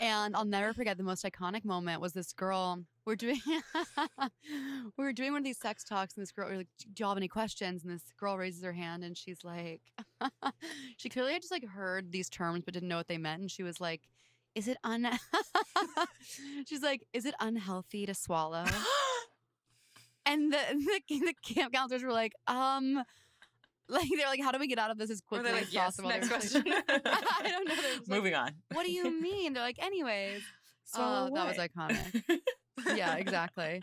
and 0.00 0.36
I'll 0.36 0.44
never 0.44 0.72
forget 0.72 0.96
the 0.96 1.02
most 1.02 1.24
iconic 1.24 1.64
moment 1.64 2.00
was 2.00 2.12
this 2.12 2.32
girl. 2.32 2.84
We're 3.04 3.16
doing 3.16 3.40
we 3.46 5.04
were 5.04 5.12
doing 5.12 5.32
one 5.32 5.40
of 5.40 5.44
these 5.44 5.58
sex 5.58 5.84
talks, 5.84 6.14
and 6.14 6.22
this 6.22 6.32
girl, 6.32 6.48
we're 6.48 6.58
like, 6.58 6.68
"Do 6.92 7.02
y'all 7.02 7.10
have 7.10 7.16
any 7.16 7.28
questions?" 7.28 7.84
And 7.84 7.92
this 7.92 8.12
girl 8.18 8.36
raises 8.36 8.62
her 8.62 8.72
hand, 8.72 9.02
and 9.02 9.16
she's 9.16 9.42
like, 9.44 9.80
she 10.96 11.08
clearly 11.08 11.32
had 11.32 11.42
just 11.42 11.52
like 11.52 11.66
heard 11.66 12.12
these 12.12 12.28
terms 12.28 12.62
but 12.64 12.74
didn't 12.74 12.88
know 12.88 12.96
what 12.96 13.08
they 13.08 13.18
meant, 13.18 13.40
and 13.40 13.50
she 13.50 13.62
was 13.62 13.80
like, 13.80 14.02
is 14.54 14.68
it 14.68 14.76
un 14.84 15.08
She's 16.66 16.82
like, 16.82 17.02
is 17.12 17.24
it 17.24 17.34
unhealthy 17.40 18.06
to 18.06 18.14
swallow? 18.14 18.64
And 20.26 20.52
the, 20.52 20.58
the 21.08 21.20
the 21.20 21.34
camp 21.42 21.72
counselors 21.72 22.02
were 22.02 22.12
like, 22.12 22.34
um, 22.46 23.02
like 23.88 24.08
they're 24.16 24.26
like, 24.28 24.42
how 24.42 24.52
do 24.52 24.58
we 24.58 24.66
get 24.66 24.78
out 24.78 24.90
of 24.90 24.98
this 24.98 25.10
as 25.10 25.20
quickly 25.20 25.50
they're 25.50 25.60
as 25.60 25.72
yes, 25.72 25.96
possible? 25.96 26.08
next 26.10 26.28
They 26.28 26.34
were 26.34 26.40
just 26.40 26.54
like- 26.54 26.64
question. 26.64 27.02
I 27.06 27.48
don't 27.48 27.68
know. 27.68 27.74
Just 27.74 28.08
like, 28.08 28.08
Moving 28.08 28.34
on. 28.34 28.52
what 28.72 28.84
do 28.86 28.92
you 28.92 29.10
mean? 29.20 29.52
They're 29.54 29.62
like, 29.62 29.82
anyways. 29.82 30.42
Swallow 30.84 31.28
Oh, 31.30 31.34
that 31.34 31.46
was 31.46 31.56
iconic. 31.58 32.40
yeah, 32.96 33.16
exactly. 33.16 33.82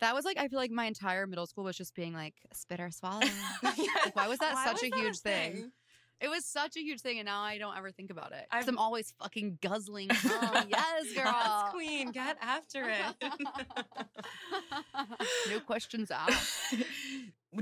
That 0.00 0.14
was 0.14 0.24
like 0.24 0.38
I 0.38 0.48
feel 0.48 0.58
like 0.58 0.70
my 0.70 0.84
entire 0.86 1.26
middle 1.26 1.46
school 1.46 1.64
was 1.64 1.76
just 1.76 1.94
being 1.94 2.14
like 2.14 2.34
spit 2.52 2.78
or 2.80 2.90
swallow. 2.90 3.20
Like, 3.62 4.14
why 4.14 4.28
was 4.28 4.38
that 4.38 4.54
Why 4.54 4.64
such 4.66 4.74
was 4.74 4.82
a 4.84 4.88
that 4.90 4.98
huge 5.00 5.18
thing? 5.18 5.72
It 6.20 6.28
was 6.28 6.44
such 6.46 6.76
a 6.76 6.80
huge 6.80 7.00
thing, 7.00 7.18
and 7.20 7.26
now 7.26 7.42
I 7.42 7.58
don't 7.58 7.76
ever 7.76 7.92
think 7.92 8.10
about 8.10 8.32
it. 8.32 8.44
I'm 8.50 8.76
always 8.78 9.12
fucking 9.22 9.58
guzzling. 9.62 10.08
cum. 10.08 10.32
Oh, 10.42 10.64
yes, 10.68 11.12
girl. 11.14 11.24
Yes, 11.26 11.70
queen, 11.72 12.10
get 12.10 12.36
after 12.40 12.88
it. 12.88 13.28
no 15.50 15.60
questions 15.60 16.10
asked. 16.10 16.74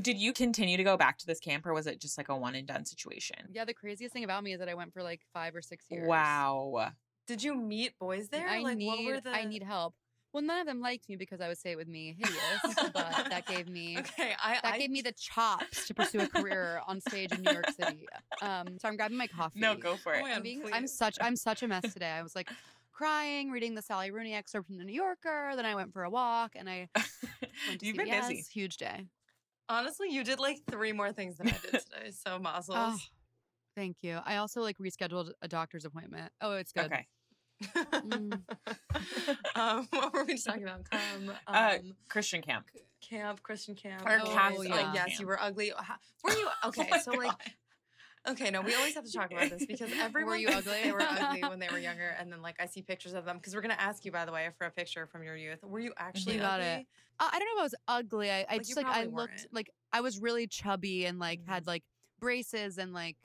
Did 0.02 0.18
you 0.18 0.32
continue 0.32 0.76
to 0.76 0.84
go 0.84 0.96
back 0.96 1.16
to 1.18 1.26
this 1.26 1.38
camp 1.38 1.64
or 1.64 1.72
was 1.72 1.86
it 1.86 2.00
just 2.00 2.18
like 2.18 2.28
a 2.28 2.36
one 2.36 2.54
and 2.56 2.66
done 2.66 2.84
situation? 2.84 3.36
Yeah, 3.52 3.64
the 3.64 3.74
craziest 3.74 4.12
thing 4.12 4.24
about 4.24 4.42
me 4.42 4.52
is 4.52 4.58
that 4.58 4.68
I 4.68 4.74
went 4.74 4.92
for 4.92 5.02
like 5.02 5.20
five 5.32 5.54
or 5.54 5.62
six 5.62 5.84
years. 5.90 6.08
Wow. 6.08 6.90
Did 7.28 7.42
you 7.42 7.54
meet 7.54 7.96
boys 7.98 8.28
there? 8.28 8.48
I 8.48 8.60
like, 8.60 8.76
need 8.78 8.86
what 8.88 9.04
were 9.04 9.20
the? 9.20 9.30
I 9.30 9.44
need 9.44 9.62
help. 9.62 9.94
Well, 10.32 10.42
none 10.42 10.58
of 10.60 10.66
them 10.66 10.80
liked 10.80 11.08
me 11.08 11.16
because 11.16 11.40
I 11.40 11.48
would 11.48 11.56
say 11.56 11.70
it 11.70 11.76
with 11.76 11.88
me 11.88 12.16
hideous, 12.18 12.90
but 12.92 13.30
that 13.30 13.46
gave 13.46 13.68
me 13.70 13.98
Okay, 14.00 14.32
I. 14.42 14.54
that 14.62 14.74
I, 14.74 14.78
gave 14.78 14.90
me 14.90 15.00
the 15.02 15.12
chops 15.12 15.86
to 15.86 15.94
pursue 15.94 16.20
a 16.20 16.28
career 16.28 16.80
on 16.86 17.00
stage 17.00 17.32
in 17.32 17.42
New 17.42 17.52
York 17.52 17.70
City. 17.70 18.06
Um, 18.42 18.78
so 18.78 18.88
I'm 18.88 18.96
grabbing 18.96 19.16
my 19.16 19.26
coffee. 19.34 19.60
No, 19.60 19.74
go 19.76 19.96
for 19.96 20.14
Oh 20.14 20.18
it. 20.18 20.22
my 20.22 20.32
I'm 20.34 20.42
being 20.42 20.62
I'm 20.72 20.86
such 20.88 21.16
I'm 21.20 21.36
such 21.36 21.62
a 21.62 21.68
mess 21.68 21.90
today. 21.92 22.10
I 22.10 22.22
was 22.22 22.34
like 22.34 22.50
crying, 22.92 23.50
reading 23.50 23.74
the 23.74 23.82
Sally 23.82 24.10
Rooney 24.10 24.34
excerpt 24.34 24.66
from 24.66 24.76
the 24.78 24.84
New 24.84 24.92
Yorker. 24.92 25.52
Then 25.56 25.64
I 25.64 25.74
went 25.74 25.92
for 25.92 26.02
a 26.02 26.10
walk 26.10 26.52
and 26.56 26.68
I 26.68 26.88
went 27.68 27.80
to 27.80 27.86
You've 27.86 27.96
been 27.96 28.08
CVS. 28.08 28.28
busy. 28.28 28.44
Huge 28.52 28.76
day. 28.76 29.06
Honestly, 29.68 30.08
you 30.10 30.24
did 30.24 30.38
like 30.40 30.58
three 30.70 30.92
more 30.92 31.12
things 31.12 31.38
than 31.38 31.48
I 31.48 31.52
did 31.52 31.70
today. 31.80 32.10
So 32.10 32.38
mazel. 32.38 32.74
Oh, 32.76 32.96
thank 33.76 33.96
you. 34.02 34.18
I 34.24 34.36
also 34.36 34.60
like 34.60 34.78
rescheduled 34.78 35.30
a 35.42 35.48
doctor's 35.48 35.84
appointment. 35.84 36.32
Oh, 36.40 36.52
it's 36.56 36.72
good. 36.72 36.86
Okay. 36.86 37.06
Mm. 37.74 38.40
um, 39.54 39.86
what 39.90 40.12
were 40.12 40.24
we 40.24 40.34
just 40.34 40.46
talking 40.46 40.64
about? 40.64 40.88
Come, 40.90 41.28
um, 41.30 41.34
Uh, 41.46 41.78
Christian 42.08 42.42
camp. 42.42 42.66
camp, 43.00 43.42
Christian 43.42 43.74
camp, 43.74 44.02
Or 44.06 44.20
Oh, 44.22 44.30
Catholic- 44.32 44.68
yeah. 44.68 44.92
Yes, 44.94 45.18
you 45.20 45.26
were 45.26 45.40
ugly. 45.40 45.72
How- 45.78 45.96
Were 46.24 46.32
you 46.32 46.48
okay? 46.66 46.90
Oh 46.92 46.98
so 47.00 47.12
like, 47.12 47.28
God. 47.30 47.36
Okay, 48.28 48.50
no, 48.50 48.60
we 48.62 48.74
always 48.74 48.94
have 48.94 49.04
to 49.04 49.12
talk 49.12 49.30
about 49.30 49.50
this 49.50 49.64
because 49.66 49.90
everyone 50.00 50.40
you 50.40 50.48
ugly? 50.48 50.82
They 50.82 50.92
were 50.92 51.00
ugly 51.02 51.42
when 51.42 51.58
they 51.58 51.68
were 51.70 51.78
younger, 51.78 52.14
and 52.18 52.32
then 52.32 52.42
like 52.42 52.56
I 52.60 52.66
see 52.66 52.82
pictures 52.82 53.14
of 53.14 53.24
them 53.24 53.36
because 53.38 53.54
we're 53.54 53.60
gonna 53.62 53.74
ask 53.78 54.04
you 54.04 54.12
by 54.12 54.24
the 54.24 54.32
way 54.32 54.48
for 54.58 54.66
a 54.66 54.70
picture 54.70 55.06
from 55.06 55.22
your 55.22 55.36
youth. 55.36 55.62
Were 55.62 55.80
you 55.80 55.92
actually 55.98 56.34
You 56.34 56.40
got 56.40 56.60
it. 56.60 56.72
ugly? 56.72 56.86
Uh, 57.18 57.28
I 57.32 57.38
don't 57.38 57.46
know 57.46 57.54
if 57.56 57.60
I 57.60 57.62
was 57.62 57.74
ugly. 57.88 58.30
I, 58.30 58.40
I 58.48 58.56
Like, 58.56 58.62
just 58.62 58.76
like 58.76 58.86
I 58.86 59.04
looked 59.04 59.14
weren't. 59.14 59.46
like 59.52 59.70
I 59.92 60.00
was 60.00 60.18
really 60.20 60.46
chubby 60.46 61.06
and 61.06 61.18
like 61.18 61.40
Mhm. 61.40 61.48
had 61.48 61.66
like 61.66 61.84
braces 62.20 62.78
and 62.78 62.92
like 62.92 63.16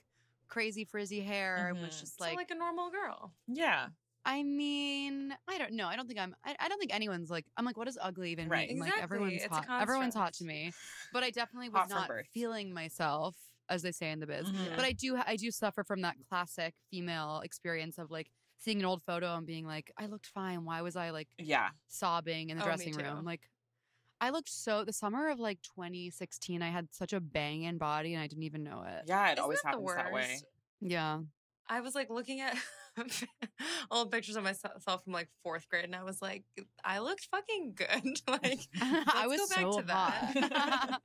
crazy 0.48 0.86
frizzy 0.86 1.22
hair. 1.22 1.70
and 1.70 1.82
was 1.82 2.00
just 2.00 2.18
So 2.18 2.24
like, 2.26 2.36
like 2.36 2.52
a 2.52 2.56
normal 2.56 2.90
girl. 2.92 3.34
Yeah. 3.48 3.88
I 4.24 4.44
mean, 4.44 5.34
I 5.48 5.58
don't 5.58 5.74
know. 5.74 5.88
I 5.88 5.96
don't 5.96 6.06
think 6.08 6.20
I'm. 6.20 6.36
I, 6.46 6.56
I 6.60 6.70
don't 6.70 6.78
think 6.78 6.94
anyone's 6.94 7.32
like. 7.32 7.46
I'm 7.58 7.66
like, 7.66 7.76
what 7.76 7.86
does 7.88 7.98
ugly 8.00 8.32
even 8.32 8.50
Right. 8.50 8.70
mean? 8.70 8.80
Like 8.80 8.94
everyone's 9.02 9.44
It's 9.44 9.46
a 9.58 9.62
hot. 9.62 9.82
Everyone's 9.82 10.14
hot 10.14 10.34
to 10.36 10.44
me. 10.46 10.72
But 11.12 11.24
I 11.24 11.32
definitely 11.32 11.70
was 11.70 11.90
not 11.90 12.08
birth. 12.08 12.28
feeling 12.34 12.72
myself, 12.72 13.36
as 13.72 13.82
they 13.82 13.92
say 13.92 14.12
in 14.12 14.20
the 14.20 14.28
biz. 14.28 14.48
Mhm. 14.48 14.76
But 14.76 14.86
I 14.86 14.92
do. 14.92 15.18
I 15.26 15.36
do 15.36 15.50
suffer 15.52 15.84
from 15.84 16.02
that 16.02 16.16
classic 16.30 16.76
female 16.92 17.42
experience 17.44 17.98
of 17.98 18.12
like 18.12 18.30
seeing 18.58 18.80
an 18.80 18.86
old 18.86 19.02
photo 19.02 19.36
and 19.36 19.48
being 19.48 19.66
like, 19.66 19.92
I 19.98 20.06
looked 20.06 20.28
fine. 20.28 20.66
Why 20.66 20.82
was 20.82 20.96
I 20.96 21.10
like 21.10 21.30
Yeah. 21.40 21.70
sobbing 21.88 22.50
in 22.50 22.58
the 22.58 22.64
Oh, 22.64 22.68
dressing 22.68 22.94
room? 22.96 23.26
Like. 23.26 23.50
I 24.24 24.30
looked 24.30 24.50
so 24.50 24.86
the 24.86 24.94
summer 24.94 25.30
of 25.30 25.40
like 25.40 25.64
2016. 25.64 26.62
I 26.62 26.70
had 26.70 26.94
such 26.94 27.12
a 27.12 27.20
banging 27.20 27.80
body 27.80 28.14
and 28.14 28.22
I 28.22 28.28
didn't 28.28 28.44
even 28.44 28.64
know 28.64 28.84
it. 28.84 29.06
Yeah. 29.08 29.30
It 29.30 29.32
Isn't 29.32 29.40
always 29.44 29.62
that 29.64 29.72
the 29.74 29.80
happens 29.80 29.96
that 29.96 30.12
way. 30.14 30.28
worst? 30.30 30.46
Yeah. 30.80 31.22
I 31.68 31.80
was 31.82 31.96
like 31.96 32.12
looking 32.12 32.40
at 32.42 32.56
old 33.92 34.12
pictures 34.12 34.36
of 34.36 34.44
myself 34.44 34.84
from 34.84 35.14
like 35.14 35.30
fourth 35.42 35.68
grade, 35.70 35.86
and 35.86 35.96
I 35.96 36.04
was 36.04 36.22
like, 36.22 36.44
I 36.84 37.00
looked 37.00 37.28
fucking 37.32 37.74
good. 37.76 38.20
like, 38.28 38.60
I 38.82 39.26
was 39.28 39.40
let's 39.40 39.56
go 39.56 39.82
back 39.82 40.34
so 40.34 40.42
to 40.42 40.50
that. 40.50 41.00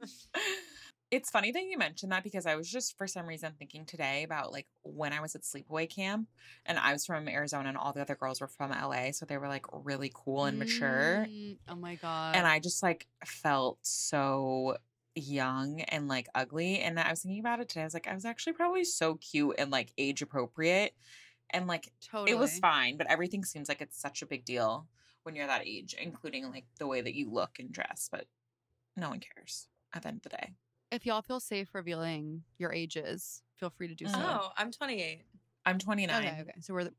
It's 1.10 1.30
funny 1.30 1.52
that 1.52 1.62
you 1.62 1.78
mentioned 1.78 2.10
that 2.10 2.24
because 2.24 2.46
I 2.46 2.56
was 2.56 2.70
just 2.70 2.98
for 2.98 3.06
some 3.06 3.26
reason 3.26 3.52
thinking 3.58 3.84
today 3.84 4.24
about 4.24 4.52
like 4.52 4.66
when 4.82 5.12
I 5.12 5.20
was 5.20 5.36
at 5.36 5.42
sleepaway 5.42 5.88
camp 5.88 6.28
and 6.64 6.78
I 6.78 6.92
was 6.92 7.06
from 7.06 7.28
Arizona 7.28 7.68
and 7.68 7.78
all 7.78 7.92
the 7.92 8.00
other 8.00 8.16
girls 8.16 8.40
were 8.40 8.48
from 8.48 8.70
LA. 8.70 9.12
So 9.12 9.24
they 9.24 9.38
were 9.38 9.48
like 9.48 9.66
really 9.72 10.10
cool 10.12 10.46
and 10.46 10.58
mature. 10.58 11.26
Mm, 11.28 11.58
Oh 11.68 11.76
my 11.76 11.94
god. 11.94 12.34
And 12.34 12.46
I 12.46 12.58
just 12.58 12.82
like 12.82 13.06
felt 13.24 13.78
so 13.82 14.78
young 15.14 15.80
and 15.82 16.08
like 16.08 16.28
ugly. 16.34 16.80
And 16.80 16.98
I 16.98 17.10
was 17.10 17.22
thinking 17.22 17.40
about 17.40 17.60
it 17.60 17.68
today. 17.68 17.82
I 17.82 17.84
was 17.84 17.94
like, 17.94 18.08
I 18.08 18.14
was 18.14 18.24
actually 18.24 18.54
probably 18.54 18.84
so 18.84 19.14
cute 19.16 19.54
and 19.58 19.70
like 19.70 19.92
age 19.96 20.22
appropriate. 20.22 20.92
And 21.50 21.68
like 21.68 21.92
totally. 22.00 22.32
it 22.32 22.38
was 22.38 22.58
fine, 22.58 22.96
but 22.96 23.06
everything 23.08 23.44
seems 23.44 23.68
like 23.68 23.80
it's 23.80 24.00
such 24.00 24.22
a 24.22 24.26
big 24.26 24.44
deal 24.44 24.88
when 25.22 25.36
you're 25.36 25.46
that 25.46 25.66
age, 25.66 25.94
including 26.00 26.50
like 26.50 26.64
the 26.80 26.88
way 26.88 27.00
that 27.00 27.14
you 27.14 27.30
look 27.30 27.60
and 27.60 27.70
dress. 27.70 28.08
But 28.10 28.26
no 28.96 29.10
one 29.10 29.20
cares 29.20 29.68
at 29.94 30.02
the 30.02 30.08
end 30.08 30.16
of 30.18 30.22
the 30.24 30.30
day. 30.30 30.50
If 30.90 31.04
y'all 31.06 31.22
feel 31.22 31.40
safe 31.40 31.74
revealing 31.74 32.42
your 32.58 32.72
ages, 32.72 33.42
feel 33.56 33.70
free 33.70 33.88
to 33.88 33.94
do 33.94 34.06
so. 34.06 34.14
Oh, 34.18 34.50
I'm 34.56 34.70
28. 34.70 35.22
I'm 35.64 35.78
29. 35.78 36.24
Okay, 36.24 36.40
okay. 36.42 36.52
So 36.60 36.74
we're 36.74 36.84
the, 36.84 36.92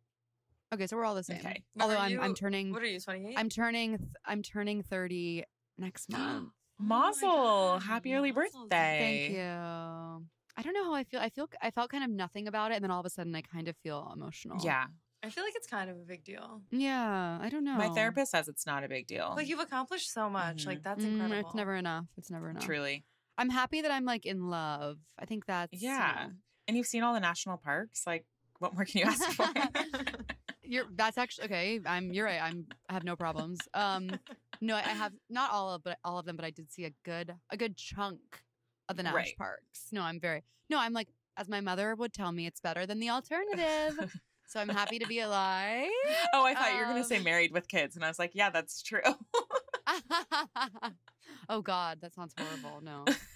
okay. 0.73 0.87
So 0.87 0.97
we're 0.97 1.05
all 1.05 1.15
the 1.15 1.23
same. 1.23 1.37
Okay. 1.37 1.63
Although 1.79 1.97
I'm 1.97 2.19
I'm 2.19 2.33
turning 2.35 2.73
What 2.73 2.81
are 2.81 2.85
you, 2.87 2.99
28? 2.99 3.35
I'm 3.37 3.47
turning 3.49 3.97
th- 3.97 4.09
I'm 4.25 4.41
turning 4.43 4.83
thirty 4.83 5.45
next 5.77 6.09
month. 6.11 6.49
Oh 6.79 6.83
Mazel. 6.83 7.29
God, 7.29 7.83
Happy 7.83 8.13
early 8.13 8.31
mazel. 8.31 8.61
birthday. 8.63 9.27
Thank 9.29 9.37
you. 9.37 10.27
I 10.59 10.61
don't 10.63 10.73
know 10.73 10.83
how 10.83 10.93
I 10.93 11.03
feel. 11.05 11.19
I 11.21 11.29
feel 11.29 11.47
I 11.61 11.71
felt 11.71 11.89
kind 11.89 12.03
of 12.03 12.09
nothing 12.09 12.47
about 12.47 12.71
it, 12.71 12.75
and 12.75 12.83
then 12.83 12.91
all 12.91 12.99
of 12.99 13.05
a 13.05 13.09
sudden 13.09 13.33
I 13.35 13.41
kind 13.41 13.67
of 13.69 13.77
feel 13.77 14.11
emotional. 14.13 14.57
Yeah. 14.63 14.85
I 15.23 15.29
feel 15.29 15.43
like 15.43 15.53
it's 15.55 15.67
kind 15.67 15.89
of 15.89 15.95
a 15.97 16.01
big 16.05 16.23
deal. 16.23 16.61
Yeah. 16.71 17.39
I 17.41 17.49
don't 17.49 17.63
know. 17.63 17.75
My 17.77 17.89
therapist 17.89 18.31
says 18.31 18.47
it's 18.47 18.65
not 18.67 18.83
a 18.83 18.87
big 18.87 19.07
deal. 19.07 19.33
Like 19.35 19.47
you've 19.47 19.59
accomplished 19.59 20.13
so 20.13 20.29
much. 20.29 20.65
Like 20.67 20.79
Mhm. 20.79 20.83
that's 20.83 21.03
Mm, 21.03 21.07
incredible. 21.21 21.39
It's 21.49 21.55
never 21.55 21.75
enough. 21.75 22.05
It's 22.17 22.29
never 22.29 22.49
enough. 22.49 22.63
Truly. 22.63 23.03
I'm 23.37 23.49
happy 23.49 23.81
that 23.81 23.91
I'm 23.91 24.05
like 24.05 24.25
in 24.25 24.49
love. 24.49 24.97
I 25.19 25.25
think 25.25 25.45
that's 25.45 25.73
you 25.73 25.87
Yeah. 25.89 26.25
know, 26.27 26.33
And 26.67 26.77
you've 26.77 26.87
seen 26.87 27.03
all 27.03 27.13
the 27.13 27.19
national 27.19 27.57
parks. 27.57 28.03
Like, 28.07 28.25
what 28.59 28.73
more 28.73 28.85
can 28.85 28.99
you 29.01 29.05
ask 29.05 29.29
for? 29.31 29.47
You're 30.63 30.85
that's 30.95 31.17
actually 31.17 31.45
okay. 31.45 31.79
I'm 31.85 32.11
you're 32.11 32.25
right. 32.25 32.41
I'm 32.41 32.65
I 32.89 32.93
have 32.93 33.05
no 33.05 33.15
problems. 33.15 33.61
Um 33.73 34.19
no, 34.59 34.75
I 34.75 34.79
I 34.79 34.81
have 34.81 35.13
not 35.29 35.51
all 35.51 35.73
of 35.73 35.83
but 35.83 35.97
all 36.03 36.17
of 36.19 36.25
them, 36.25 36.35
but 36.35 36.43
I 36.43 36.49
did 36.49 36.69
see 36.71 36.83
a 36.85 36.91
good 37.05 37.33
a 37.49 37.55
good 37.55 37.77
chunk 37.77 38.19
of 38.89 38.97
the 38.97 39.03
national 39.03 39.21
Right. 39.21 39.37
parks. 39.37 39.87
No, 39.93 40.01
I'm 40.01 40.19
very 40.19 40.43
no, 40.69 40.77
I'm 40.79 40.91
like 40.91 41.07
as 41.37 41.47
my 41.47 41.61
mother 41.61 41.95
would 41.95 42.11
tell 42.13 42.31
me, 42.33 42.47
it's 42.47 42.59
better 42.59 42.85
than 42.85 42.99
the 42.99 43.09
alternative. 43.11 44.11
so 44.47 44.59
I'm 44.59 44.67
happy 44.69 44.99
to 44.99 45.07
be 45.07 45.19
alive. 45.19 45.87
oh, 46.33 46.43
I 46.43 46.53
thought 46.55 46.73
you 46.73 46.79
were 46.79 46.85
going 46.85 47.01
to 47.01 47.07
say 47.07 47.17
Um, 47.17 47.23
married 47.23 47.51
with 47.53 47.67
kids. 47.67 47.95
And 47.95 48.03
I 48.03 48.07
was 48.07 48.17
like, 48.17 48.31
yeah, 48.33 48.49
that's 48.49 48.81
true. 48.81 49.01
Oh 51.49 51.61
God, 51.61 51.99
that 52.01 52.13
sounds 52.13 52.33
horrible. 52.37 52.81
No. 52.81 53.05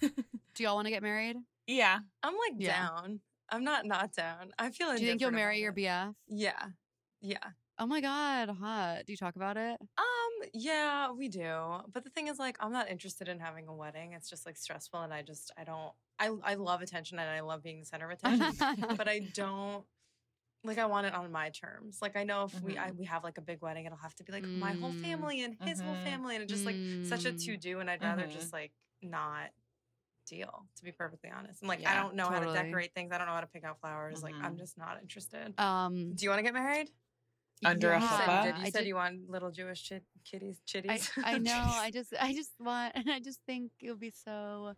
Do 0.54 0.62
y'all 0.64 0.74
want 0.74 0.86
to 0.86 0.90
get 0.90 1.02
married? 1.02 1.36
yeah. 1.66 1.98
I'm 2.22 2.34
like 2.34 2.54
Yeah. 2.58 2.88
down. 2.88 3.20
I'm 3.50 3.64
not 3.64 3.84
not 3.86 4.12
down. 4.14 4.52
I 4.58 4.70
feel. 4.70 4.94
Do 4.94 5.00
you 5.02 5.08
think 5.08 5.20
you'll 5.20 5.30
marry 5.30 5.60
your 5.60 5.72
it. 5.72 5.76
BF? 5.76 6.14
Yeah. 6.28 6.62
Yeah. 7.20 7.38
Oh 7.78 7.86
my 7.86 8.00
God, 8.00 8.48
hot. 8.50 9.06
Do 9.06 9.12
you 9.12 9.16
talk 9.16 9.36
about 9.36 9.56
it? 9.56 9.76
Um, 9.98 10.48
yeah, 10.54 11.10
we 11.10 11.28
do. 11.28 11.80
But 11.92 12.04
the 12.04 12.10
thing 12.10 12.28
is 12.28 12.38
like 12.38 12.56
I'm 12.60 12.72
not 12.72 12.90
interested 12.90 13.28
in 13.28 13.38
having 13.38 13.66
a 13.68 13.74
wedding. 13.74 14.12
It's 14.12 14.28
just 14.30 14.46
like 14.46 14.56
stressful 14.56 15.00
and 15.00 15.12
I 15.12 15.22
just 15.22 15.50
I 15.58 15.64
don't 15.64 15.92
I 16.18 16.30
I 16.44 16.54
love 16.54 16.80
attention 16.82 17.18
and 17.18 17.28
I 17.28 17.40
love 17.40 17.62
being 17.62 17.80
the 17.80 17.86
center 17.86 18.06
of 18.10 18.12
attention. 18.12 18.54
but 18.96 19.08
I 19.08 19.20
don't 19.34 19.84
like 20.64 20.78
I 20.78 20.86
want 20.86 21.06
it 21.06 21.14
on 21.14 21.30
my 21.32 21.50
terms. 21.50 21.98
Like 22.00 22.16
I 22.16 22.24
know 22.24 22.44
if 22.44 22.60
we 22.62 22.78
I, 22.78 22.90
we 22.92 23.04
have 23.06 23.24
like 23.24 23.38
a 23.38 23.40
big 23.40 23.60
wedding, 23.62 23.84
it'll 23.86 23.98
have 23.98 24.14
to 24.16 24.24
be 24.24 24.32
like 24.32 24.44
my 24.44 24.72
whole 24.72 24.92
Mm. 24.92 25.02
family 25.02 25.42
and 25.42 25.56
his 25.62 25.80
whole 25.80 25.94
Mhm. 25.94 26.04
family 26.04 26.36
and 26.36 26.42
it's 26.44 26.52
just 26.52 26.64
like 26.64 26.76
such 27.04 27.24
a 27.24 27.32
Mm. 27.32 27.44
to 27.46 27.56
do 27.56 27.80
and 27.80 27.90
I'd 27.90 28.02
rather 28.02 28.26
just 28.26 28.52
like 28.52 28.72
not 29.02 29.50
deal, 30.26 30.66
to 30.76 30.84
be 30.84 30.92
perfectly 30.92 31.30
honest. 31.30 31.62
And 31.62 31.68
like 31.68 31.84
I 31.86 31.94
don't 31.96 32.14
know 32.14 32.28
how 32.28 32.38
to 32.40 32.52
decorate 32.52 32.94
things. 32.94 33.12
I 33.12 33.18
don't 33.18 33.26
know 33.26 33.32
how 33.34 33.40
to 33.40 33.46
pick 33.48 33.64
out 33.64 33.80
flowers. 33.80 34.22
Like 34.22 34.34
I'm 34.40 34.56
just 34.56 34.78
not 34.78 35.00
interested. 35.00 35.58
Um, 35.58 36.14
Do 36.14 36.24
you 36.24 36.30
want 36.30 36.38
to 36.38 36.44
get 36.44 36.54
married? 36.54 36.90
Under 37.64 37.92
a 37.92 38.00
you 38.00 38.06
said, 38.08 38.26
you 38.26 38.42
did. 38.52 38.58
You 38.58 38.62
I 38.66 38.70
said 38.70 38.78
did- 38.80 38.86
you 38.88 38.94
want 38.96 39.30
little 39.30 39.52
Jewish 39.52 39.84
chit- 39.84 40.04
kitties, 40.24 40.60
I, 40.68 40.78
chitties. 40.78 41.10
I 41.24 41.38
know. 41.38 41.62
I 41.64 41.90
just, 41.92 42.12
I 42.20 42.32
just 42.34 42.50
want, 42.58 42.92
and 42.96 43.04
I 43.10 43.20
just 43.20 43.40
think 43.46 43.70
it 43.80 43.90
would 43.90 44.00
be 44.00 44.10
so. 44.10 44.74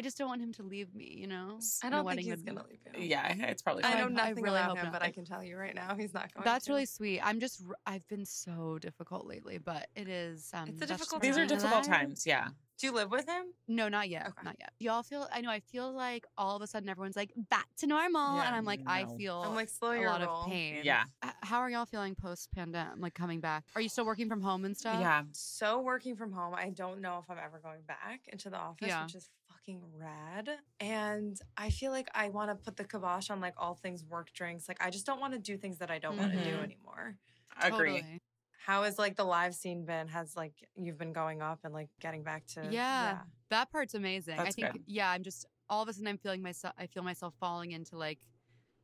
I 0.00 0.02
just 0.02 0.16
don't 0.16 0.28
want 0.28 0.40
him 0.40 0.50
to 0.54 0.62
leave 0.62 0.94
me. 0.94 1.14
You 1.14 1.26
know, 1.26 1.58
I 1.84 1.90
don't 1.90 1.98
think 1.98 2.04
wedding 2.06 2.24
he's 2.24 2.40
gonna 2.42 2.64
leave 2.66 2.78
you. 2.98 3.04
Yeah. 3.04 3.34
It's 3.50 3.60
probably 3.60 3.84
I 3.84 3.92
fine. 3.92 4.14
know 4.14 4.22
I 4.22 4.28
nothing 4.28 4.42
really 4.44 4.58
about 4.58 4.78
him, 4.78 4.84
not. 4.84 4.92
but 4.94 5.02
I 5.02 5.10
can 5.10 5.26
tell 5.26 5.44
you 5.44 5.58
right 5.58 5.74
now, 5.74 5.94
he's 5.94 6.14
not 6.14 6.32
going. 6.32 6.42
That's 6.42 6.64
to. 6.64 6.72
really 6.72 6.86
sweet. 6.86 7.20
I'm 7.22 7.38
just, 7.38 7.62
r- 7.68 7.76
I've 7.86 8.08
been 8.08 8.24
so 8.24 8.78
difficult 8.80 9.26
lately, 9.26 9.58
but 9.58 9.88
it 9.94 10.08
is. 10.08 10.48
Um, 10.54 10.68
It's 10.68 10.76
a 10.78 10.86
that's 10.86 10.90
just 10.92 11.00
difficult 11.10 11.20
These 11.22 11.36
are 11.36 11.40
part 11.46 11.52
of 11.52 11.58
time. 11.58 11.60
difficult 11.70 11.84
times. 11.84 12.26
Yeah. 12.26 12.48
Do 12.78 12.86
you 12.86 12.94
live 12.94 13.10
with 13.10 13.28
him? 13.28 13.44
No, 13.68 13.90
not 13.90 14.08
yet. 14.08 14.22
Okay. 14.28 14.40
Not 14.42 14.56
yet. 14.58 14.72
Y'all 14.78 15.02
feel 15.02 15.28
I 15.30 15.42
know 15.42 15.50
I 15.50 15.60
feel 15.60 15.92
like 15.92 16.24
all 16.38 16.56
of 16.56 16.62
a 16.62 16.66
sudden 16.66 16.88
everyone's 16.88 17.14
like 17.14 17.30
back 17.50 17.66
to 17.80 17.86
normal 17.86 18.36
Yeah, 18.36 18.46
and 18.46 18.56
I'm 18.56 18.64
like 18.64 18.80
I 18.86 19.04
feel 19.18 19.42
I'm 19.46 19.54
like 19.54 19.68
slow 19.68 19.90
a 19.90 19.98
your 19.98 20.08
lot 20.08 20.22
roll. 20.24 20.44
of 20.44 20.46
pain. 20.48 20.78
Yeah. 20.82 21.04
How 21.42 21.58
are 21.58 21.68
y'all 21.68 21.84
feeling 21.84 22.14
post 22.14 22.48
pandemic 22.54 22.94
like 22.98 23.12
coming 23.12 23.40
back? 23.40 23.64
Are 23.74 23.82
you 23.82 23.90
still 23.90 24.06
working 24.06 24.30
from 24.30 24.40
home 24.40 24.64
and 24.64 24.74
stuff? 24.74 24.98
Yeah. 24.98 25.24
So 25.32 25.78
working 25.82 26.16
from 26.16 26.32
home, 26.32 26.54
I 26.54 26.70
don't 26.70 27.02
know 27.02 27.18
if 27.22 27.30
I'm 27.30 27.36
ever 27.44 27.58
going 27.62 27.82
back 27.86 28.22
into 28.28 28.48
the 28.48 28.56
office, 28.56 28.88
Yeah. 28.88 29.04
which 29.04 29.14
is 29.14 29.28
fucking 29.74 29.82
rad. 29.98 30.48
And 30.80 31.38
I 31.56 31.70
feel 31.70 31.90
like 31.90 32.08
I 32.14 32.28
want 32.28 32.50
to 32.50 32.54
put 32.54 32.76
the 32.76 32.84
kibosh 32.84 33.30
on 33.30 33.40
like 33.40 33.54
all 33.56 33.74
things 33.74 34.04
work 34.04 34.32
drinks. 34.32 34.68
Like 34.68 34.78
I 34.80 34.90
just 34.90 35.06
don't 35.06 35.20
want 35.20 35.32
to 35.34 35.38
do 35.38 35.56
things 35.56 35.78
that 35.78 35.90
I 35.90 35.98
don't 35.98 36.16
want 36.16 36.32
to 36.32 36.44
do 36.44 36.56
anymore. 36.56 37.16
Agree. 37.62 37.70
Totally. 38.00 38.20
How 38.66 38.82
has 38.82 38.98
like 38.98 39.16
the 39.16 39.24
live 39.24 39.54
scene 39.54 39.84
been? 39.84 40.08
Has 40.08 40.36
like 40.36 40.52
you've 40.76 40.98
been 40.98 41.12
going 41.12 41.42
up 41.42 41.60
and 41.64 41.72
like 41.72 41.88
getting 42.00 42.22
back 42.22 42.46
to 42.54 42.66
Yeah. 42.70 43.18
That 43.50 43.70
part's 43.70 43.94
amazing. 43.94 44.38
I 44.38 44.50
think 44.50 44.72
good. 44.72 44.82
yeah, 44.86 45.10
I'm 45.10 45.22
just 45.22 45.46
all 45.68 45.82
of 45.82 45.88
a 45.88 45.92
sudden 45.92 46.08
I'm 46.08 46.18
feeling 46.18 46.42
myself 46.42 46.74
I 46.78 46.86
feel 46.86 47.02
myself 47.02 47.34
falling 47.40 47.72
into 47.72 47.96
like 47.96 48.20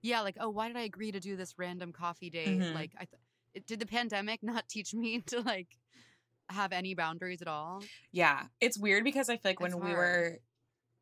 yeah, 0.03 0.21
like 0.21 0.37
oh, 0.41 0.51
why 0.51 0.69
did 0.69 0.77
I 0.77 0.83
agree 0.83 1.11
to 1.13 1.21
do 1.21 1.37
this 1.37 1.55
random 1.59 1.93
coffee 1.93 2.31
date? 2.31 2.61
Mhm. 2.61 2.75
Like 2.75 2.93
I 2.97 3.05
th- 3.05 3.21
it, 3.55 3.67
did 3.67 3.81
the 3.81 3.87
pandemic 3.87 4.43
not 4.43 4.69
teach 4.69 4.95
me 4.95 5.21
to 5.27 5.41
like 5.41 5.69
have 6.49 6.73
any 6.73 6.95
boundaries 6.95 7.43
at 7.43 7.49
all? 7.49 7.83
Yeah. 8.13 8.45
It's 8.61 8.79
weird 8.79 9.05
because 9.05 9.29
I 9.29 9.35
feel 9.37 9.51
like 9.51 9.61
when 9.61 9.73
It's 9.73 9.81
we 9.81 9.93
were 9.93 10.39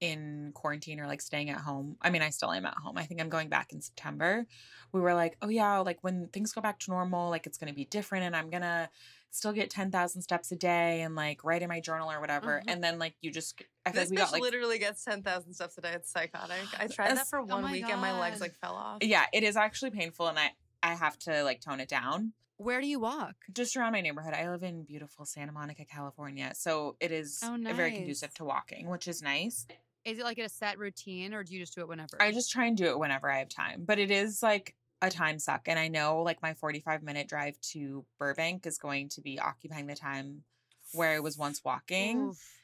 in 0.00 0.50
quarantine 0.54 1.00
or 1.00 1.06
like 1.06 1.20
staying 1.20 1.50
at 1.50 1.58
home, 1.58 1.96
I 2.02 2.10
mean, 2.10 2.22
I 2.22 2.30
still 2.30 2.52
am 2.52 2.66
at 2.66 2.74
home. 2.74 2.98
I 2.98 3.04
think 3.04 3.20
I'm 3.20 3.28
going 3.28 3.48
back 3.48 3.72
in 3.72 3.80
September. 3.80 4.46
We 4.92 5.00
were 5.00 5.14
like, 5.14 5.36
oh, 5.42 5.48
yeah, 5.48 5.78
like 5.78 5.98
when 6.02 6.28
things 6.28 6.52
go 6.52 6.60
back 6.60 6.78
to 6.80 6.90
normal, 6.90 7.30
like 7.30 7.46
it's 7.46 7.58
going 7.58 7.68
to 7.68 7.74
be 7.74 7.84
different 7.84 8.24
and 8.24 8.36
I'm 8.36 8.50
going 8.50 8.62
to 8.62 8.88
still 9.30 9.52
get 9.52 9.68
10,000 9.70 10.22
steps 10.22 10.52
a 10.52 10.56
day 10.56 11.02
and 11.02 11.14
like 11.16 11.42
write 11.42 11.62
in 11.62 11.68
my 11.68 11.80
journal 11.80 12.10
or 12.10 12.20
whatever. 12.20 12.62
Mhm. 12.64 12.72
And 12.72 12.84
then 12.84 12.98
like 12.98 13.14
you 13.20 13.30
just, 13.32 13.60
I 13.84 13.90
feel 13.90 14.00
This 14.02 14.10
like 14.10 14.18
we 14.18 14.22
got 14.24 14.32
like, 14.32 14.42
literally 14.42 14.78
gets 14.78 15.04
10,000 15.04 15.52
steps 15.54 15.76
a 15.78 15.80
day. 15.80 15.92
It's 15.94 16.10
psychotic. 16.12 16.56
I 16.78 16.86
tried 16.86 17.16
that 17.16 17.26
for 17.26 17.40
oh 17.40 17.44
one 17.44 17.62
my 17.62 17.72
week 17.72 17.88
and 17.88 18.00
my 18.00 18.18
legs 18.18 18.40
like 18.40 18.54
fell 18.60 18.74
off. 18.74 18.98
yeah, 19.02 19.26
it 19.32 19.42
is 19.42 19.56
actually 19.56 19.90
painful 19.90 20.28
and 20.28 20.38
I, 20.38 20.50
I 20.82 20.94
have 20.94 21.18
to 21.20 21.42
like 21.42 21.60
tone 21.60 21.80
it 21.80 21.88
down. 21.88 22.32
Where 22.56 22.80
do 22.80 22.86
you 22.86 23.00
walk? 23.00 23.34
just 23.52 23.76
around 23.76 23.92
my 23.92 24.00
neighborhood. 24.00 24.34
I 24.34 24.48
live 24.50 24.62
in 24.62 24.84
beautiful 24.84 25.24
Santa 25.24 25.52
Monica, 25.52 25.84
California. 25.84 26.52
So 26.54 26.96
it 27.00 27.10
is 27.10 27.40
Oh, 27.42 27.56
very 27.60 27.92
conducive 27.92 28.32
to 28.34 28.44
walking, 28.44 28.88
which 28.88 29.08
is 29.08 29.22
nice. 29.22 29.66
Is 30.04 30.18
it 30.18 30.24
like 30.24 30.38
a 30.38 30.48
set 30.48 30.78
routine 30.78 31.34
or 31.34 31.42
do 31.42 31.54
you 31.54 31.60
just 31.60 31.74
do 31.74 31.80
it 31.80 31.88
whenever? 31.88 32.20
I 32.20 32.30
just 32.30 32.50
try 32.52 32.66
and 32.66 32.76
do 32.76 32.86
it 32.86 32.98
whenever 32.98 33.30
I 33.30 33.38
have 33.38 33.48
time, 33.48 33.84
but 33.84 33.98
it 33.98 34.10
is 34.10 34.42
like 34.42 34.76
a 35.02 35.10
time 35.10 35.38
suck. 35.38 35.62
And 35.66 35.78
I 35.78 35.88
know 35.88 36.22
like 36.22 36.42
my 36.42 36.54
45 36.54 37.02
minute 37.02 37.28
drive 37.28 37.60
to 37.72 38.04
Burbank 38.18 38.66
is 38.66 38.78
going 38.78 39.08
to 39.10 39.20
be 39.20 39.38
occupying 39.38 39.86
the 39.86 39.96
time 39.96 40.44
where 40.92 41.10
I 41.16 41.20
was 41.20 41.36
once 41.36 41.62
walking. 41.64 42.18
Oof. 42.20 42.63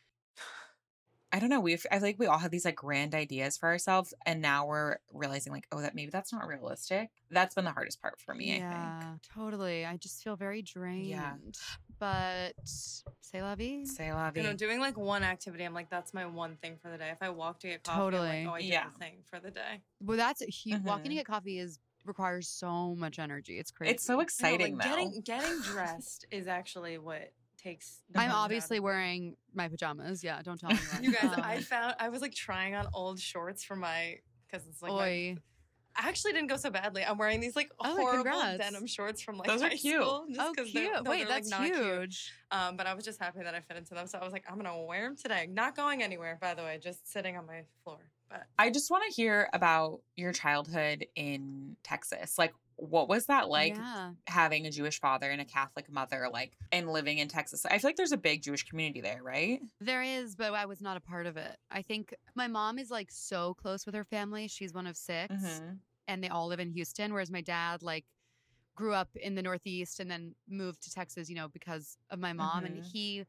I 1.33 1.39
don't 1.39 1.49
know. 1.49 1.61
We've, 1.61 1.85
I 1.93 1.97
feel 1.97 2.09
like 2.09 2.19
we 2.19 2.27
all 2.27 2.39
have 2.39 2.51
these 2.51 2.65
like 2.65 2.75
grand 2.77 3.15
ideas 3.15 3.57
for 3.57 3.69
ourselves. 3.69 4.13
And 4.27 4.43
now 4.43 4.67
we're 4.67 4.97
realizing 5.13 5.53
like, 5.53 5.67
oh, 5.71 5.81
that 5.81 5.95
maybe 5.95 6.11
that's 6.11 6.33
not 6.33 6.47
realistic. 6.49 7.11
That's 7.31 7.55
been 7.55 7.65
the 7.65 7.71
hardest 7.71 8.03
part 8.03 8.19
for 8.21 8.35
me, 8.35 8.55
I 8.55 8.57
yeah, 8.59 9.03
totally. 9.33 9.87
I 9.87 9.97
just 9.97 10.23
feel 10.25 10.35
very 10.35 10.61
drained. 10.63 11.07
Yeah, 11.09 11.35
But 12.01 12.55
say 12.65 13.43
la 13.43 13.55
vie. 13.55 13.85
Say 13.85 14.13
la 14.13 14.31
vie. 14.33 14.41
You 14.41 14.47
know, 14.49 14.55
doing 14.55 14.81
like 14.81 14.97
one 14.97 15.23
activity, 15.23 15.63
I'm 15.65 15.75
like, 15.75 15.89
that's 15.91 16.13
my 16.13 16.27
one 16.27 16.57
thing 16.57 16.77
for 16.83 16.91
the 16.91 16.99
day. 16.99 17.11
If 17.11 17.19
I 17.23 17.31
walk 17.31 17.61
to 17.61 17.69
get 17.69 17.85
coffee, 17.85 17.99
Totally. 17.99 18.29
I'm 18.29 18.47
like, 18.47 18.53
oh, 18.53 18.55
I 18.57 18.61
did 18.63 18.71
Yeah. 18.73 18.85
the 18.93 18.99
thing 18.99 19.15
for 19.31 19.39
the 19.39 19.51
day. 19.53 19.83
Well, 20.01 20.17
that's 20.17 20.43
huge. 20.43 20.83
Walking 20.83 21.11
to 21.11 21.11
Mhm. 21.11 21.19
get 21.19 21.27
coffee 21.27 21.59
is 21.59 21.79
requires 22.07 22.49
so 22.49 22.95
much 22.97 23.19
energy. 23.19 23.59
It's 23.59 23.71
crazy. 23.71 23.93
It's 23.95 24.05
so 24.05 24.15
I 24.15 24.17
know, 24.17 24.23
exciting 24.23 24.77
like, 24.79 24.83
though. 24.85 24.91
getting 24.97 25.21
getting 25.21 25.61
dressed 25.61 26.25
is 26.31 26.49
actually 26.49 26.97
what 26.99 27.31
takes. 27.63 28.01
the 28.11 28.21
I'm 28.21 28.29
most 28.29 28.37
out 28.37 28.43
obviously 28.45 28.81
wearing 28.81 29.37
my 29.55 29.69
pajamas. 29.69 30.23
Yeah, 30.25 30.41
don't 30.43 30.59
tell 30.59 30.71
anyone. 30.71 31.05
You 31.05 31.13
guys, 31.13 31.25
Um, 31.37 31.41
I 31.45 31.61
found 31.61 31.95
I 31.99 32.09
was 32.09 32.23
like 32.23 32.35
trying 32.35 32.75
on 32.75 32.87
old 32.95 33.21
shorts 33.21 33.63
for 33.65 33.77
my 33.77 34.17
because 34.51 34.67
it's 34.67 34.81
like 34.83 34.93
my, 34.93 35.37
I 35.97 36.09
actually 36.09 36.33
didn't 36.33 36.49
go 36.49 36.57
so 36.57 36.71
badly. 36.71 37.05
I'm 37.05 37.19
wearing 37.19 37.41
these 37.41 37.57
like 37.57 37.71
Oh, 37.81 37.97
horrible 37.97 38.25
congrats. 38.25 38.59
denim 38.59 38.87
shorts 38.87 39.21
from 39.21 39.37
like 39.39 39.49
Those 39.49 39.63
are 39.63 39.71
cute. 39.71 40.01
school. 40.03 40.27
Just 40.29 40.41
Oh, 40.41 40.53
'cause 40.55 40.71
cute. 40.71 40.85
they're- 40.93 41.03
no, 41.03 41.11
Wait, 41.11 41.19
they're, 41.21 41.29
like, 41.29 41.45
that's 41.45 41.55
cute. 41.57 41.77
huge. 41.77 42.33
Um, 42.53 42.77
but 42.77 42.87
I 42.87 42.95
was 42.95 43.05
just 43.05 43.21
happy 43.21 43.41
that 43.43 43.55
I 43.55 43.61
fit 43.61 43.77
into 43.77 43.95
them, 43.95 44.07
so 44.07 44.19
I 44.19 44.25
was 44.25 44.33
like, 44.33 44.45
I'm 44.49 44.57
gonna 44.57 44.81
wear 44.83 45.03
them 45.03 45.17
today. 45.17 45.47
Not 45.51 45.75
going 45.77 46.03
anywhere, 46.03 46.39
by 46.41 46.55
the 46.55 46.63
way, 46.63 46.79
just 46.83 47.11
sitting 47.11 47.37
on 47.37 47.47
my 47.47 47.65
floor. 47.85 47.99
But 48.29 48.47
I 48.59 48.71
just 48.71 48.91
want 48.93 49.03
to 49.09 49.13
hear 49.13 49.49
about 49.53 50.03
your 50.15 50.33
childhood 50.33 51.05
in 51.17 51.77
Texas. 51.83 52.39
Like, 52.39 52.55
what 52.81 53.09
was 53.09 53.27
that 53.27 53.49
like 53.49 53.77
yeah. 53.77 54.13
having 54.27 54.67
a 54.67 54.71
Jewish 54.71 55.01
father 55.01 55.31
and 55.31 55.41
a 55.41 55.45
Catholic 55.45 55.91
mother, 55.91 56.29
like, 56.33 56.57
and 56.73 56.89
living 56.89 57.19
in 57.19 57.29
Texas? 57.29 57.65
I 57.67 57.79
feel 57.79 57.89
like 57.89 57.97
there's 57.97 58.13
a 58.13 58.17
big 58.17 58.43
Jewish 58.43 58.65
community 58.65 59.01
there, 59.01 59.23
right? 59.23 59.61
There 59.81 60.03
is, 60.03 60.37
but 60.37 60.53
I 60.53 60.67
was 60.67 60.81
not 60.83 60.97
a 60.97 61.01
part 61.01 61.27
of 61.27 61.37
it. 61.37 61.57
I 61.71 61.83
think 61.83 62.15
my 62.35 62.49
mom 62.49 62.79
is 62.79 62.91
like 62.91 63.11
so 63.11 63.55
close 63.55 63.87
with 63.87 63.95
her 63.95 64.05
family. 64.05 64.47
She's 64.47 64.75
one 64.75 64.87
of 64.87 64.97
6 64.97 65.33
Mhm. 65.35 65.81
and 66.07 66.23
they 66.23 66.29
all 66.29 66.49
live 66.49 66.61
in 66.61 66.71
Houston, 66.71 67.13
whereas 67.13 67.31
my 67.31 67.41
dad 67.41 67.83
like 67.83 68.05
grew 68.77 68.95
up 68.95 69.09
in 69.17 69.35
the 69.35 69.43
Northeast 69.43 70.01
and 70.01 70.11
then 70.11 70.35
moved 70.49 70.83
to 70.83 70.91
Texas, 70.93 71.29
you 71.31 71.37
know, 71.37 71.49
because 71.49 71.99
of 72.11 72.19
my 72.19 72.33
mom. 72.33 72.67
And 72.67 72.77
Mhm. 72.77 72.85
he 72.85 73.25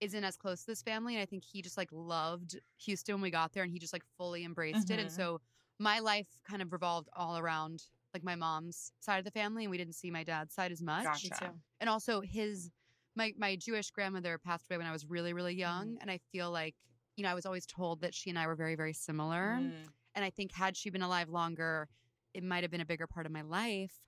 isn't 0.00 0.24
as 0.24 0.36
close 0.36 0.60
to 0.60 0.66
this 0.66 0.82
family. 0.82 1.14
And 1.14 1.22
I 1.22 1.26
think 1.26 1.44
he 1.44 1.62
just 1.62 1.76
like 1.78 1.90
loved 1.92 2.58
Houston 2.78 3.16
when 3.16 3.22
we 3.22 3.30
got 3.30 3.52
there 3.52 3.62
and 3.62 3.72
he 3.72 3.78
just 3.78 3.92
like 3.92 4.04
fully 4.18 4.44
embraced 4.44 4.90
it. 4.90 4.98
And 4.98 5.10
Mhm. 5.10 5.12
so 5.12 5.40
my 5.78 6.00
life 6.00 6.28
kind 6.44 6.62
of 6.62 6.72
revolved 6.72 7.08
all 7.14 7.38
around 7.38 7.84
like 8.14 8.24
my 8.24 8.36
mom's 8.36 8.92
side 9.00 9.18
of 9.18 9.24
the 9.24 9.30
family 9.30 9.64
and 9.64 9.70
we 9.70 9.78
didn't 9.78 9.94
see 9.94 10.10
my 10.10 10.24
dad's 10.24 10.54
side 10.54 10.72
as 10.72 10.80
much. 10.80 11.04
Gotcha. 11.04 11.52
And 11.80 11.90
also 11.90 12.20
his 12.20 12.70
my 13.16 13.32
my 13.36 13.56
Jewish 13.56 13.90
grandmother 13.90 14.38
passed 14.38 14.70
away 14.70 14.78
when 14.78 14.86
I 14.86 14.92
was 14.92 15.04
really, 15.06 15.32
really 15.32 15.54
young. 15.54 15.98
And 16.00 16.10
I 16.10 16.20
feel 16.32 16.50
like, 16.50 16.74
you 17.16 17.24
know, 17.24 17.30
I 17.30 17.34
was 17.34 17.46
always 17.46 17.66
told 17.66 18.00
that 18.00 18.14
she 18.14 18.30
and 18.30 18.38
I 18.38 18.46
were 18.46 18.54
very, 18.54 18.76
very 18.76 18.92
similar. 18.92 19.58
Mm. 19.60 19.72
And 20.14 20.24
I 20.24 20.30
think 20.30 20.52
had 20.52 20.76
she 20.76 20.90
been 20.90 21.02
alive 21.02 21.28
longer, 21.28 21.88
it 22.32 22.44
might 22.44 22.62
have 22.62 22.70
been 22.70 22.80
a 22.80 22.86
bigger 22.86 23.06
part 23.06 23.26
of 23.26 23.32
my 23.32 23.42
life. 23.42 24.00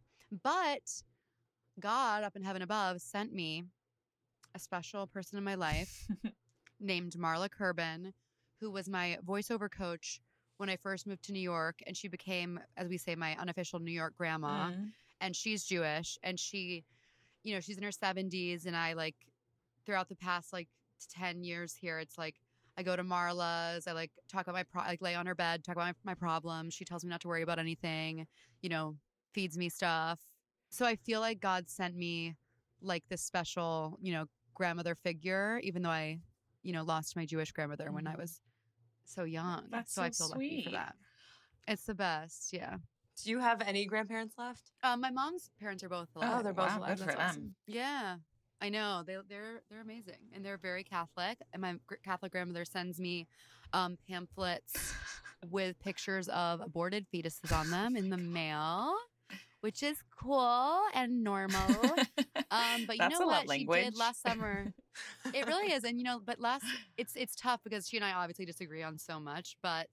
But 0.42 1.02
God 1.80 2.22
up 2.22 2.36
in 2.36 2.42
heaven 2.42 2.62
above 2.62 3.00
sent 3.00 3.32
me 3.32 3.64
a 4.54 4.58
special 4.58 5.06
person 5.06 5.36
in 5.36 5.44
my 5.44 5.54
life 5.54 6.06
named 6.80 7.12
Marla 7.12 7.48
Kerbin, 7.48 8.12
who 8.60 8.70
was 8.70 8.88
my 8.88 9.18
voiceover 9.26 9.70
coach 9.70 10.20
when 10.58 10.70
I 10.70 10.76
first 10.76 11.06
moved 11.06 11.24
to 11.24 11.32
New 11.32 11.40
York. 11.40 11.80
And 11.86 11.96
she 11.96 12.08
became, 12.08 12.60
as 12.76 12.88
we 12.88 12.98
say, 12.98 13.14
my 13.14 13.36
unofficial 13.36 13.78
New 13.78 13.92
York 13.92 14.14
grandma. 14.16 14.70
Mm. 14.70 14.90
And 15.20 15.36
she's 15.36 15.64
Jewish. 15.64 16.18
And 16.22 16.38
she, 16.38 16.84
you 17.42 17.54
know, 17.54 17.60
she's 17.60 17.76
in 17.78 17.82
her 17.82 17.90
70s. 17.90 18.66
And 18.66 18.76
I 18.76 18.92
like, 18.94 19.16
throughout 19.84 20.08
the 20.08 20.16
past 20.16 20.52
like 20.52 20.68
10 21.10 21.44
years 21.44 21.74
here, 21.74 21.98
it's 21.98 22.18
like, 22.18 22.36
I 22.78 22.82
go 22.82 22.94
to 22.94 23.02
Marla's. 23.02 23.86
I 23.86 23.92
like 23.92 24.10
talk 24.28 24.42
about 24.42 24.54
my 24.54 24.62
pro- 24.64 24.82
like 24.82 25.00
lay 25.00 25.14
on 25.14 25.24
her 25.26 25.34
bed, 25.34 25.64
talk 25.64 25.76
about 25.76 25.94
my, 26.04 26.10
my 26.10 26.14
problems. 26.14 26.74
She 26.74 26.84
tells 26.84 27.04
me 27.04 27.08
not 27.08 27.22
to 27.22 27.28
worry 27.28 27.42
about 27.42 27.58
anything. 27.58 28.26
You 28.60 28.68
know, 28.68 28.96
feeds 29.32 29.56
me 29.56 29.68
stuff. 29.70 30.20
So 30.68 30.84
I 30.84 30.96
feel 30.96 31.20
like 31.20 31.40
God 31.40 31.70
sent 31.70 31.96
me 31.96 32.34
like 32.82 33.04
this 33.08 33.22
special, 33.22 33.98
you 34.02 34.12
know, 34.12 34.26
grandmother 34.52 34.94
figure, 34.94 35.58
even 35.62 35.82
though 35.82 35.90
I, 35.90 36.18
you 36.62 36.72
know, 36.72 36.82
lost 36.82 37.16
my 37.16 37.24
Jewish 37.24 37.52
grandmother 37.52 37.90
when 37.92 38.06
I 38.06 38.14
Mhm. 38.14 38.18
was 38.18 38.40
so 39.14 39.24
young. 39.24 39.64
That's 39.70 39.94
so 39.94 40.02
I 40.02 40.10
so 40.10 40.24
feel 40.26 40.36
lucky 40.36 40.62
for 40.64 40.70
that. 40.70 40.94
It's 41.68 41.84
the 41.84 41.94
best. 41.94 42.52
Yeah. 42.52 42.76
Do 43.22 43.30
you 43.30 43.38
have 43.38 43.62
any 43.62 43.86
grandparents 43.86 44.34
left? 44.38 44.70
Um, 44.82 45.00
my 45.00 45.10
mom's 45.10 45.50
parents 45.58 45.82
are 45.82 45.88
both 45.88 46.08
alive. 46.14 46.30
Oh, 46.34 46.42
they're 46.42 46.52
both 46.52 46.68
wow, 46.68 46.78
alive. 46.78 46.98
Good 46.98 47.10
for 47.10 47.16
That's 47.16 47.36
them. 47.36 47.54
Yeah, 47.66 48.16
I 48.60 48.68
know 48.68 49.02
they 49.06 49.16
they're 49.28 49.62
they're 49.70 49.80
amazing 49.80 50.30
and 50.34 50.44
they're 50.44 50.58
very 50.58 50.84
Catholic. 50.84 51.38
And 51.52 51.62
my 51.62 51.76
Catholic 52.04 52.32
grandmother 52.32 52.64
sends 52.64 52.98
me 53.00 53.26
um, 53.72 53.96
pamphlets 54.08 54.94
with 55.50 55.78
pictures 55.80 56.28
of 56.28 56.60
aborted 56.60 57.06
fetuses 57.12 57.52
on 57.52 57.70
them 57.70 57.96
in 57.96 58.10
the 58.10 58.16
mail, 58.38 58.94
which 59.60 59.82
is 59.82 59.96
cool 60.18 60.80
and 60.94 61.22
normal. 61.24 61.60
Um, 62.48 62.84
but 62.86 62.94
you 62.94 63.00
That's 63.00 63.18
know 63.18 63.26
a 63.26 63.28
love 63.28 63.36
what 63.38 63.42
she 63.42 63.48
language. 63.48 63.84
did 63.86 63.96
last 63.98 64.22
summer? 64.22 64.72
It 65.34 65.46
really 65.46 65.72
is, 65.72 65.84
and 65.84 65.98
you 65.98 66.04
know, 66.04 66.20
but 66.24 66.40
last 66.40 66.64
it's 66.96 67.16
it's 67.16 67.34
tough 67.34 67.60
because 67.64 67.88
she 67.88 67.96
and 67.96 68.04
I 68.04 68.12
obviously 68.12 68.44
disagree 68.44 68.82
on 68.82 68.98
so 68.98 69.18
much. 69.20 69.56
But 69.62 69.88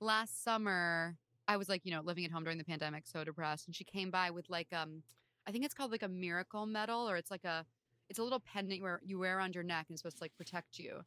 last 0.00 0.42
summer, 0.44 1.16
I 1.48 1.56
was 1.56 1.68
like, 1.68 1.82
you 1.84 1.92
know, 1.92 2.00
living 2.02 2.24
at 2.24 2.30
home 2.30 2.44
during 2.44 2.58
the 2.58 2.64
pandemic, 2.64 3.06
so 3.06 3.24
depressed, 3.24 3.66
and 3.66 3.74
she 3.74 3.84
came 3.84 4.10
by 4.10 4.30
with 4.30 4.48
like 4.50 4.68
um, 4.72 5.02
I 5.46 5.52
think 5.52 5.64
it's 5.64 5.74
called 5.74 5.92
like 5.92 6.02
a 6.02 6.08
miracle 6.08 6.66
medal, 6.66 7.08
or 7.08 7.16
it's 7.16 7.30
like 7.30 7.44
a, 7.44 7.64
it's 8.10 8.18
a 8.18 8.22
little 8.22 8.40
pendant 8.40 8.82
where 8.82 9.00
you 9.04 9.18
wear 9.18 9.38
around 9.38 9.54
your 9.54 9.64
neck 9.64 9.86
and 9.88 9.94
it's 9.94 10.02
supposed 10.02 10.18
to 10.18 10.24
like 10.24 10.36
protect 10.36 10.78
you. 10.78 11.00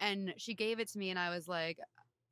And 0.00 0.34
she 0.36 0.54
gave 0.54 0.80
it 0.80 0.88
to 0.92 0.98
me, 0.98 1.10
and 1.10 1.18
I 1.18 1.30
was 1.30 1.48
like, 1.48 1.78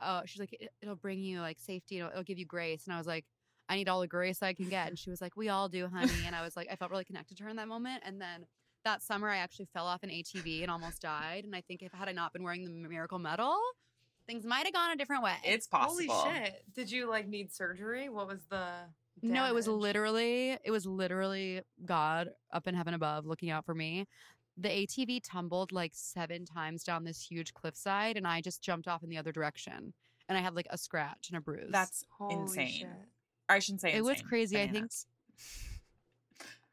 oh, 0.02 0.22
she's 0.26 0.40
like, 0.40 0.52
"It- 0.54 0.72
it'll 0.82 0.96
bring 0.96 1.20
you 1.20 1.40
like 1.40 1.58
safety, 1.60 1.98
it'll, 1.98 2.10
it'll 2.10 2.22
give 2.24 2.38
you 2.38 2.46
grace, 2.46 2.84
and 2.86 2.94
I 2.94 2.98
was 2.98 3.06
like. 3.06 3.24
I 3.68 3.76
need 3.76 3.88
all 3.88 4.00
the 4.00 4.08
grace 4.08 4.42
I 4.42 4.52
can 4.52 4.68
get. 4.68 4.88
And 4.88 4.98
she 4.98 5.08
was 5.08 5.22
like, 5.22 5.34
We 5.36 5.48
all 5.48 5.68
do, 5.68 5.86
honey. 5.88 6.12
And 6.26 6.34
I 6.36 6.42
was 6.42 6.56
like, 6.56 6.66
I 6.70 6.76
felt 6.76 6.90
really 6.90 7.04
connected 7.04 7.38
to 7.38 7.44
her 7.44 7.48
in 7.48 7.56
that 7.56 7.68
moment. 7.68 8.02
And 8.04 8.20
then 8.20 8.44
that 8.84 9.02
summer, 9.02 9.28
I 9.28 9.38
actually 9.38 9.66
fell 9.72 9.86
off 9.86 10.02
an 10.02 10.10
ATV 10.10 10.62
and 10.62 10.70
almost 10.70 11.02
died. 11.02 11.44
And 11.44 11.54
I 11.54 11.60
think 11.60 11.82
if 11.82 11.92
had 11.92 12.08
I 12.08 12.12
not 12.12 12.32
been 12.32 12.42
wearing 12.42 12.64
the 12.64 12.88
miracle 12.88 13.18
medal, 13.18 13.56
things 14.26 14.44
might 14.44 14.64
have 14.64 14.72
gone 14.74 14.90
a 14.92 14.96
different 14.96 15.22
way. 15.22 15.34
It's 15.44 15.66
possible. 15.66 16.12
Holy 16.14 16.34
shit! 16.34 16.64
Did 16.74 16.90
you 16.90 17.08
like 17.08 17.28
need 17.28 17.52
surgery? 17.52 18.08
What 18.08 18.26
was 18.28 18.40
the? 18.50 18.66
no, 19.22 19.46
it 19.46 19.54
was 19.54 19.68
literally, 19.68 20.56
it 20.64 20.70
was 20.70 20.86
literally 20.86 21.60
God 21.84 22.30
up 22.52 22.66
in 22.66 22.74
heaven 22.74 22.94
above 22.94 23.26
looking 23.26 23.50
out 23.50 23.64
for 23.66 23.74
me. 23.74 24.06
the 24.56 24.68
ATV 24.68 25.20
tumbled 25.22 25.70
like 25.72 25.92
seven 25.94 26.44
times 26.44 26.82
down 26.82 27.04
this 27.04 27.22
huge 27.22 27.52
cliffside, 27.54 28.16
and 28.16 28.26
I 28.26 28.40
just 28.40 28.62
jumped 28.62 28.88
off 28.88 29.02
in 29.02 29.10
the 29.10 29.18
other 29.18 29.30
direction, 29.32 29.92
and 30.28 30.38
I 30.38 30.40
had 30.40 30.54
like 30.54 30.66
a 30.70 30.78
scratch 30.78 31.28
and 31.28 31.36
a 31.38 31.40
bruise. 31.40 31.70
That's 31.70 32.04
Holy 32.18 32.34
insane. 32.42 32.68
shit. 32.68 32.88
I 33.48 33.58
shouldn't 33.58 33.82
say 33.82 33.92
It 33.92 34.02
was 34.02 34.12
insane, 34.16 34.28
crazy, 34.28 34.56
I 34.56 34.60
think. 34.60 34.72
bananas. 34.72 35.06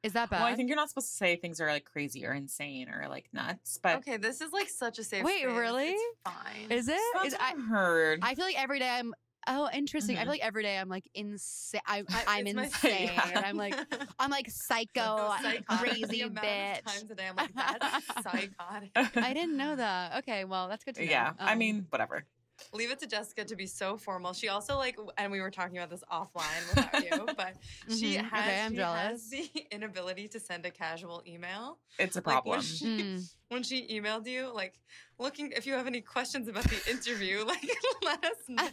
is 0.03 0.13
that 0.13 0.29
bad? 0.29 0.39
Well, 0.39 0.47
I 0.47 0.55
think 0.55 0.69
you're 0.69 0.75
not 0.77 0.89
supposed 0.89 1.09
to 1.09 1.13
say 1.15 1.35
things 1.35 1.59
are 1.59 1.67
like 1.71 1.85
crazy 1.85 2.25
or 2.25 2.33
insane 2.33 2.89
or 2.89 3.07
like 3.09 3.27
nuts, 3.33 3.79
but 3.81 3.97
Okay, 3.97 4.17
this 4.17 4.39
is 4.41 4.51
like 4.53 4.69
such 4.69 4.97
a 4.99 5.03
safe 5.03 5.23
Wait, 5.23 5.41
space. 5.43 5.47
really? 5.57 5.89
It's 5.89 6.03
fine. 6.23 6.71
is 6.71 6.87
it? 6.87 6.99
that's 7.13 7.27
Is 7.27 7.33
what 7.33 7.41
I, 7.41 7.51
I've 7.51 7.61
heard. 7.67 8.19
I 8.21 8.35
feel 8.35 8.45
like 8.45 8.61
every 8.61 8.79
day 8.79 8.89
I'm. 8.89 9.13
Oh, 9.47 9.69
interesting. 9.73 10.17
I 10.17 10.19
Mhm. 10.19 10.23
feel 10.23 10.31
like 10.33 10.43
every 10.45 10.63
day 10.63 10.77
I'm 10.77 10.89
like 10.89 11.09
insane. 11.15 11.81
I'm, 11.87 12.05
I- 12.09 12.23
I'm 12.27 12.45
it's 12.47 12.55
my- 12.55 12.63
insane. 12.65 13.09
Yeah. 13.29 13.41
I'm 13.45 13.55
like, 13.57 13.73
I'm 14.19 14.29
like 14.29 14.49
psycho, 14.49 14.89
No, 14.95 15.33
The 15.41 15.63
crazy 15.77 16.21
of 16.21 16.33
bitch. 16.33 16.83
Times 16.85 17.09
a 17.09 17.15
day, 17.15 17.27
I'm 17.29 17.35
like, 17.37 17.53
that's 17.55 18.05
psychotic. 18.23 18.91
I 18.95 19.33
didn't 19.33 19.55
know 19.57 19.75
that. 19.77 20.17
Okay, 20.19 20.43
well, 20.43 20.67
that's 20.67 20.83
good 20.83 20.95
to 20.95 21.05
know. 21.05 21.09
yeah, 21.11 21.31
I 21.39 21.53
Um, 21.53 21.57
mean, 21.59 21.87
whatever. 21.89 22.25
Leave 22.73 22.91
it 22.91 22.99
to 22.99 23.07
Jessica 23.07 23.43
to 23.45 23.55
be 23.55 23.65
so 23.65 23.97
formal. 23.97 24.33
She 24.33 24.47
also 24.49 24.77
like, 24.77 24.97
and 25.17 25.31
we 25.31 25.41
were 25.41 25.51
talking 25.51 25.77
about 25.77 25.89
this 25.89 26.03
offline 26.11 26.67
without 26.69 27.03
you, 27.03 27.25
but 27.37 27.53
she 27.89 28.15
Mhm. 28.15 28.29
has, 28.29 28.43
Okay, 28.43 28.61
I'm 28.61 28.71
she 28.71 28.77
jealous. 28.77 28.99
has 28.99 29.29
the 29.29 29.49
inability 29.71 30.27
to 30.29 30.39
send 30.39 30.65
a 30.65 30.71
casual 30.71 31.23
email. 31.27 31.79
It's 31.97 32.15
a 32.15 32.19
Like, 32.19 32.25
when 32.45 32.59
problem. 32.59 32.61
she- 32.61 32.85
Mm. 32.85 33.29
When 33.49 33.63
she 33.63 33.87
emailed 33.87 34.27
you, 34.27 34.53
like, 34.53 34.75
looking 35.17 35.51
if 35.53 35.65
you 35.65 35.73
have 35.73 35.87
any 35.87 36.01
questions 36.01 36.47
about 36.47 36.65
the 36.65 36.79
interview, 36.87 37.43
like, 37.43 37.67
let 38.03 38.23
us 38.23 38.37
know. 38.47 38.67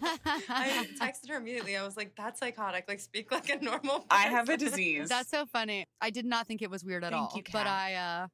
I 0.51 0.87
texted 1.01 1.31
her 1.31 1.37
immediately. 1.37 1.79
I 1.79 1.83
was 1.83 1.97
like, 1.97 2.15
"That's 2.15 2.41
psychotic. 2.41 2.85
Like, 2.87 3.01
speak 3.01 3.33
like 3.33 3.49
a 3.49 3.57
normal." 3.65 4.01
Person. 4.01 4.07
I 4.11 4.27
have 4.27 4.51
a 4.51 4.57
disease. 4.59 5.09
That's 5.09 5.31
so 5.31 5.47
funny. 5.47 5.87
I 6.03 6.11
did 6.11 6.27
not 6.27 6.47
think 6.47 6.61
it 6.61 6.69
was 6.71 6.85
weird 6.85 7.05
at 7.05 7.13
Thank 7.13 7.31
all. 7.31 7.37
you, 7.37 7.43
but 7.51 7.67
I 7.67 7.95
uh 7.95 8.27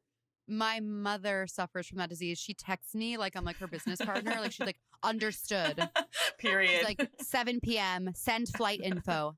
my 0.48 0.80
mother 0.80 1.46
suffers 1.46 1.86
from 1.86 1.98
that 1.98 2.08
disease. 2.10 2.38
She 2.38 2.54
texts 2.54 2.94
me 2.94 3.16
like 3.16 3.36
I'm 3.36 3.44
like 3.44 3.56
her 3.58 3.66
business 3.66 4.00
partner. 4.00 4.36
like 4.40 4.52
she's 4.52 4.66
like 4.66 4.78
understood. 5.02 5.88
Period. 6.38 6.70
She's 6.70 6.84
like 6.84 7.10
7 7.20 7.60
p.m. 7.60 8.10
Send 8.14 8.48
flight 8.48 8.80
info. 8.82 9.36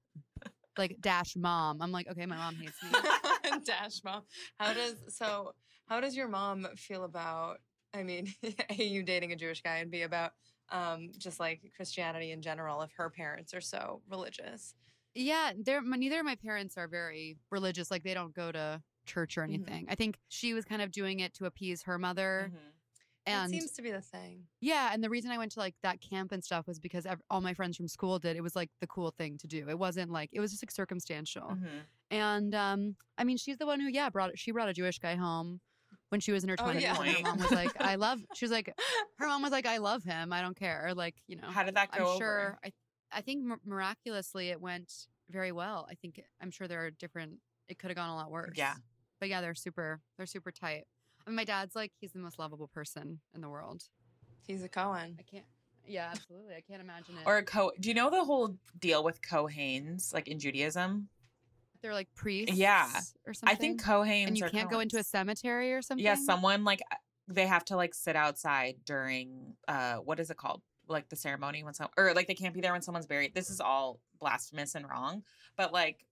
Like 0.76 0.96
dash 1.00 1.36
mom. 1.36 1.80
I'm 1.80 1.92
like, 1.92 2.08
okay, 2.10 2.26
my 2.26 2.36
mom 2.36 2.56
hates 2.56 2.82
me. 2.82 2.90
Dash 3.64 4.02
mom. 4.04 4.22
How 4.58 4.72
does 4.72 4.96
so? 5.08 5.52
How 5.86 6.00
does 6.00 6.16
your 6.16 6.26
mom 6.28 6.66
feel 6.76 7.04
about? 7.04 7.58
I 7.94 8.02
mean, 8.02 8.34
a 8.70 8.82
you 8.82 9.04
dating 9.04 9.32
a 9.32 9.36
Jewish 9.36 9.62
guy 9.62 9.76
and 9.76 9.90
b 9.90 10.02
about 10.02 10.32
um 10.70 11.10
just 11.16 11.38
like 11.38 11.60
Christianity 11.76 12.32
in 12.32 12.42
general. 12.42 12.82
If 12.82 12.90
her 12.96 13.08
parents 13.10 13.54
are 13.54 13.60
so 13.60 14.02
religious, 14.10 14.74
Yeah, 15.14 15.52
they're 15.56 15.80
neither 15.82 16.18
of 16.18 16.26
my 16.26 16.34
parents 16.34 16.76
are 16.76 16.88
very 16.88 17.36
religious. 17.50 17.90
Like 17.90 18.02
they 18.02 18.14
don't 18.14 18.34
go 18.34 18.50
to 18.50 18.82
church 19.04 19.36
or 19.38 19.42
Mhm. 19.42 19.44
anything. 19.54 19.86
I 19.88 19.94
think 19.94 20.18
she 20.28 20.54
was 20.54 20.64
kind 20.64 20.82
of 20.82 20.90
doing 20.90 21.20
it 21.20 21.34
to 21.34 21.46
appease 21.46 21.82
her 21.82 21.98
mother. 21.98 22.50
Mhm. 22.52 22.58
And 23.26 23.54
it 23.54 23.58
seems 23.58 23.72
to 23.72 23.80
be 23.82 23.90
the 23.90 24.02
thing. 24.02 24.46
yeah, 24.60 24.90
and 24.92 25.02
the 25.02 25.08
reason 25.08 25.30
I 25.30 25.38
went 25.38 25.52
to 25.52 25.58
like 25.58 25.74
that 25.82 26.02
camp 26.02 26.30
and 26.30 26.44
stuff 26.44 26.66
was 26.66 26.78
because 26.78 27.06
ev- 27.06 27.22
all 27.30 27.40
my 27.40 27.54
friends 27.54 27.76
from 27.78 27.88
school 27.88 28.18
did. 28.18 28.36
It 28.36 28.42
was 28.42 28.54
like 28.54 28.70
the 28.80 28.86
cool 28.86 29.10
thing 29.12 29.38
to 29.38 29.46
do. 29.46 29.66
It 29.70 29.78
wasn't 29.78 30.10
like 30.10 30.28
it 30.32 30.40
was 30.40 30.50
just 30.50 30.62
like 30.62 30.70
circumstantial. 30.70 31.48
Mhm. 31.52 31.86
And 32.10 32.54
um, 32.54 32.96
I 33.16 33.24
mean, 33.24 33.38
she's 33.38 33.56
the 33.56 33.64
one 33.66 33.80
who 33.80 33.88
yeah 33.88 34.10
brought 34.10 34.38
she 34.38 34.50
brought 34.50 34.68
a 34.68 34.74
Jewish 34.74 34.98
guy 34.98 35.14
home 35.14 35.62
when 36.10 36.20
she 36.20 36.32
was 36.32 36.42
in 36.44 36.50
her 36.50 36.56
Oh, 36.58 36.64
twenties. 36.64 36.82
yeah. 36.82 37.00
and 37.00 37.08
Her 37.16 37.22
mom 37.22 37.38
was 37.38 37.50
like, 37.50 37.80
I 37.80 37.94
love. 37.94 38.20
She 38.34 38.44
was 38.44 38.52
like, 38.52 38.68
her 39.18 39.26
mom 39.26 39.40
was 39.40 39.52
like, 39.52 39.64
I 39.64 39.78
love 39.78 40.04
him. 40.04 40.30
I 40.30 40.42
don't 40.42 40.54
care. 40.56 40.92
Like 40.94 41.14
you 41.26 41.36
know, 41.36 41.48
How 41.48 41.62
did 41.62 41.76
that 41.76 41.92
go 41.92 41.98
I'm 42.04 42.06
over? 42.08 42.18
sure. 42.18 42.58
I 42.62 42.72
I 43.10 43.22
think 43.22 43.42
mir- 43.42 43.60
miraculously 43.64 44.50
it 44.50 44.60
went 44.60 45.06
very 45.30 45.50
well. 45.50 45.86
I 45.90 45.94
think 45.94 46.20
I'm 46.42 46.50
sure 46.50 46.68
there 46.68 46.84
are 46.84 46.90
different. 46.90 47.40
It 47.68 47.78
could 47.78 47.88
have 47.88 47.96
gone 47.96 48.10
a 48.10 48.16
lot 48.16 48.30
worse. 48.30 48.52
Yeah. 48.56 48.74
But 49.24 49.30
yeah, 49.30 49.40
they're 49.40 49.54
super. 49.54 50.02
They're 50.18 50.26
super 50.26 50.52
tight. 50.52 50.84
I 51.26 51.30
mean, 51.30 51.36
my 51.36 51.44
dad's 51.44 51.74
like 51.74 51.92
he's 51.98 52.12
the 52.12 52.18
most 52.18 52.38
lovable 52.38 52.68
person 52.68 53.20
in 53.34 53.40
the 53.40 53.48
world. 53.48 53.84
He's 54.46 54.62
a 54.62 54.68
Cohen. 54.68 55.16
I 55.18 55.22
can't. 55.22 55.46
Yeah, 55.88 56.10
absolutely. 56.10 56.56
I 56.56 56.60
can't 56.60 56.82
imagine 56.82 57.14
it. 57.16 57.22
Or 57.24 57.38
a 57.38 57.42
co 57.42 57.72
do 57.80 57.88
you 57.88 57.94
know 57.94 58.10
the 58.10 58.22
whole 58.22 58.54
deal 58.78 59.02
with 59.02 59.22
Kohanes, 59.22 60.12
like 60.12 60.28
in 60.28 60.38
Judaism? 60.38 61.08
they're 61.80 61.94
like 61.94 62.08
priests. 62.14 62.54
Yeah. 62.54 62.86
Or 63.26 63.32
something. 63.32 63.56
I 63.56 63.58
think 63.58 63.82
Kohanes 63.82 64.26
and 64.26 64.36
you 64.36 64.44
are 64.44 64.50
can't 64.50 64.70
go 64.70 64.80
into 64.80 64.98
a 64.98 65.02
cemetery 65.02 65.72
or 65.72 65.80
something. 65.80 66.04
Yeah, 66.04 66.16
someone 66.16 66.62
like 66.62 66.82
uh, 66.92 66.96
they 67.26 67.46
have 67.46 67.64
to 67.66 67.76
like 67.76 67.94
sit 67.94 68.16
outside 68.16 68.76
during 68.84 69.54
uh 69.68 69.94
what 69.94 70.20
is 70.20 70.30
it 70.30 70.36
called? 70.36 70.60
Like 70.86 71.08
the 71.08 71.16
ceremony 71.16 71.64
when 71.64 71.72
some 71.72 71.88
or 71.96 72.12
like 72.12 72.26
they 72.26 72.34
can't 72.34 72.52
be 72.52 72.60
there 72.60 72.72
when 72.72 72.82
someone's 72.82 73.06
buried. 73.06 73.34
This 73.34 73.48
is 73.48 73.58
all 73.58 74.00
blasphemous 74.20 74.74
and 74.74 74.86
wrong. 74.86 75.22
But 75.56 75.72
like 75.72 76.04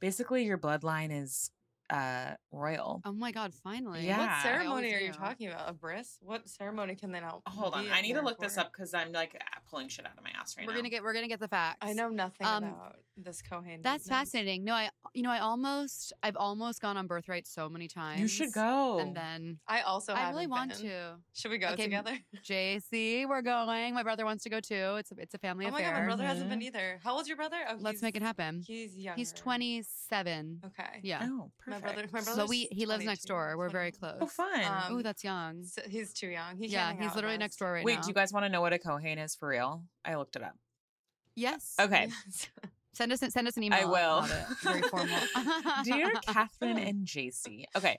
basically 0.00 0.44
your 0.44 0.56
bloodline 0.56 1.10
is 1.12 1.50
uh 1.90 2.30
royal. 2.50 3.02
Oh 3.04 3.12
my 3.12 3.30
god! 3.32 3.52
Finally. 3.54 4.06
Yeah. 4.06 4.18
What 4.18 4.42
ceremony 4.42 4.94
are 4.94 4.98
you 4.98 5.08
knew. 5.08 5.12
talking 5.12 5.48
about? 5.48 5.68
A 5.68 5.72
bris? 5.72 6.18
What 6.20 6.48
ceremony 6.48 6.94
can 6.94 7.12
they 7.12 7.20
not? 7.20 7.42
Hold 7.46 7.74
on. 7.74 7.86
I 7.92 8.00
need 8.00 8.14
to 8.14 8.22
look 8.22 8.38
this 8.38 8.56
up 8.56 8.72
because 8.72 8.94
I'm 8.94 9.12
like 9.12 9.40
pulling 9.70 9.88
shit 9.88 10.06
out 10.06 10.16
of 10.16 10.24
my 10.24 10.30
ass 10.38 10.56
right 10.56 10.66
We're 10.66 10.72
now. 10.72 10.78
gonna 10.78 10.90
get. 10.90 11.02
We're 11.02 11.12
gonna 11.14 11.28
get 11.28 11.40
the 11.40 11.48
facts. 11.48 11.78
I 11.82 11.92
know 11.92 12.08
nothing 12.08 12.46
Um, 12.46 12.64
about 12.64 12.96
this 13.16 13.42
Cohen. 13.42 13.80
That's 13.82 14.04
business. 14.04 14.18
fascinating. 14.18 14.64
No, 14.64 14.74
I. 14.74 14.88
You 15.12 15.22
know, 15.22 15.30
I 15.30 15.40
almost. 15.40 16.12
I've 16.22 16.36
almost 16.36 16.80
gone 16.80 16.96
on 16.96 17.06
birthright 17.06 17.46
so 17.46 17.68
many 17.68 17.86
times. 17.88 18.20
you 18.20 18.28
should 18.28 18.52
go. 18.52 18.98
And 18.98 19.14
then 19.14 19.58
I 19.68 19.82
also. 19.82 20.14
I 20.14 20.30
really 20.30 20.46
want 20.46 20.70
been. 20.70 20.80
to. 20.88 21.16
Should 21.34 21.50
we 21.50 21.58
go 21.58 21.68
Okay, 21.68 21.84
together? 21.84 22.18
JC, 22.44 23.28
we're 23.28 23.42
going. 23.42 23.94
My 23.94 24.02
brother 24.02 24.24
wants 24.24 24.42
to 24.44 24.50
go 24.50 24.60
too. 24.60 24.96
It's 24.98 25.12
a. 25.12 25.14
It's 25.18 25.34
a 25.34 25.38
family 25.38 25.66
Oh 25.66 25.70
my 25.70 25.80
affair. 25.80 25.92
god, 25.92 26.00
my 26.00 26.06
brother 26.06 26.24
hasn't 26.24 26.46
Mhm. 26.46 26.50
been 26.50 26.62
either. 26.62 27.00
How 27.04 27.14
old's 27.14 27.28
your 27.28 27.36
brother? 27.36 27.58
Oh, 27.68 27.76
Let's 27.78 28.00
make 28.02 28.16
it 28.16 28.22
happen. 28.22 28.62
He's 28.66 28.96
younger. 28.96 29.18
He's 29.18 29.32
27. 29.32 30.60
Okay. 30.66 31.00
Yeah. 31.02 31.26
Oh, 31.30 31.50
My 31.74 31.80
perfect. 31.80 32.10
brother. 32.12 32.24
My 32.24 32.24
brother. 32.24 32.40
So 32.42 32.46
we. 32.46 32.68
He 32.70 32.86
lives 32.86 33.04
next 33.04 33.24
door. 33.24 33.54
We're 33.56 33.68
very 33.68 33.92
close. 33.92 34.16
Oh, 34.20 34.26
fun. 34.26 34.64
Um, 34.64 34.82
oh, 34.90 35.02
that's 35.02 35.24
young. 35.24 35.64
So 35.64 35.82
he's 35.88 36.12
too 36.12 36.28
young. 36.28 36.56
He 36.56 36.68
yeah, 36.68 36.86
can't 36.86 36.98
hang 36.98 37.08
he's 37.08 37.16
literally 37.16 37.38
next 37.38 37.56
door 37.56 37.72
right 37.72 37.80
now. 37.80 37.86
Wait, 37.86 37.96
now. 37.96 38.02
do 38.02 38.08
you 38.08 38.14
guys 38.14 38.32
want 38.32 38.44
to 38.44 38.48
know 38.48 38.60
what 38.60 38.72
a 38.72 38.78
Kohen 38.78 39.18
is 39.18 39.34
for 39.34 39.48
real? 39.48 39.84
I 40.04 40.14
looked 40.16 40.36
it 40.36 40.42
up. 40.42 40.56
Yes. 41.34 41.74
Okay. 41.80 42.08
Yes. 42.26 42.48
Send 42.96 43.12
us. 43.12 43.24
Send 43.28 43.48
us 43.48 43.56
an 43.56 43.64
email. 43.64 43.80
I 43.80 43.84
will. 43.86 44.22
Very 44.62 44.82
formal. 44.82 45.18
Dear 45.84 46.12
Catherine 46.28 46.78
and 46.88 47.04
JC. 47.04 47.64
Okay. 47.76 47.98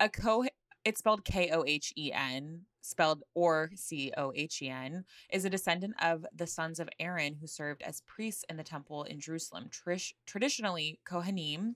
A 0.00 0.08
co 0.08 0.44
it's 0.84 1.00
spelled 1.00 1.24
K 1.24 1.50
O 1.50 1.62
H 1.66 1.92
E 1.96 2.10
N, 2.12 2.62
spelled 2.80 3.22
or 3.34 3.70
C 3.74 4.12
O 4.16 4.32
H 4.34 4.62
E 4.62 4.68
N, 4.68 5.04
is 5.30 5.44
a 5.44 5.50
descendant 5.50 5.94
of 6.02 6.24
the 6.34 6.46
sons 6.46 6.80
of 6.80 6.88
Aaron 6.98 7.34
who 7.34 7.46
served 7.46 7.82
as 7.82 8.02
priests 8.06 8.44
in 8.48 8.56
the 8.56 8.64
temple 8.64 9.04
in 9.04 9.20
Jerusalem. 9.20 9.68
Trish, 9.70 10.14
traditionally, 10.26 10.98
Kohanim 11.06 11.74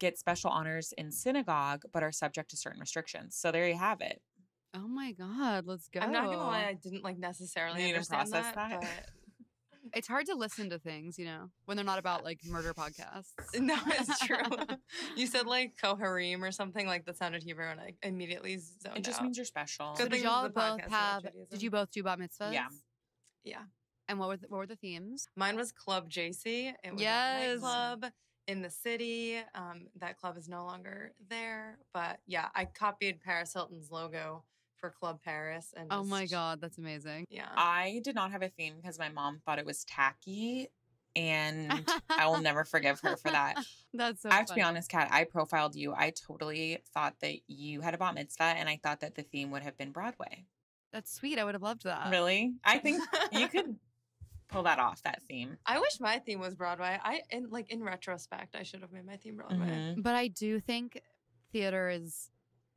get 0.00 0.18
special 0.18 0.50
honors 0.50 0.92
in 0.98 1.10
synagogue 1.10 1.82
but 1.92 2.02
are 2.02 2.12
subject 2.12 2.50
to 2.50 2.56
certain 2.56 2.80
restrictions. 2.80 3.36
So 3.36 3.50
there 3.52 3.68
you 3.68 3.76
have 3.76 4.00
it. 4.00 4.20
oh 4.74 4.88
my 4.88 5.12
God. 5.12 5.66
Let's 5.66 5.88
go. 5.88 6.00
I'm 6.00 6.12
not 6.12 6.24
gonna 6.24 6.38
lie. 6.38 6.66
I 6.66 6.74
didn't 6.74 7.04
like 7.04 7.18
necessarily 7.18 7.82
You 7.82 7.88
understand 7.94 8.30
process 8.30 8.54
that. 8.54 8.70
that? 8.70 8.80
but 8.80 8.88
It's 9.92 10.08
hard 10.08 10.24
to 10.26 10.34
listen 10.34 10.70
to 10.70 10.78
things, 10.78 11.18
you 11.18 11.26
know, 11.26 11.50
when 11.66 11.76
they're 11.76 11.84
not 11.84 11.98
about 11.98 12.24
like 12.24 12.40
murder 12.46 12.72
podcasts. 12.82 13.32
No, 13.60 13.76
it's 13.86 14.18
true. 14.20 14.38
you 15.16 15.26
said 15.26 15.46
like 15.46 15.74
Koharim 15.80 16.40
or 16.40 16.50
something 16.50 16.86
like 16.86 17.04
that 17.04 17.18
sounded 17.18 17.42
Hebrew, 17.42 17.66
and 17.68 17.78
I 17.78 17.92
immediately 18.02 18.56
zoned 18.56 18.96
It 18.96 19.04
just 19.04 19.18
out. 19.18 19.24
means 19.24 19.36
you're 19.36 19.44
special. 19.44 19.94
So 19.96 20.08
did 20.08 20.22
y'all 20.22 20.48
both 20.48 20.80
have? 20.90 21.24
Did 21.50 21.62
you 21.62 21.70
both 21.70 21.90
do 21.90 22.02
bat 22.02 22.18
mitzvahs? 22.18 22.52
Yeah. 22.54 22.68
yeah. 23.44 23.62
And 24.08 24.18
what 24.18 24.28
were 24.28 24.36
the, 24.38 24.46
what 24.48 24.56
were 24.58 24.66
the 24.66 24.76
themes? 24.76 25.28
Mine 25.36 25.54
was 25.56 25.70
Club 25.70 26.08
JC. 26.10 26.72
It 26.82 26.92
was 26.92 27.00
Yes. 27.02 27.44
a 27.44 27.50
nightclub 27.52 28.06
in 28.46 28.62
the 28.62 28.70
city. 28.70 29.38
Um, 29.54 29.86
that 30.00 30.18
club 30.18 30.36
is 30.36 30.48
no 30.48 30.64
longer 30.64 31.12
there, 31.28 31.78
but 31.92 32.20
yeah, 32.26 32.48
I 32.54 32.64
copied 32.66 33.20
Paris 33.20 33.52
Hilton's 33.52 33.90
logo 33.90 34.44
for 34.76 34.90
Club 34.90 35.20
Paris. 35.24 35.72
And 35.76 35.88
Oh 35.90 36.04
my 36.04 36.26
god, 36.26 36.60
that's 36.60 36.78
amazing. 36.78 37.24
yeah. 37.30 37.48
I 37.56 38.00
did 38.04 38.14
not 38.14 38.32
have 38.32 38.42
a 38.42 38.48
theme 38.48 38.74
because 38.76 38.98
my 38.98 39.08
mom 39.08 39.40
thought 39.44 39.58
it 39.58 39.66
was 39.66 39.84
tacky 39.84 40.68
and 41.16 41.72
I 42.10 42.26
will 42.26 42.40
never 42.40 42.64
forgive 42.64 43.00
her 43.00 43.16
for 43.16 43.30
that. 43.30 43.54
That's 43.94 44.22
so. 44.22 44.28
I 44.30 44.34
have 44.34 44.46
to 44.46 44.54
be 44.54 44.62
honest, 44.62 44.90
Kat. 44.90 45.08
I 45.12 45.22
profiled 45.24 45.76
you. 45.76 45.94
I 45.96 46.10
totally 46.10 46.78
thought 46.92 47.14
that 47.20 47.36
you 47.46 47.80
had 47.80 47.94
a 47.94 47.98
bat 47.98 48.14
mitzvah, 48.14 48.42
and 48.42 48.68
I 48.68 48.80
thought 48.82 49.00
that 49.00 49.14
the 49.14 49.22
theme 49.22 49.52
would 49.52 49.62
have 49.62 49.78
been 49.78 49.92
Broadway. 49.92 50.44
That's 50.92 51.12
sweet. 51.14 51.38
I 51.38 51.44
would 51.44 51.54
have 51.54 51.62
loved 51.62 51.84
that. 51.84 52.10
really? 52.10 52.54
I 52.64 52.78
think 52.78 53.00
you 53.32 53.46
could 53.48 53.76
pull 54.54 54.62
that 54.64 54.78
off. 54.78 55.02
That 55.02 55.22
theme. 55.22 55.58
I 55.66 55.78
wish 55.78 56.00
my 56.00 56.18
theme 56.18 56.40
was 56.40 56.54
Broadway. 56.54 56.98
I 57.02 57.22
in 57.30 57.48
like 57.50 57.70
in 57.70 57.82
retrospect, 57.82 58.54
I 58.54 58.62
should 58.62 58.80
have 58.80 58.92
made 58.92 59.04
my 59.06 59.16
theme 59.16 59.36
Broadway. 59.36 59.66
Mhm. 59.66 60.02
But 60.02 60.14
I 60.14 60.28
do 60.28 60.60
think 60.60 61.00
theater 61.52 61.88
is 61.88 62.30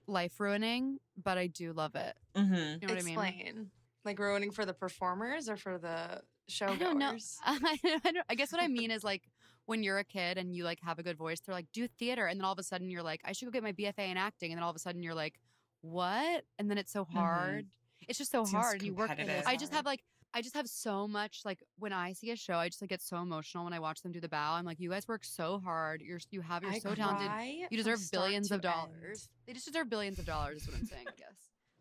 life 0.07 0.39
ruining, 0.39 0.99
but 1.21 1.37
I 1.37 1.47
do 1.47 1.73
love 1.73 1.95
it. 1.95 2.15
Mm-hmm. 2.35 2.53
You 2.53 2.87
know 2.87 2.93
what 2.93 3.01
I 3.01 3.05
mean? 3.05 3.19
Explain. 3.19 3.71
Like 4.05 4.19
ruining 4.19 4.51
for 4.51 4.65
the 4.65 4.73
performers 4.73 5.49
or 5.49 5.57
for 5.57 5.77
the 5.77 6.21
showgoers? 6.49 6.71
I 6.71 6.75
don't 6.77 6.97
know. 6.97 7.17
I, 7.45 7.77
don't, 8.03 8.25
I 8.29 8.35
guess 8.35 8.51
what 8.51 8.61
I 8.61 8.67
mean 8.67 8.91
is 8.91 9.03
like 9.03 9.23
when 9.65 9.83
you're 9.83 9.99
a 9.99 10.03
kid 10.05 10.37
and 10.37 10.55
you 10.55 10.63
like 10.63 10.79
have 10.81 10.97
a 10.97 11.03
good 11.03 11.17
voice, 11.17 11.41
they're 11.41 11.53
like, 11.53 11.67
do 11.73 11.87
theater. 11.87 12.25
And 12.25 12.39
then 12.39 12.45
all 12.45 12.53
of 12.53 12.59
a 12.59 12.63
sudden 12.63 12.89
you're 12.89 13.03
like, 13.03 13.21
I 13.25 13.33
should 13.33 13.45
go 13.45 13.51
get 13.51 13.63
my 13.63 13.73
BFA 13.73 14.09
in 14.09 14.17
acting. 14.17 14.51
And 14.51 14.57
then 14.57 14.63
all 14.63 14.69
of 14.69 14.75
a 14.75 14.79
sudden 14.79 15.03
you're 15.03 15.13
like, 15.13 15.35
what? 15.81 16.45
And 16.57 16.69
then 16.69 16.77
it's 16.77 16.91
so 16.91 17.03
hard. 17.03 17.67
It's 18.07 18.17
just 18.17 18.31
so 18.31 18.45
Seems 18.45 18.53
hard. 18.63 18.81
You 18.81 18.93
work. 18.93 19.11
I 19.45 19.57
just 19.57 19.73
have 19.73 19.85
like 19.85 20.03
I 20.33 20.41
just 20.41 20.55
have 20.55 20.67
so 20.67 21.07
much 21.07 21.41
like 21.45 21.63
when 21.79 21.93
I 21.93 22.13
see 22.13 22.31
a 22.31 22.35
show, 22.35 22.55
I 22.55 22.67
just 22.67 22.81
like 22.81 22.89
get 22.89 23.01
so 23.01 23.17
emotional 23.17 23.63
when 23.63 23.73
I 23.73 23.79
watch 23.79 24.01
them 24.01 24.11
do 24.11 24.19
the 24.19 24.29
bow. 24.29 24.53
I'm 24.53 24.65
like, 24.65 24.79
you 24.79 24.89
guys 24.89 25.07
work 25.07 25.23
so 25.23 25.59
hard. 25.63 26.01
You're 26.01 26.19
you 26.31 26.41
have 26.41 26.63
you're 26.63 26.73
I 26.73 26.79
so 26.79 26.93
talented. 26.93 27.31
You 27.71 27.77
deserve 27.77 27.99
billions 28.11 28.51
of 28.51 28.55
end. 28.55 28.73
dollars. 28.73 29.29
They 29.45 29.53
just 29.53 29.65
deserve 29.65 29.89
billions 29.89 30.19
of 30.19 30.25
dollars. 30.25 30.63
Is 30.63 30.67
what 30.67 30.77
I'm 30.77 30.85
saying. 30.85 31.05
I 31.07 31.11
guess. 31.17 31.37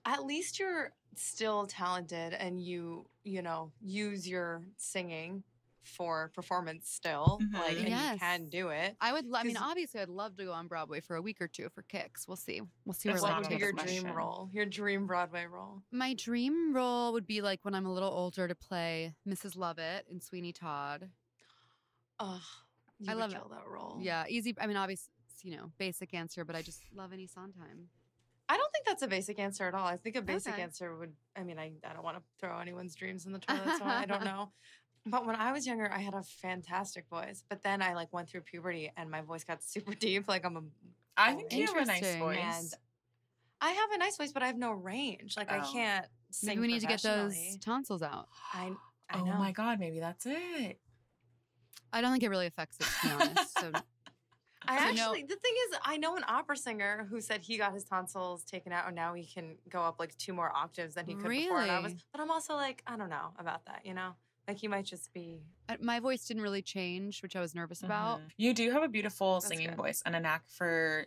At 0.07 0.25
least 0.25 0.59
you're 0.59 0.93
still 1.17 1.67
talented 1.67 2.33
and 2.33 2.61
you, 2.61 3.07
you 3.25 3.43
know, 3.43 3.73
use 3.81 4.29
your 4.29 4.63
singing 4.77 5.43
for 5.87 6.31
performance 6.35 6.91
still. 6.91 7.39
Mhm. 7.43 7.53
Like, 7.55 7.77
and 7.79 7.89
Yes. 7.89 8.13
you 8.15 8.19
can 8.21 8.49
do 8.49 8.69
it. 8.69 8.97
I 9.01 9.13
would. 9.13 9.27
lo- 9.27 9.39
I 9.39 9.45
mean, 9.45 9.57
obviously, 9.57 10.01
I'd 10.01 10.09
love 10.09 10.37
to 10.37 10.45
go 10.45 10.53
on 10.53 10.69
Broadway 10.69 11.01
for 11.01 11.17
a 11.17 11.23
week 11.23 11.41
or 11.41 11.49
two 11.49 11.69
for 11.71 11.83
kicks. 11.83 12.27
We'll 12.27 12.37
see. 12.37 12.61
We'll 12.85 12.93
see 12.95 13.09
where 13.11 13.21
what 13.21 13.29
that 13.29 13.33
not 13.35 13.41
would 13.43 13.49
be 13.51 13.57
your 13.57 13.73
takes 13.73 13.85
dream 13.85 14.03
question. 14.03 14.17
role? 14.17 14.51
Your 14.53 14.67
dream 14.67 15.07
Broadway 15.07 15.47
role? 15.47 15.83
My 15.91 16.15
dream 16.15 16.75
role 16.75 17.13
would 17.13 17.27
be 17.27 17.41
like 17.41 17.65
when 17.65 17.75
I'm 17.75 17.87
a 17.87 17.93
little 17.93 18.11
older 18.11 18.47
to 18.49 18.55
play 18.55 19.15
Mrs. 19.27 19.57
Lovett 19.57 20.07
in 20.11 20.21
Sweeney 20.21 20.53
Todd. 20.53 21.11
Oh, 22.19 22.41
you 22.99 23.11
I 23.11 23.15
love 23.15 23.31
it. 23.31 23.35
kill 23.37 23.49
that 23.51 23.67
role. 23.67 23.99
Yeah, 24.01 24.25
easy. 24.29 24.55
I 24.59 24.67
mean, 24.67 24.77
obviously, 24.77 25.11
you 25.43 25.57
know, 25.57 25.71
basic 25.79 26.15
answer, 26.15 26.45
but 26.45 26.57
I 26.57 26.63
just 26.63 26.81
love 26.95 27.13
any 27.13 27.27
Sondheim. 27.27 27.89
I 28.49 28.57
don't 28.57 28.73
think 28.73 28.87
that's 28.87 29.03
a 29.03 29.09
basic 29.09 29.39
answer 29.41 29.65
at 29.65 29.75
all. 29.75 29.87
I 29.87 29.97
think 29.97 30.15
a 30.17 30.23
basic 30.23 30.53
Okay. 30.55 30.63
answer 30.63 30.97
would, 30.97 31.13
I 31.35 31.43
mean, 31.43 31.59
I, 31.59 31.73
I 31.85 31.93
don't 31.93 32.05
want 32.05 32.17
to 32.17 32.23
throw 32.39 32.59
anyone's 32.59 32.95
dreams 32.95 33.27
in 33.27 33.33
the 33.33 33.41
toilet, 33.41 33.77
so 33.79 33.85
I 33.85 34.07
don't 34.07 34.25
know. 34.25 34.53
But 35.09 35.25
when 35.25 35.37
I 35.37 35.53
was 35.53 35.67
younger, 35.67 35.91
I 35.91 36.01
had 36.01 36.15
a 36.15 36.23
fantastic 36.23 37.09
voice. 37.09 37.45
But 37.49 37.63
then 37.63 37.81
I 37.81 37.95
like 37.95 38.13
went 38.13 38.29
through 38.29 38.41
puberty 38.43 38.91
and 38.97 39.11
my 39.11 39.21
voice 39.23 39.45
got 39.45 39.63
super 39.75 39.95
deep. 39.95 40.27
Like 40.29 40.45
I'm 40.45 40.57
a, 40.57 40.63
I 41.17 41.33
oh, 41.33 41.37
think 41.37 41.53
you 41.53 41.67
have 41.67 41.77
a 41.77 41.85
nice 41.85 42.17
voice. 42.17 42.39
and 42.43 42.75
I 43.61 43.71
have 43.71 43.91
a 43.93 43.99
nice 43.99 44.17
voice, 44.17 44.33
but 44.33 44.43
I 44.43 44.49
have 44.49 44.59
no 44.59 44.73
range. 44.73 45.37
Like 45.37 45.51
I 45.51 45.59
Oh. 45.61 45.71
can't 45.73 46.07
sing. 46.31 46.49
Maybe 46.49 46.61
we 46.63 46.67
need 46.67 46.81
to 46.81 46.87
get 46.87 47.03
those 47.03 47.57
tonsils 47.61 48.03
out. 48.03 48.29
I, 48.53 48.73
I 49.09 49.21
oh 49.21 49.25
know. 49.25 49.39
my 49.39 49.53
god, 49.53 49.79
maybe 49.79 50.01
that's 50.01 50.27
it. 50.27 50.81
I 51.93 52.01
don't 52.01 52.11
think 52.11 52.25
it 52.25 52.29
really 52.29 52.47
affects 52.47 52.77
it, 52.81 52.87
to 52.87 53.07
be 53.07 53.15
honest. 53.23 53.59
So 53.61 53.73
I 54.69 54.79
So 54.79 54.85
no- 54.85 54.89
actually, 54.91 55.23
the 55.23 55.37
thing 55.37 55.55
is, 55.71 55.79
I 55.85 55.97
know 55.97 56.17
an 56.17 56.25
opera 56.27 56.57
singer 56.57 57.07
who 57.09 57.21
said 57.21 57.41
he 57.43 57.57
got 57.57 57.73
his 57.73 57.85
tonsils 57.85 58.43
taken 58.43 58.73
out, 58.73 58.87
and 58.89 58.97
now 58.97 59.15
he 59.15 59.25
can 59.25 59.57
go 59.71 59.83
up 59.83 60.01
like 60.01 60.19
two 60.19 60.33
more 60.35 60.51
octaves 60.55 60.95
than 60.95 61.07
he 61.07 61.15
could 61.15 61.29
before. 61.31 61.61
And 61.61 61.71
I 61.71 61.79
was, 61.79 61.93
Really? 61.93 62.05
but 62.13 62.21
I'm 62.21 62.31
also 62.33 62.55
like, 62.57 62.83
I 62.89 62.97
don't 62.97 63.09
know 63.09 63.29
about 63.39 63.65
that. 63.67 63.83
You 63.87 63.95
know, 63.95 64.17
like 64.49 64.59
he 64.59 64.69
might 64.69 64.85
just 64.85 65.13
be. 65.13 65.43
My 65.81 65.99
voice 66.01 66.25
didn't 66.27 66.43
really 66.43 66.63
change, 66.63 67.23
which 67.23 67.35
I 67.37 67.41
was 67.41 67.55
nervous 67.55 67.83
about. 67.83 68.21
Mhm. 68.21 68.31
You 68.37 68.55
do 68.55 68.71
have 68.71 68.83
a 68.83 68.89
beautiful 68.89 69.35
That's 69.35 69.49
singing 69.49 69.69
good. 69.71 69.77
voice 69.77 70.03
and 70.07 70.15
a 70.15 70.21
knack 70.21 70.45
for 70.49 71.07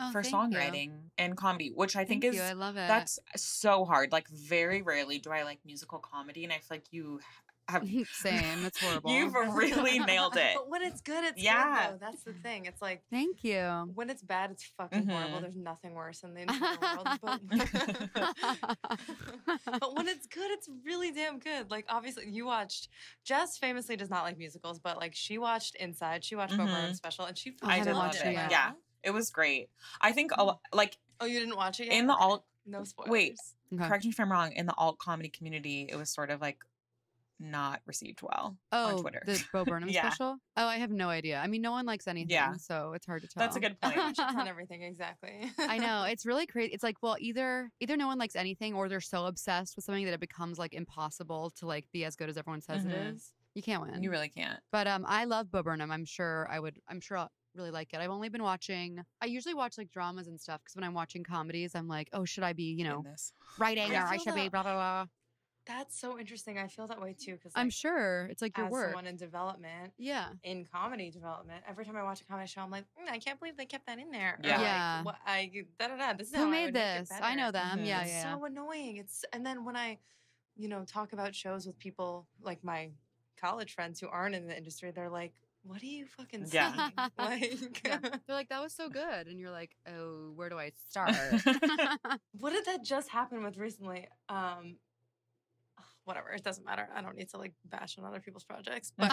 Oh, 0.00 0.12
for 0.12 0.22
thank 0.22 0.32
you. 0.32 0.58
songwriting 0.58 1.10
and 1.18 1.36
comedy, 1.36 1.70
which 1.74 1.96
I 1.96 2.04
think 2.04 2.22
is 2.24 2.36
you. 2.36 2.40
I 2.42 2.52
love 2.52 2.76
it. 2.76 2.86
that's 2.86 3.18
so 3.36 3.84
hard. 3.84 4.12
Like 4.12 4.28
very 4.28 4.80
rarely 4.80 5.18
do 5.18 5.30
I 5.30 5.42
like 5.42 5.58
musical 5.64 5.98
comedy, 5.98 6.44
and 6.44 6.52
I 6.52 6.58
feel 6.58 6.76
like 6.78 6.92
you 6.92 7.20
have 7.68 7.86
same. 8.12 8.64
It's 8.64 8.80
horrible. 8.80 9.10
You've 9.12 9.34
really 9.54 9.98
nailed 9.98 10.36
it. 10.36 10.54
But 10.54 10.68
when 10.70 10.82
it's 10.82 11.00
good, 11.00 11.24
it's 11.24 11.42
Yeah. 11.42 11.90
good 11.90 11.94
though. 12.00 12.06
That's 12.06 12.22
the 12.24 12.32
thing. 12.32 12.66
It's 12.66 12.80
like 12.80 13.02
Thank 13.10 13.44
you. 13.44 13.90
when 13.94 14.08
it's 14.10 14.22
bad, 14.22 14.50
it's 14.50 14.64
fucking 14.76 15.06
horrible. 15.08 15.38
Mhm. 15.38 15.40
There's 15.42 15.56
nothing 15.56 15.94
worse 15.94 16.22
in 16.22 16.34
the 16.34 16.42
entire 16.42 16.78
world. 16.80 17.40
But, 18.14 18.36
but 19.80 19.94
when 19.96 20.08
it's 20.08 20.26
good, 20.26 20.50
it's 20.50 20.68
really 20.84 21.12
damn 21.12 21.38
good. 21.38 21.70
Like 21.70 21.84
obviously, 21.88 22.24
you 22.30 22.46
watched. 22.46 22.88
Jess 23.24 23.58
famously 23.58 23.96
does 23.96 24.10
not 24.10 24.24
like 24.24 24.38
musicals, 24.38 24.78
but 24.78 24.96
like 24.98 25.14
she 25.14 25.38
watched 25.38 25.74
Inside. 25.76 26.24
She 26.24 26.34
watched 26.36 26.56
Bo 26.56 26.64
Mhm. 26.64 26.66
Burnham 26.74 26.94
special, 26.94 27.24
and 27.26 27.36
she. 27.36 27.56
Oh, 27.62 27.66
I 27.66 27.70
I 27.74 27.76
haven't 27.78 27.92
did 27.92 27.98
love 27.98 28.06
watched 28.08 28.20
it. 28.22 28.28
it 28.28 28.32
yet. 28.32 28.50
Yeah, 28.50 28.72
it 29.02 29.10
was 29.10 29.30
great. 29.30 29.70
I 30.00 30.12
think 30.12 30.32
a 30.36 30.54
like 30.72 30.96
Oh, 31.20 31.26
you 31.26 31.40
didn't 31.40 31.56
watch 31.56 31.80
it 31.80 31.86
yet? 31.86 31.94
in 31.94 32.06
the 32.06 32.14
alt. 32.14 32.44
No 32.64 32.84
spoilers. 32.84 33.10
Wait. 33.10 33.36
Okay. 33.74 33.86
Correct 33.88 34.04
me 34.04 34.10
if 34.10 34.20
I'm 34.20 34.30
wrong. 34.30 34.52
In 34.52 34.66
the 34.66 34.74
alt 34.78 34.98
comedy 34.98 35.28
community, 35.28 35.86
it 35.90 35.96
was 35.96 36.10
sort 36.10 36.30
of 36.30 36.40
like 36.40 36.58
not 37.40 37.80
received 37.86 38.20
well 38.22 38.56
Oh, 38.72 38.96
on 38.96 39.00
Twitter. 39.02 39.22
the 39.26 39.42
Bo 39.52 39.64
Burnham 39.64 39.88
Yeah. 39.92 40.08
special. 40.08 40.36
Oh, 40.56 40.66
I 40.66 40.76
have 40.76 40.90
no 40.90 41.08
idea. 41.08 41.38
I 41.38 41.46
mean, 41.46 41.62
no 41.62 41.70
one 41.70 41.86
likes 41.86 42.08
anything, 42.08 42.30
Yeah. 42.30 42.54
so 42.56 42.92
it's 42.94 43.06
hard 43.06 43.22
to 43.22 43.28
tell. 43.28 43.40
That's 43.40 43.56
a 43.56 43.60
good 43.60 43.80
point. 43.80 44.18
On 44.20 44.46
everything 44.48 44.82
exactly. 44.82 45.50
I 45.58 45.78
know 45.78 46.02
it's 46.08 46.26
really 46.26 46.46
crazy. 46.46 46.72
It's 46.72 46.82
like, 46.82 46.96
well, 47.02 47.16
either 47.20 47.70
either 47.80 47.96
no 47.96 48.06
one 48.06 48.18
likes 48.18 48.36
anything, 48.36 48.74
or 48.74 48.88
they're 48.88 49.00
so 49.00 49.26
obsessed 49.26 49.76
with 49.76 49.84
something 49.84 50.04
that 50.04 50.14
it 50.14 50.20
becomes 50.20 50.58
like 50.58 50.74
impossible 50.74 51.50
to 51.58 51.66
like 51.66 51.86
be 51.92 52.04
as 52.04 52.16
good 52.16 52.28
as 52.28 52.36
everyone 52.36 52.60
says 52.60 52.84
it 52.84 52.90
Mhm. 52.92 53.14
is. 53.14 53.32
You 53.54 53.62
can't 53.62 53.82
win. 53.82 54.02
You 54.02 54.10
really 54.10 54.28
can't. 54.28 54.60
But 54.72 54.86
um, 54.86 55.04
I 55.08 55.24
love 55.24 55.50
Bo 55.50 55.62
Burnham. 55.62 55.90
I'm 55.90 56.04
sure 56.04 56.46
I 56.50 56.60
would. 56.60 56.78
I'm 56.88 57.00
sure 57.00 57.16
I'll 57.16 57.30
really 57.54 57.70
like 57.70 57.92
it. 57.92 57.98
I've 58.00 58.10
only 58.10 58.28
been 58.28 58.42
watching. 58.42 59.00
I 59.20 59.26
usually 59.26 59.54
watch 59.54 59.78
like 59.78 59.90
dramas 59.90 60.28
and 60.28 60.40
stuff 60.40 60.60
because 60.62 60.76
when 60.76 60.84
I'm 60.84 60.94
watching 60.94 61.24
comedies, 61.24 61.74
I'm 61.74 61.88
like, 61.88 62.08
oh, 62.12 62.24
should 62.24 62.44
I 62.44 62.52
be, 62.52 62.64
you 62.64 62.84
know, 62.84 63.02
writing 63.58 63.96
I 63.96 64.02
or 64.02 64.06
I 64.06 64.16
should 64.18 64.34
be 64.34 64.48
blah 64.48 64.62
blah 64.62 64.74
blah. 64.74 65.06
That's 65.68 66.00
so 66.00 66.18
interesting. 66.18 66.58
I 66.58 66.66
feel 66.66 66.86
that 66.88 67.00
way 67.00 67.12
too 67.16 67.34
because 67.34 67.52
I'm 67.54 67.68
sure 67.70 68.26
it's 68.30 68.40
like 68.42 68.56
your 68.56 68.66
as 68.66 68.72
work. 68.72 68.86
someone 68.86 69.06
in 69.06 69.16
development, 69.16 69.92
Yeah. 69.98 70.30
in 70.42 70.64
comedy 70.64 71.10
development, 71.10 71.62
every 71.68 71.84
time 71.84 71.94
I 71.96 72.02
watch 72.02 72.20
a 72.22 72.24
comedy 72.24 72.48
show, 72.48 72.62
I'm 72.62 72.70
like, 72.70 72.84
"Mm, 73.00 73.10
I 73.10 73.18
can't 73.18 73.38
believe 73.38 73.56
they 73.56 73.66
kept 73.66 73.86
that 73.86 73.98
in 73.98 74.10
there. 74.10 74.38
Or 74.42 74.46
Yeah. 74.48 74.56
like, 74.56 74.60
Yeah. 74.66 75.02
what 75.02 75.16
I 75.26 75.52
da 75.78 75.88
da 75.88 75.96
da. 75.96 76.12
This 76.14 76.28
is 76.28 76.34
Who 76.34 76.40
how 76.40 76.46
I 76.48 76.50
made 76.50 76.64
would 76.66 76.74
this? 76.74 77.10
I 77.12 77.34
know 77.34 77.52
better." 77.52 77.68
them. 77.76 77.78
Mhm. 77.80 77.86
Yeah, 77.86 78.00
It's 78.02 78.10
yeah. 78.10 78.34
so 78.34 78.44
annoying. 78.46 78.96
It's 78.96 79.24
and 79.32 79.44
then 79.46 79.64
when 79.64 79.76
I, 79.76 79.98
you 80.56 80.68
know, 80.68 80.84
talk 80.84 81.12
about 81.12 81.34
shows 81.34 81.66
with 81.66 81.78
people 81.78 82.26
like 82.40 82.64
my 82.64 82.90
college 83.36 83.74
friends 83.74 84.00
who 84.00 84.08
aren't 84.08 84.34
in 84.34 84.46
the 84.48 84.56
industry, 84.56 84.90
they're 84.90 85.10
like, 85.10 85.34
"What 85.64 85.82
are 85.82 85.86
you 85.86 86.06
fucking 86.06 86.46
Yeah. 86.50 86.72
saying?" 86.74 86.92
Like, 87.18 87.84
Yeah. 87.84 87.98
They're 88.26 88.36
like, 88.36 88.48
that 88.48 88.62
was 88.62 88.72
so 88.72 88.88
good. 88.88 89.28
And 89.28 89.38
you're 89.38 89.50
like, 89.50 89.76
oh, 89.86 90.30
where 90.34 90.48
do 90.48 90.58
I 90.58 90.70
start? 90.88 91.10
what 92.38 92.50
did 92.52 92.64
that 92.64 92.82
just 92.82 93.10
happen 93.10 93.42
with 93.44 93.58
recently? 93.58 94.08
Um, 94.30 94.78
whatever. 96.08 96.30
It 96.30 96.42
doesn't 96.42 96.64
matter. 96.64 96.88
I 96.94 97.02
don't 97.02 97.16
need 97.16 97.28
to 97.30 97.36
like 97.38 97.52
bash 97.66 97.96
on 97.98 98.04
other 98.04 98.18
people's 98.20 98.42
projects, 98.44 98.92
but 98.98 99.12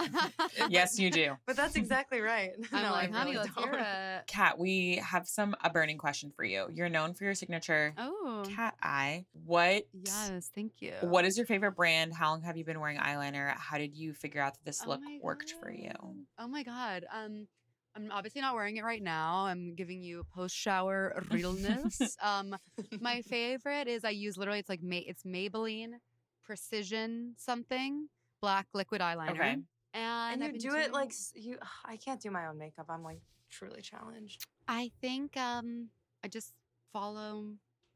yes, 0.68 0.98
you 0.98 1.10
do. 1.10 1.34
but 1.46 1.54
that's 1.56 1.76
exactly 1.76 2.20
right. 2.20 2.50
I'm 2.72 2.82
no, 2.82 2.90
like, 2.90 3.10
I 3.14 3.18
honey, 3.18 3.32
really 3.32 3.46
let's 3.46 3.56
hear 3.58 3.72
don't. 3.72 3.80
it. 3.80 4.26
Kat, 4.26 4.58
we 4.58 4.96
have 4.96 5.28
some 5.28 5.54
a 5.62 5.70
burning 5.70 5.98
question 5.98 6.32
for 6.34 6.44
you. 6.44 6.66
You're 6.74 6.88
known 6.88 7.14
for 7.14 7.24
your 7.24 7.34
signature 7.34 7.94
Oh, 7.98 8.42
cat 8.48 8.74
eye. 8.82 9.26
What? 9.44 9.86
yes. 9.92 10.50
Thank 10.54 10.72
you. 10.80 10.92
What 11.02 11.24
is 11.24 11.36
your 11.36 11.46
favorite 11.46 11.72
brand? 11.72 12.14
How 12.14 12.30
long 12.30 12.42
have 12.42 12.56
you 12.56 12.64
been 12.64 12.80
wearing 12.80 12.98
eyeliner? 12.98 13.54
How 13.56 13.78
did 13.78 13.94
you 13.94 14.12
figure 14.14 14.40
out 14.40 14.54
that 14.54 14.64
this 14.64 14.82
Oh 14.84 14.90
look 14.90 15.00
worked 15.22 15.54
for 15.60 15.70
you? 15.70 15.92
Oh 16.38 16.48
my 16.48 16.62
god. 16.62 17.04
Um, 17.12 17.46
I'm 17.94 18.10
obviously 18.12 18.42
not 18.42 18.54
wearing 18.54 18.76
it 18.76 18.84
right 18.84 19.02
now. 19.02 19.46
I'm 19.46 19.74
giving 19.74 20.02
you 20.02 20.24
post 20.34 20.54
shower 20.54 21.22
realness. 21.30 21.98
um, 22.22 22.54
my 23.00 23.22
favorite 23.22 23.88
is 23.88 24.04
I 24.04 24.10
use 24.10 24.36
literally 24.36 24.58
it's 24.60 24.68
like 24.68 24.82
May 24.82 24.98
it's 24.98 25.22
Maybelline 25.22 25.92
Precision 26.46 27.34
something 27.36 28.08
black 28.40 28.68
liquid 28.72 29.00
eyeliner. 29.00 29.30
Okay. 29.30 29.56
And, 29.94 30.42
And 30.42 30.54
you 30.54 30.60
do 30.60 30.76
it 30.76 30.92
like 30.92 31.12
you. 31.34 31.58
I 31.84 31.96
can't 31.96 32.20
do 32.20 32.30
my 32.30 32.46
own 32.46 32.56
makeup. 32.56 32.86
I'm 32.88 33.02
like 33.02 33.20
truly 33.50 33.82
challenged. 33.82 34.46
I 34.68 34.90
think 35.00 35.36
um 35.36 35.88
I 36.22 36.28
just 36.28 36.54
follow 36.92 37.54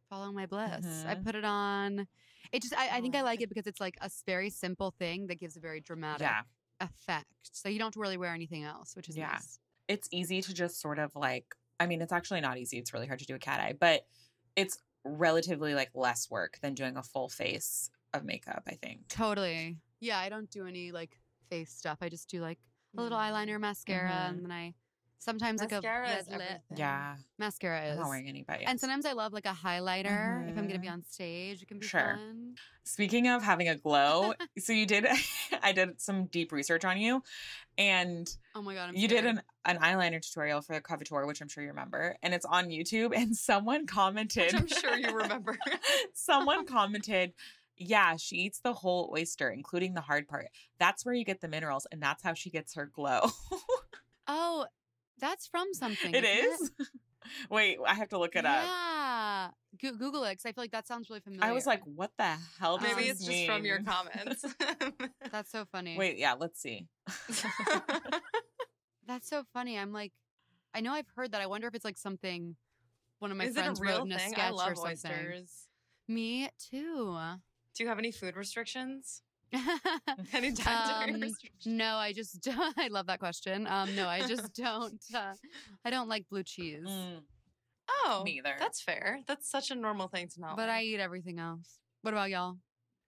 follow 0.09 0.33
my 0.33 0.47
bliss. 0.47 1.05
I 1.07 1.15
Mhm. 1.15 1.25
put 1.25 1.35
it 1.37 1.45
on. 1.45 2.09
It 2.51 2.63
just 2.63 2.75
I, 2.77 2.97
I 2.97 3.01
think 3.01 3.15
I 3.15 3.23
like 3.23 3.41
it 3.41 3.49
because 3.49 3.69
it's 3.69 3.81
like 3.81 3.97
a 4.01 4.11
very 4.27 4.51
simple 4.51 4.91
thing 4.91 5.29
that 5.29 5.39
gives 5.39 5.57
a 5.57 5.61
very 5.61 5.81
dramatic 5.81 6.23
Yeah. 6.27 6.43
effect. 6.81 7.29
So 7.53 7.69
you 7.69 7.79
don't 7.79 7.95
really 7.95 8.17
wear 8.17 8.35
anything 8.35 8.65
else, 8.65 8.97
which 8.97 9.09
is 9.09 9.17
Yeah. 9.17 9.29
nice. 9.29 9.61
It's 9.87 10.09
easy 10.11 10.43
to 10.43 10.53
just 10.53 10.81
sort 10.81 10.99
of 10.99 11.15
like, 11.15 11.55
I 11.79 11.87
mean, 11.87 12.03
it's 12.03 12.13
actually 12.13 12.41
not 12.41 12.59
easy. 12.59 12.79
It's 12.79 12.93
really 12.93 13.07
hard 13.07 13.21
to 13.21 13.27
do 13.27 13.37
a 13.37 13.39
cat 13.39 13.61
eye, 13.61 13.75
but 13.79 14.07
it's 14.57 14.79
relatively 15.05 15.75
like 15.75 15.91
less 15.95 16.29
work 16.31 16.59
than 16.61 16.75
doing 16.75 16.97
a 16.97 17.03
full 17.03 17.29
face 17.29 17.91
of 18.15 18.25
makeup, 18.25 18.63
I 18.67 18.75
think. 18.75 19.09
Totally. 19.09 19.77
Yeah, 20.01 20.19
I 20.19 20.29
don't 20.29 20.51
do 20.51 20.67
any 20.67 20.93
like 20.93 21.19
face 21.49 21.71
stuff. 21.73 21.99
I 22.01 22.09
just 22.09 22.29
do 22.29 22.41
like 22.41 22.59
a 22.97 23.03
little 23.03 23.19
Mm. 23.19 23.33
eyeliner, 23.33 23.61
mascara, 23.61 24.11
Mhm. 24.11 24.29
and 24.31 24.45
then 24.45 24.53
I 24.53 24.75
sometimes 25.19 25.61
Mascara 25.61 26.07
like 26.09 26.17
a 26.17 26.19
is 26.21 26.27
red 26.29 26.39
lip. 26.39 26.49
everything. 26.49 26.77
Yeah. 26.79 27.17
Mascara 27.39 27.91
I'm 27.91 27.99
not 27.99 28.09
wearing 28.09 28.27
any, 28.29 28.43
but 28.43 28.61
yes. 28.61 28.71
And 28.71 28.81
sometimes 28.81 29.05
I 29.05 29.13
love 29.13 29.33
like 29.35 29.45
a 29.45 29.53
highlighter 29.53 30.49
if 30.51 30.57
I'm 30.57 30.67
gonna 30.67 30.79
be 30.79 30.89
Mhm. 30.89 30.93
on 30.93 31.03
stage. 31.05 31.63
It 31.63 31.69
can 31.69 31.79
be 31.79 31.87
Sure. 31.87 32.17
fun. 32.17 32.57
Speaking 32.85 33.29
of 33.29 33.43
having 33.43 33.69
a 33.69 33.77
glow, 33.77 34.33
so 34.59 34.73
you 34.73 34.87
did, 34.87 35.07
I 35.63 35.73
did 35.73 36.01
some 36.01 36.25
deep 36.27 36.51
research 36.53 36.85
on 36.87 36.99
you, 36.99 37.23
and 37.77 38.35
Oh 38.55 38.63
my 38.63 38.75
god, 38.75 38.89
I'm 38.89 38.97
you 38.97 39.07
did 39.09 39.27
an, 39.27 39.43
an 39.67 39.77
eyeliner 39.79 40.23
tutorial 40.23 40.63
for 40.63 40.73
the 40.75 40.81
Coveteur, 40.81 41.27
which 41.27 41.43
I'm 41.43 41.49
sure 41.49 41.63
you 41.63 41.69
remember, 41.69 42.17
and 42.23 42.33
it's 42.33 42.47
on 42.47 42.69
YouTube. 42.69 43.15
And 43.15 43.37
someone 43.37 43.87
commented, 43.87 44.55
Which 44.55 44.55
I'm 44.55 44.67
sure 44.69 44.97
you 44.97 45.15
remember. 45.15 45.59
someone 46.15 46.65
commented, 46.67 47.35
yeah, 47.81 48.15
she 48.17 48.37
eats 48.37 48.61
the 48.61 48.73
whole 48.75 49.13
oyster, 49.19 49.49
including 49.51 49.95
the 49.95 50.01
hard 50.03 50.29
part. 50.29 50.47
That's 50.79 51.05
where 51.05 51.15
you 51.15 51.25
get 51.25 51.41
the 51.41 51.49
minerals, 51.49 51.87
and 51.91 52.01
that's 52.01 52.23
how 52.23 52.35
she 52.35 52.51
gets 52.51 52.75
her 52.75 52.87
glow. 52.87 53.23
Oh, 54.33 54.65
that's 55.19 55.49
from 55.49 55.75
something. 55.75 56.15
it 56.15 56.23
isn't 56.23 56.71
is. 56.79 56.91
Wait, 57.51 57.79
I 57.85 57.95
have 57.95 58.11
to 58.11 58.19
look 58.19 58.37
it 58.37 58.47
up. 58.47 58.63
Yeah. 58.65 59.49
Go- 59.83 59.97
Google 59.97 60.23
it 60.23 60.31
because 60.31 60.47
I 60.47 60.53
feel 60.53 60.63
like 60.63 60.71
that 60.71 60.87
sounds 60.87 61.11
really 61.11 61.19
familiar. 61.21 61.45
I 61.45 61.51
was 61.53 61.67
like, 61.67 61.83
what 61.85 62.13
the 62.17 62.37
hell 62.61 62.79
does 62.79 62.91
um, 62.91 62.97
Maybe 62.97 63.09
this 63.09 63.19
it's 63.19 63.27
just 63.27 63.47
from 63.47 63.65
your 63.65 63.81
comments. 63.83 64.45
that's 65.33 65.51
so 65.51 65.65
funny. 65.73 65.97
Wait, 65.99 66.17
yeah, 66.17 66.35
let's 66.39 66.61
see. 66.61 66.87
That's 69.07 69.29
so 69.29 69.43
funny. 69.53 69.77
I'm 69.77 69.93
like, 69.93 70.13
I 70.75 70.81
know 70.81 70.93
I've 70.93 71.09
heard 71.17 71.33
that. 71.33 71.41
I 71.41 71.47
wonder 71.47 71.67
if 71.67 71.75
it's 71.75 71.85
like 71.85 71.99
something 71.99 72.55
one 73.19 73.33
of 73.33 73.37
my 73.37 73.45
Is 73.47 73.57
it 73.57 73.61
a 73.61 73.63
friends 73.65 73.81
real 73.81 73.99
wrote 73.99 74.07
in 74.07 74.13
a 74.13 74.19
thing? 74.19 74.31
sketch 74.33 74.45
I 74.47 74.51
love 74.51 74.73
or 74.73 74.75
something. 74.77 75.11
oysters. 75.11 75.67
Me 76.07 76.49
too. 76.71 77.19
Do 77.75 77.83
you 77.85 77.89
have 77.89 77.99
any 77.99 78.11
food 78.13 78.37
restrictions? 78.37 79.23
Any 80.33 80.53
dietary 80.53 81.15
Um, 81.15 81.21
restrictions? 81.21 81.67
no, 81.67 81.97
I 81.97 82.13
just 82.13 82.41
don't. 82.43 82.77
I 82.79 82.89
love 82.89 83.07
that 83.07 83.19
question. 83.19 83.67
Um, 83.67 83.95
no, 83.97 84.07
I 84.07 84.27
just 84.27 84.55
don't. 84.55 85.03
Uh, 85.15 85.35
I 85.85 85.91
don't 85.91 86.09
like 86.09 86.29
blue 86.29 86.43
cheese, 86.45 86.85
Mm, 86.87 87.23
Oh, 88.05 88.23
neither. 88.25 88.55
That's 88.59 88.81
fair. 88.81 89.21
That's 89.27 89.51
such 89.51 89.71
a 89.71 89.75
normal 89.75 90.07
thing 90.09 90.29
to 90.29 90.41
not 90.41 90.57
but 90.57 90.69
I 90.69 90.83
eat 90.83 91.01
everything 91.01 91.39
else. 91.41 91.79
What 92.03 92.15
about 92.15 92.31
y'all? 92.31 92.59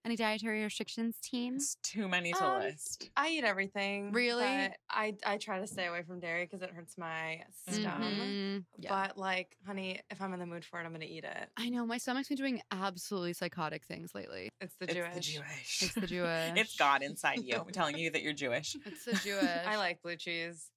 Any 0.05 0.17
dietary 0.17 0.65
restrictions, 0.65 1.17
team? 1.23 1.55
it's 1.57 1.77
too 1.83 2.09
many 2.09 2.33
to 2.33 2.45
Um, 2.45 2.63
list. 2.63 3.09
I 3.17 3.29
eat 3.29 3.45
everything. 3.45 4.11
Really? 4.11 4.45
I 4.91 5.15
I 5.25 5.37
try 5.39 5.61
to 5.61 5.67
stay 5.67 5.87
away 5.87 6.03
from 6.03 6.19
dairy 6.19 6.45
because 6.45 6.61
it 6.61 6.71
hurts 6.71 6.99
my 6.99 7.45
stomach. 7.71 8.13
Mhm. 8.13 8.65
Yeah. 8.79 8.89
But 9.07 9.17
like, 9.17 9.57
honey, 9.65 10.01
if 10.11 10.21
I'm 10.21 10.33
in 10.35 10.41
the 10.41 10.47
mood 10.47 10.65
for 10.65 10.81
it, 10.81 10.85
I'm 10.87 10.93
gonna 10.93 11.05
eat 11.05 11.23
it. 11.23 11.49
I 11.57 11.69
know 11.69 11.87
my 11.87 11.99
stomach's 11.99 12.27
been 12.29 12.37
doing 12.37 12.61
absolutely 12.73 13.33
psychotic 13.33 13.85
things 13.85 14.13
lately. 14.13 14.49
It's 14.61 14.75
the 14.75 14.87
Jewish. 14.89 15.07
It's 15.07 15.15
the 15.15 15.21
Jewish. 15.33 15.83
It's 15.83 15.95
the 15.95 16.07
Jewish. 16.09 16.53
it's 16.57 16.77
God 16.77 17.03
inside 17.03 17.45
you 17.45 17.65
telling 17.73 17.97
you 17.97 18.11
that 18.11 18.23
you're 18.23 18.33
Jewish. 18.33 18.77
It's 18.85 19.05
the 19.05 19.13
Jewish. 19.15 19.45
I 19.67 19.77
like 19.77 20.03
blue 20.03 20.17
cheese. 20.17 20.71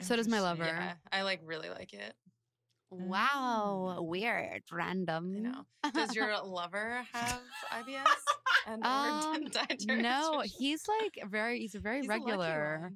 So 0.00 0.16
does 0.16 0.26
my 0.28 0.40
lover. 0.40 0.64
Yeah, 0.64 0.94
I 1.12 1.20
like 1.22 1.40
really 1.44 1.68
like 1.68 1.92
it. 1.92 2.14
Wow, 2.90 3.98
weird, 4.00 4.62
random. 4.72 5.36
I 5.36 5.40
know. 5.40 5.64
Does 5.94 6.14
your 6.14 6.36
lover 6.44 7.06
have 7.12 7.40
IBS 7.72 8.06
and 8.66 8.84
Um, 9.86 10.02
No, 10.02 10.42
he's 10.44 10.82
like 10.88 11.30
very. 11.30 11.60
He's 11.60 11.74
a 11.74 11.78
very 11.88 12.00
He's 12.00 12.08
regular. 12.08 12.92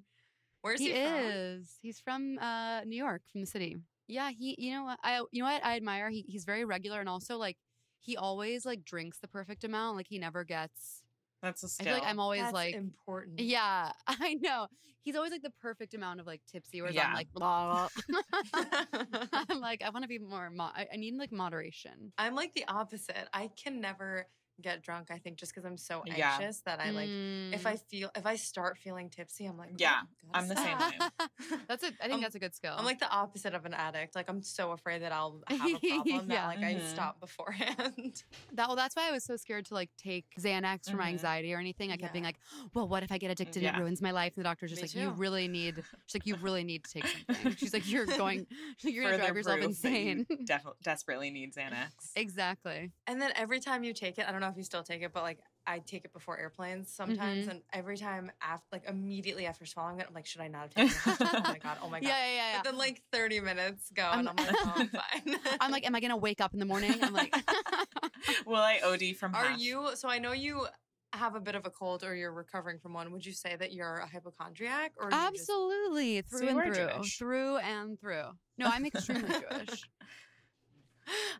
Where's 0.63 0.81
he 0.81 0.87
he, 0.87 0.93
from? 0.95 1.15
is. 1.15 1.79
He's 1.81 2.01
from 2.01 2.39
uh, 2.41 2.81
New 2.85 2.97
York, 2.97 3.23
from 3.31 3.43
the 3.43 3.47
city. 3.47 3.77
Yeah, 4.09 4.31
he. 4.31 4.57
You 4.59 4.73
know 4.73 4.85
what? 4.85 4.99
I. 5.05 5.23
You 5.31 5.43
know 5.43 5.49
what? 5.51 5.65
I 5.65 5.77
admire. 5.77 6.11
He. 6.11 6.25
He's 6.27 6.45
very 6.45 6.65
regular, 6.65 6.99
and 7.01 7.09
also 7.09 7.37
like 7.37 7.57
he 8.01 8.17
always 8.17 8.67
like 8.67 8.85
drinks 8.85 9.19
the 9.21 9.29
perfect 9.29 9.63
amount. 9.63 9.97
Like 9.97 10.07
he 10.09 10.19
never 10.19 10.43
gets. 10.43 11.04
That's 11.45 11.63
a 11.63 11.67
I 11.67 11.69
skill. 11.69 11.87
I 11.89 11.91
feel 11.91 12.01
like 12.01 12.11
I'm 12.11 12.19
always 12.21 12.41
That's 12.41 12.55
like. 12.55 12.75
important. 12.75 13.39
Yeah, 13.39 13.93
I 14.07 14.35
know. 14.35 14.67
He's 15.03 15.17
always 15.17 15.33
like 15.33 15.43
the 15.43 15.53
perfect 15.61 15.93
amount 15.93 16.21
of 16.21 16.27
like 16.27 16.41
tipsy, 16.51 16.81
whereas 16.81 16.95
Yeah. 16.95 17.09
I'm 17.09 17.15
like 17.15 17.31
blah. 17.35 17.89
I'm 18.55 19.61
like 19.61 19.83
I 19.83 19.91
want 19.91 20.03
to 20.05 20.09
be 20.09 20.19
more. 20.19 20.51
Mo- 20.51 20.71
I, 20.75 20.87
I 20.93 20.97
need 20.97 21.15
like 21.17 21.31
moderation. 21.31 22.13
I'm 22.17 22.35
like 22.35 22.55
the 22.55 22.65
opposite. 22.67 23.29
I 23.35 23.51
can 23.63 23.83
never 23.83 24.27
get 24.61 24.83
drunk. 24.83 25.11
I 25.11 25.19
think 25.19 25.37
just 25.37 25.53
because 25.53 25.65
I'm 25.65 25.77
so 25.77 26.03
Yeah. 26.07 26.37
anxious 26.39 26.61
that 26.63 26.81
I 26.81 26.91
like. 26.91 27.09
If 27.09 27.65
Mm. 27.65 27.67
I 27.67 27.77
feel 27.77 28.11
if 28.15 28.27
I 28.27 28.37
start 28.37 28.79
feeling 28.79 29.11
tipsy, 29.11 29.47
I'm 29.47 29.57
like, 29.57 29.71
Yeah, 29.79 30.03
"Oh, 30.27 30.31
I'm 30.35 30.49
the 30.49 30.57
same 30.57 30.79
way. 30.79 30.99
that's 31.69 31.83
a. 31.83 31.89
I 31.89 31.91
think 31.91 32.13
I'm- 32.13 32.21
that's 32.21 32.35
a 32.35 32.39
good 32.39 32.55
skill. 32.55 32.75
I'm 32.77 32.85
like 32.85 32.99
the 33.01 33.11
opposite 33.11 33.55
of 33.55 33.65
an 33.67 33.75
addict. 33.75 34.15
Like 34.15 34.29
I'm 34.29 34.43
so 34.43 34.73
afraid 34.73 35.03
that 35.03 35.13
I'll 35.13 35.43
have 35.49 35.61
a 35.61 35.79
problem 35.79 36.31
Yeah. 36.31 36.47
that 36.47 36.47
like 36.47 36.59
I 36.65 36.75
Mhm. 36.75 36.89
stop 36.89 37.21
beforehand. 37.21 38.23
That 38.53 38.69
well, 38.69 38.77
that's 38.77 38.95
why 38.97 39.09
I 39.09 39.13
was 39.13 39.25
so 39.25 39.37
scared 39.37 39.67
to 39.67 39.75
like 39.75 39.91
take 39.97 40.27
Xanax 40.39 40.91
for 40.91 40.97
my 40.97 41.07
Mhm. 41.07 41.15
anxiety 41.15 41.53
or 41.55 41.59
anything. 41.59 41.91
I 41.93 41.97
kept 41.97 42.13
being 42.13 42.25
like, 42.25 42.39
"Well, 42.75 42.89
what 42.89 43.03
if 43.03 43.11
I 43.13 43.19
get 43.19 43.31
addicted? 43.31 43.63
Yeah. 43.63 43.77
It 43.77 43.81
ruins 43.81 44.01
my 44.01 44.11
life." 44.13 44.35
And 44.37 44.45
the 44.45 44.49
doctor's 44.49 44.71
just 44.71 44.83
Me 44.83 44.89
like, 44.89 44.95
"You 44.95 45.11
really 45.11 45.49
need." 45.49 45.83
She's 46.07 46.15
like, 46.15 46.27
"You 46.27 46.37
really 46.37 46.65
need 46.65 46.85
to 46.85 46.91
take 46.93 47.07
something." 47.07 47.57
She's 47.57 47.73
like, 47.73 47.87
"You're 47.89 48.07
going, 48.07 48.47
you're 48.83 49.05
gonna 49.05 49.19
drive 49.19 49.37
yourself 49.37 49.61
proof 49.61 49.81
that 49.83 49.91
you 49.91 49.97
insane." 50.25 50.27
def- 50.45 50.67
desperately 50.83 51.31
need 51.31 51.55
Xanax. 51.55 52.13
exactly. 52.17 52.93
And 53.07 53.21
then 53.21 53.33
every 53.37 53.61
time 53.61 53.85
you 53.85 53.93
take 53.93 54.19
it, 54.19 54.27
I 54.29 54.33
don't 54.33 54.41
know 54.45 54.51
if 54.51 54.57
you 54.57 54.63
still 54.65 54.83
take 54.83 55.03
it, 55.03 55.13
but 55.13 55.23
like 55.23 55.39
I 55.67 55.79
take 55.79 56.05
it 56.05 56.13
before 56.13 56.39
airplanes 56.39 56.93
sometimes, 56.93 57.47
Mhm. 57.47 57.51
and 57.51 57.63
every 57.73 57.97
time 57.97 58.31
after, 58.43 58.67
like 58.73 58.85
immediately 58.89 59.47
after 59.47 59.65
swallowing 59.67 59.99
it, 60.01 60.07
I'm 60.09 60.15
like, 60.15 60.27
should 60.27 60.41
I 60.43 60.49
not 60.49 60.73
have 60.75 60.75
taken 60.75 60.91
it? 61.25 61.29
oh 61.35 61.41
my 61.45 61.59
god! 61.59 61.79
Oh 61.83 61.89
my 61.89 62.01
god! 62.01 62.07
Yeah, 62.09 62.27
yeah, 62.27 62.35
yeah. 62.35 62.57
But 62.59 62.65
then 62.65 62.79
like 62.79 63.03
30 63.13 63.41
minutes 63.41 63.91
go, 63.95 64.03
I'm- 64.03 64.21
and 64.21 64.29
I'm 64.29 64.37
like, 64.37 64.57
oh, 64.59 64.73
I'm 64.77 64.89
fine. 64.89 65.37
I'm 65.61 65.71
like, 65.73 65.87
am 65.87 65.95
I 65.95 66.01
gonna 66.01 66.17
wake 66.17 66.41
up 66.41 66.53
in 66.53 66.59
the 66.61 66.67
morning? 66.67 66.95
I'm 67.03 67.13
like, 67.15 67.35
Will 68.47 68.57
I 68.57 68.81
OD 68.85 69.17
from 69.17 69.35
are 69.35 69.45
half? 69.45 69.59
you? 69.59 69.91
So 69.95 70.09
I 70.09 70.19
know 70.19 70.33
you 70.33 70.67
have 71.15 71.35
a 71.37 71.41
bit 71.41 71.55
of 71.55 71.65
a 71.65 71.71
cold, 71.71 72.03
or 72.05 72.15
you're 72.15 72.33
recovering 72.33 72.79
from 72.79 72.93
one. 72.93 73.11
Would 73.13 73.25
you 73.25 73.33
say 73.33 73.55
that 73.57 73.73
you're 73.73 73.97
a 73.99 74.07
hypochondriac, 74.07 74.93
or 74.99 75.07
you 75.07 75.11
just- 75.13 75.27
absolutely 75.51 76.21
through 76.23 76.49
and 76.49 76.63
through, 76.75 76.75
Jewish. 76.75 77.19
through 77.19 77.57
and 77.59 78.01
through. 78.01 78.25
No, 78.59 78.67
I'm 78.67 78.85
extremely 78.85 79.29
Jewish. 79.31 79.83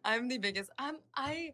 I'm 0.05 0.29
the 0.29 0.39
biggest. 0.39 0.71
I'm 0.79 0.97
I. 1.17 1.53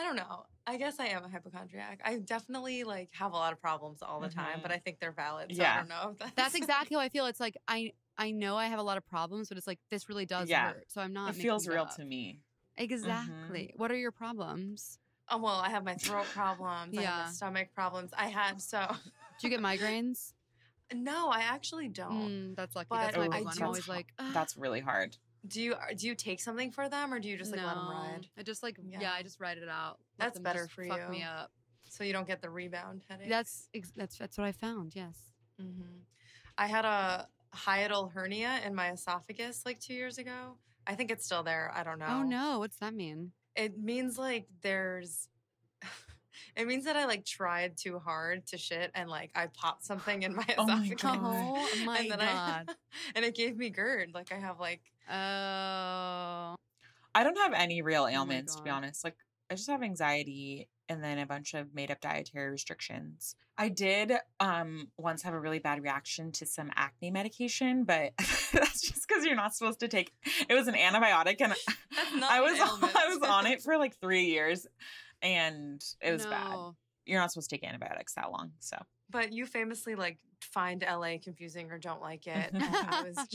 I 0.00 0.04
don't 0.04 0.16
know. 0.16 0.44
I 0.66 0.76
guess 0.76 0.98
I 0.98 1.06
am 1.08 1.24
a 1.24 1.28
hypochondriac. 1.28 2.00
I 2.04 2.16
definitely 2.18 2.84
like 2.84 3.10
have 3.12 3.32
a 3.32 3.36
lot 3.36 3.52
of 3.52 3.60
problems 3.60 4.00
all 4.02 4.20
the 4.20 4.28
time, 4.28 4.60
but 4.62 4.70
I 4.70 4.78
think 4.78 4.98
they're 5.00 5.12
valid. 5.12 5.54
So 5.54 5.62
I 5.62 5.76
don't 5.76 5.88
know 5.88 6.10
if 6.12 6.18
that's, 6.18 6.32
That's 6.36 6.54
exactly 6.54 6.94
how 6.96 7.00
I 7.02 7.08
feel. 7.10 7.26
It's 7.26 7.40
like 7.40 7.56
I 7.68 7.92
I 8.16 8.30
know 8.30 8.56
I 8.56 8.66
have 8.66 8.78
a 8.78 8.82
lot 8.82 8.96
of 8.96 9.06
problems, 9.06 9.48
but 9.48 9.58
it's 9.58 9.66
like 9.66 9.78
this 9.90 10.08
really 10.08 10.26
does 10.26 10.48
Yeah. 10.48 10.68
hurt. 10.72 10.84
So 10.88 11.00
I'm 11.00 11.12
not. 11.12 11.30
It 11.34 11.36
feels 11.40 11.66
making 11.66 11.74
real 11.74 11.84
up. 11.84 11.96
to 11.96 12.04
me. 12.04 12.40
Exactly. 12.76 13.72
What 13.76 13.90
are 13.90 13.96
your 13.96 14.10
problems? 14.12 14.98
Oh 15.28 15.38
well, 15.38 15.56
I 15.56 15.68
have 15.70 15.84
my 15.84 15.94
throat 15.94 16.26
problems. 16.32 16.96
I 16.96 17.02
have 17.02 17.26
Yeah. 17.26 17.26
stomach 17.28 17.68
problems. 17.74 18.10
I 18.16 18.28
had 18.28 18.60
so 18.60 18.86
Do 18.88 19.48
you 19.48 19.50
get 19.50 19.60
migraines? 19.60 20.32
no, 20.94 21.28
I 21.28 21.40
actually 21.42 21.88
don't. 21.88 22.28
Mm, 22.52 22.56
that's 22.56 22.74
lucky. 22.74 22.88
But 22.90 23.02
That's 23.02 23.16
my 23.16 23.24
I 23.24 23.28
big 23.28 23.38
do- 23.38 23.44
one. 23.44 23.54
I'm 23.58 23.66
always 23.66 23.86
ho- 23.86 23.92
like, 23.92 24.08
That's 24.32 24.56
really 24.56 24.80
hard. 24.80 25.16
Do 25.46 25.62
you 25.62 25.74
do 25.96 26.06
you 26.06 26.14
take 26.14 26.40
something 26.40 26.70
for 26.70 26.88
them, 26.88 27.12
or 27.14 27.18
do 27.18 27.28
you 27.28 27.36
just 27.36 27.50
like 27.50 27.60
no. 27.60 27.66
let 27.66 27.74
them 27.74 27.88
ride? 27.88 28.26
I 28.38 28.42
just 28.42 28.62
like 28.62 28.78
yeah. 28.86 28.98
Yeah. 29.00 29.12
I 29.12 29.22
just 29.22 29.40
write 29.40 29.58
it 29.58 29.68
out. 29.68 29.98
Let 30.18 30.26
That's 30.26 30.34
them 30.34 30.42
better 30.42 30.64
just 30.64 30.72
for 30.72 30.84
fuck 30.84 31.10
me 31.10 31.20
you. 31.20 31.24
up. 31.24 31.50
So 31.88 32.04
you 32.04 32.12
don't 32.12 32.26
get 32.26 32.40
the 32.40 32.50
rebound 32.50 33.02
headache. 33.08 33.28
That's 33.28 33.68
ex- 33.74 33.92
that's 33.96 34.16
that's 34.16 34.38
what 34.38 34.46
I 34.46 34.52
found. 34.52 34.94
Yes. 34.94 35.16
hmm 35.58 36.00
I 36.58 36.66
had 36.66 36.84
a 36.84 37.26
hiatal 37.54 38.12
hernia 38.12 38.60
in 38.64 38.74
my 38.74 38.92
esophagus 38.92 39.62
like 39.64 39.80
two 39.80 39.94
years 39.94 40.18
ago. 40.18 40.56
I 40.86 40.94
think 40.94 41.10
it's 41.10 41.24
still 41.24 41.42
there. 41.42 41.72
I 41.74 41.82
don't 41.84 41.98
know. 41.98 42.06
Oh 42.08 42.22
no, 42.22 42.58
what's 42.58 42.76
that 42.78 42.94
mean? 42.94 43.32
It 43.56 43.78
means 43.78 44.18
like 44.18 44.46
there's. 44.62 45.28
It 46.56 46.66
means 46.66 46.84
that 46.86 46.96
I 46.96 47.04
like 47.06 47.24
tried 47.24 47.76
too 47.76 47.98
hard 47.98 48.46
to 48.48 48.58
shit 48.58 48.90
and 48.94 49.08
like 49.08 49.30
I 49.34 49.46
popped 49.46 49.84
something 49.84 50.22
in 50.22 50.34
my 50.34 50.44
Oh 50.58 50.66
my 50.66 50.82
esophagus. 50.82 51.02
God. 51.02 51.18
Oh 51.22 51.68
my 51.84 51.98
and 51.98 52.10
then 52.10 52.18
god. 52.18 52.64
I, 52.68 52.74
and 53.14 53.24
it 53.24 53.36
gave 53.36 53.56
me 53.56 53.70
GERD. 53.70 54.10
Like 54.14 54.32
I 54.32 54.38
have 54.38 54.58
like 54.58 54.80
Oh. 55.10 56.54
I 57.14 57.24
don't 57.24 57.38
have 57.38 57.52
any 57.54 57.82
real 57.82 58.06
ailments, 58.06 58.54
to 58.56 58.62
be 58.62 58.70
honest. 58.70 59.04
Like, 59.04 59.16
I 59.50 59.54
just 59.54 59.68
have 59.68 59.82
anxiety 59.82 60.68
and 60.88 61.02
then 61.02 61.18
a 61.18 61.26
bunch 61.26 61.54
of 61.54 61.74
made 61.74 61.90
up 61.90 62.00
dietary 62.00 62.50
restrictions. 62.50 63.34
I 63.56 63.68
did 63.68 64.12
um 64.40 64.88
once 64.96 65.22
have 65.22 65.34
a 65.34 65.40
really 65.40 65.58
bad 65.58 65.82
reaction 65.82 66.32
to 66.32 66.46
some 66.46 66.70
acne 66.74 67.10
medication, 67.10 67.84
but 67.84 68.12
that's 68.52 68.80
just 68.80 69.06
because 69.06 69.24
you're 69.24 69.36
not 69.36 69.54
supposed 69.54 69.80
to 69.80 69.88
take 69.88 70.12
it 70.48 70.54
was 70.54 70.66
an 70.66 70.74
antibiotic 70.74 71.36
and 71.40 71.54
I 72.24 72.40
was 72.40 72.58
ailment. 72.58 72.96
I 72.96 73.08
was 73.08 73.18
on 73.28 73.46
it 73.46 73.62
for 73.62 73.76
like 73.76 73.96
three 74.00 74.24
years 74.24 74.66
and 75.22 75.82
it 76.00 76.12
was 76.12 76.26
bad. 76.26 76.56
You're 77.06 77.20
not 77.20 77.32
supposed 77.32 77.50
to 77.50 77.56
take 77.56 77.68
antibiotics 77.68 78.14
that 78.14 78.30
long. 78.32 78.52
So 78.60 78.76
But 79.10 79.32
you 79.32 79.46
famously 79.46 79.94
like 79.94 80.18
find 80.44 80.82
LA 80.82 81.18
confusing 81.18 81.70
or 81.70 81.78
don't 81.78 82.00
like 82.00 82.26
it. 82.26 82.52
And 82.54 82.62
I 82.64 83.02
was 83.02 83.28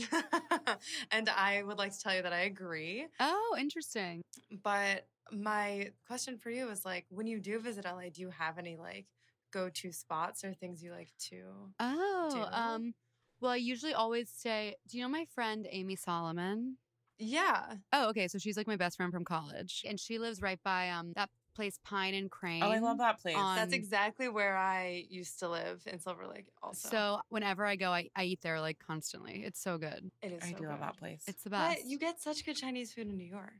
and 1.10 1.28
I 1.28 1.62
would 1.62 1.78
like 1.78 1.92
to 1.92 2.00
tell 2.00 2.14
you 2.14 2.22
that 2.22 2.32
I 2.32 2.40
agree. 2.40 3.06
Oh, 3.20 3.56
interesting. 3.58 4.22
But 4.62 5.06
my 5.32 5.90
question 6.06 6.38
for 6.38 6.50
you 6.50 6.68
is 6.70 6.84
like 6.84 7.06
when 7.10 7.26
you 7.26 7.40
do 7.40 7.58
visit 7.58 7.86
LA, 7.86 8.10
do 8.10 8.20
you 8.20 8.30
have 8.30 8.58
any 8.58 8.76
like 8.76 9.06
go-to 9.52 9.92
spots 9.92 10.44
or 10.44 10.52
things 10.54 10.82
you 10.82 10.90
like 10.92 11.12
to 11.30 11.70
Oh, 11.78 12.28
Do? 12.32 12.44
um, 12.52 12.94
well, 13.40 13.52
I 13.52 13.56
usually 13.56 13.94
always 13.94 14.30
say, 14.30 14.76
do 14.88 14.96
you 14.96 15.04
know 15.04 15.08
my 15.10 15.26
friend 15.34 15.66
Amy 15.70 15.96
Solomon? 15.96 16.78
Yeah. 17.18 17.76
Oh, 17.92 18.08
okay. 18.10 18.28
So 18.28 18.38
she's 18.38 18.56
like 18.56 18.66
my 18.66 18.76
best 18.76 18.96
friend 18.96 19.12
from 19.12 19.24
college, 19.24 19.84
and 19.88 19.98
she 19.98 20.18
lives 20.18 20.42
right 20.42 20.60
by 20.62 20.90
um 20.90 21.12
that 21.14 21.30
place 21.56 21.78
Pine 21.82 22.14
and 22.14 22.30
Crane. 22.30 22.62
Oh, 22.62 22.70
I 22.70 22.78
love 22.78 22.98
that 22.98 23.20
place. 23.20 23.34
on- 23.36 23.56
That's 23.56 23.72
exactly 23.72 24.28
where 24.28 24.56
I 24.56 25.04
used 25.08 25.38
to 25.40 25.48
live 25.48 25.82
in 25.86 25.98
Silver 25.98 26.26
Lake 26.28 26.46
also. 26.62 26.88
So 26.88 27.20
whenever 27.30 27.64
I 27.66 27.74
go, 27.76 27.90
I, 27.90 28.08
I 28.14 28.24
eat 28.24 28.40
there 28.42 28.60
like 28.60 28.78
constantly. 28.78 29.42
It's 29.44 29.60
so 29.60 29.78
good. 29.78 30.10
it 30.22 30.32
is 30.32 30.42
I 30.44 30.52
so 30.52 30.58
do 30.58 30.68
love 30.68 30.80
that 30.80 30.96
place. 30.98 31.24
It's 31.26 31.42
the 31.42 31.50
best. 31.50 31.78
But 31.78 31.86
you 31.90 31.98
get 31.98 32.20
such 32.20 32.44
good 32.44 32.56
Chinese 32.56 32.92
food 32.92 33.08
in 33.08 33.16
New 33.16 33.24
York. 33.26 33.52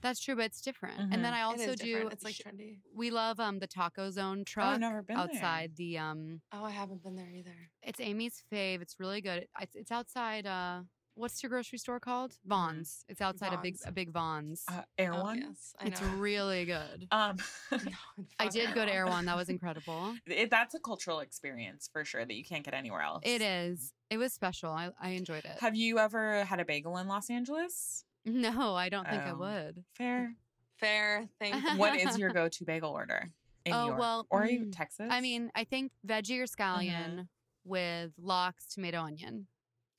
That's 0.00 0.20
true, 0.20 0.36
but 0.36 0.44
it's 0.44 0.60
different. 0.60 1.00
And 1.00 1.24
then 1.24 1.32
Mhm. 1.32 1.36
I 1.36 1.42
also 1.42 1.70
is 1.70 1.76
do. 1.76 2.08
It's 2.12 2.24
like 2.24 2.34
trendy. 2.34 2.80
we 2.94 3.10
love 3.10 3.40
um 3.40 3.58
the 3.58 3.66
Taco 3.66 4.10
Zone 4.10 4.40
oh, 4.40 4.44
truck 4.44 4.74
I've 4.74 4.80
never 4.80 5.02
been 5.02 5.16
there. 5.16 5.24
outside 5.24 5.76
the 5.76 5.96
um. 5.98 6.42
Oh, 6.52 6.62
I 6.64 6.70
haven't 6.70 7.02
been 7.02 7.16
there 7.16 7.30
either. 7.30 7.56
It's 7.82 8.00
Amy's 8.00 8.42
fave. 8.52 8.82
It's 8.82 9.00
really 9.00 9.22
good. 9.22 9.46
It's, 9.60 9.74
it's 9.74 9.90
outside. 9.90 10.46
Uh, 10.46 10.82
what's 11.14 11.42
your 11.42 11.50
grocery 11.50 11.78
store 11.78 12.00
called? 12.00 12.34
Vons. 12.44 13.04
It's 13.08 13.20
outside 13.20 13.52
a 13.52 13.58
big 13.58 13.76
a 13.86 13.92
big 13.92 14.10
Vons. 14.10 14.64
Uh, 14.68 14.82
Air 14.98 15.12
Oh, 15.14 15.22
One. 15.22 15.38
yes, 15.40 15.74
I 15.78 15.84
know. 15.84 15.90
it's 15.90 16.00
really 16.02 16.64
good. 16.64 17.06
Um, 17.10 17.36
I 18.38 18.48
did 18.48 18.74
go 18.74 18.84
to 18.84 18.92
Erewhon. 18.92 19.12
One. 19.14 19.24
That 19.26 19.36
was 19.36 19.48
incredible. 19.48 20.14
it, 20.26 20.50
that's 20.50 20.74
a 20.74 20.78
cultural 20.80 21.20
experience 21.20 21.88
for 21.92 22.04
sure 22.04 22.24
that 22.24 22.34
you 22.34 22.44
can't 22.44 22.64
get 22.64 22.74
anywhere 22.74 23.02
else. 23.02 23.22
It 23.24 23.42
is. 23.42 23.92
It 24.10 24.18
was 24.18 24.32
special. 24.32 24.70
I, 24.70 24.90
I 25.00 25.10
enjoyed 25.10 25.44
it. 25.44 25.58
Have 25.60 25.74
you 25.76 25.98
ever 25.98 26.44
had 26.44 26.60
a 26.60 26.64
bagel 26.64 26.96
in 26.98 27.08
Los 27.08 27.30
Angeles? 27.30 28.04
No, 28.24 28.74
I 28.74 28.88
don't 28.88 29.08
think 29.08 29.22
I 29.22 29.30
Oh. 29.32 29.36
would. 29.36 29.84
Fair. 29.94 30.34
Fair. 30.78 31.28
Thank 31.40 31.62
you. 31.62 31.76
what 31.78 31.96
is 31.98 32.18
your 32.18 32.30
go-to 32.32 32.64
bagel 32.64 32.90
order 32.90 33.30
in 33.64 33.72
Oh, 33.72 33.80
New 33.82 33.86
York 33.88 33.98
well, 34.00 34.26
or 34.30 34.44
even 34.46 34.68
mm, 34.68 34.76
Texas? 34.76 35.08
I 35.10 35.20
mean, 35.20 35.50
I 35.54 35.64
think 35.64 35.92
veggie 36.06 36.40
or 36.40 36.44
scallion 36.46 37.28
with 37.64 38.12
lox, 38.20 38.66
tomato, 38.66 39.00
onion, 39.00 39.46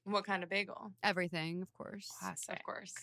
What 0.06 0.24
kind 0.26 0.44
of 0.44 0.50
bagel? 0.50 0.92
everything, 1.04 1.62
of 1.62 1.74
course. 1.74 2.10
classic. 2.20 2.58
Of 2.58 2.64
course. 2.64 2.94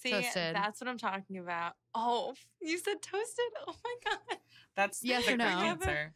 See, 0.00 0.10
Toasted. 0.12 0.54
that's 0.54 0.80
what 0.80 0.86
I'm 0.88 0.98
talking 0.98 1.38
about. 1.38 1.72
Oh, 1.94 2.34
you 2.60 2.78
said 2.78 3.02
toasted? 3.02 3.44
Oh 3.66 3.74
my 3.84 3.94
god. 4.04 4.38
That's 4.76 5.02
Yes 5.02 5.26
the 5.26 5.32
or 5.32 5.36
no? 5.36 5.44
answer. 5.44 6.14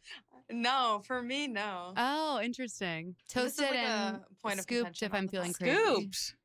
No, 0.49 1.01
for 1.05 1.21
me, 1.21 1.47
no. 1.47 1.93
Oh, 1.97 2.39
interesting. 2.41 3.15
Toasted 3.29 3.65
like 3.65 3.75
and 3.75 4.15
a 4.17 4.21
point 4.41 4.61
scooped 4.61 4.67
contention 4.85 5.05
if 5.05 5.13
I'm 5.13 5.27
feeling 5.27 5.51
crazy. 5.53 5.75
Scooped. 5.75 6.35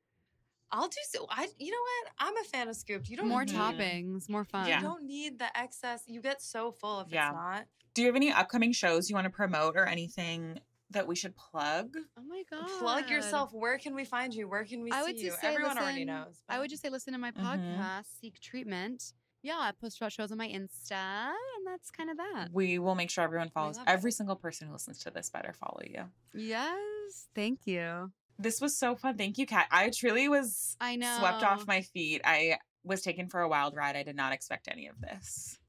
I'll 0.72 0.88
do 0.88 0.96
so. 1.10 1.26
I, 1.30 1.48
you 1.58 1.70
know 1.70 1.78
what? 1.78 2.12
I'm 2.18 2.36
a 2.36 2.44
fan 2.44 2.68
of 2.68 2.76
scooped. 2.76 3.08
You 3.08 3.16
don't 3.16 3.28
More 3.28 3.44
need, 3.44 3.54
mm-hmm. 3.54 3.80
toppings, 3.80 4.28
more 4.28 4.44
fun. 4.44 4.66
You 4.68 4.80
don't 4.80 5.04
need 5.04 5.38
the 5.38 5.56
excess. 5.56 6.02
You 6.06 6.20
get 6.20 6.42
so 6.42 6.72
full 6.72 7.00
if 7.00 7.06
Yeah. 7.10 7.28
it's 7.28 7.34
not. 7.36 7.64
Do 7.94 8.02
you 8.02 8.08
have 8.08 8.16
any 8.16 8.30
upcoming 8.32 8.72
shows 8.72 9.08
you 9.08 9.14
want 9.14 9.24
to 9.26 9.30
promote 9.30 9.76
or 9.76 9.86
anything 9.86 10.58
that 10.90 11.06
we 11.06 11.14
should 11.14 11.36
plug? 11.36 11.94
Oh 12.18 12.22
my 12.26 12.42
god. 12.50 12.66
Plug 12.78 13.10
yourself. 13.10 13.52
Where 13.52 13.78
can 13.78 13.94
we 13.94 14.04
find 14.04 14.32
you? 14.34 14.48
Where 14.48 14.64
can 14.64 14.82
we 14.82 14.90
I 14.90 15.00
see 15.00 15.06
would 15.06 15.20
you? 15.20 15.28
just 15.28 15.40
say 15.40 15.48
Everyone 15.54 15.76
already 15.78 16.04
listen- 16.04 16.06
knows. 16.06 16.40
I 16.48 16.58
would 16.58 16.70
just 16.70 16.82
say 16.82 16.88
listen 16.90 17.12
to 17.12 17.18
my 17.18 17.30
Mhm. 17.32 17.44
podcast, 17.44 18.06
Seek 18.20 18.40
Treatment. 18.40 19.12
Yeah, 19.42 19.56
I 19.58 19.70
post 19.72 19.98
about 19.98 20.12
shows 20.12 20.32
on 20.32 20.38
my 20.38 20.48
Insta, 20.48 20.92
and 21.28 21.66
that's 21.66 21.90
kind 21.90 22.10
of 22.10 22.16
that. 22.16 22.48
We 22.52 22.78
will 22.80 22.96
make 22.96 23.08
sure 23.10 23.22
everyone 23.22 23.50
follows. 23.50 23.78
Every 23.86 24.10
it. 24.10 24.14
single 24.14 24.34
person 24.34 24.66
who 24.66 24.72
listens 24.72 24.98
to 25.00 25.10
this 25.12 25.30
better 25.30 25.52
follow 25.52 25.80
you. 25.88 26.10
Yes, 26.34 27.28
thank 27.34 27.66
you. 27.66 28.12
This 28.38 28.60
was 28.60 28.76
so 28.76 28.94
fun. 28.96 29.16
Thank 29.16 29.36
you, 29.38 29.46
Kat. 29.46 29.66
I 29.70 29.90
truly 29.90 30.28
was 30.28 30.76
I 30.80 30.96
know. 30.96 31.16
swept 31.18 31.42
off 31.42 31.66
my 31.66 31.82
feet. 31.82 32.20
I 32.24 32.58
was 32.88 33.02
taken 33.02 33.28
for 33.28 33.40
a 33.42 33.48
wild 33.48 33.76
ride. 33.76 33.94
I 33.96 34.02
did 34.02 34.16
not 34.16 34.32
expect 34.32 34.66
any 34.68 34.88
of 34.88 35.00
this. 35.00 35.58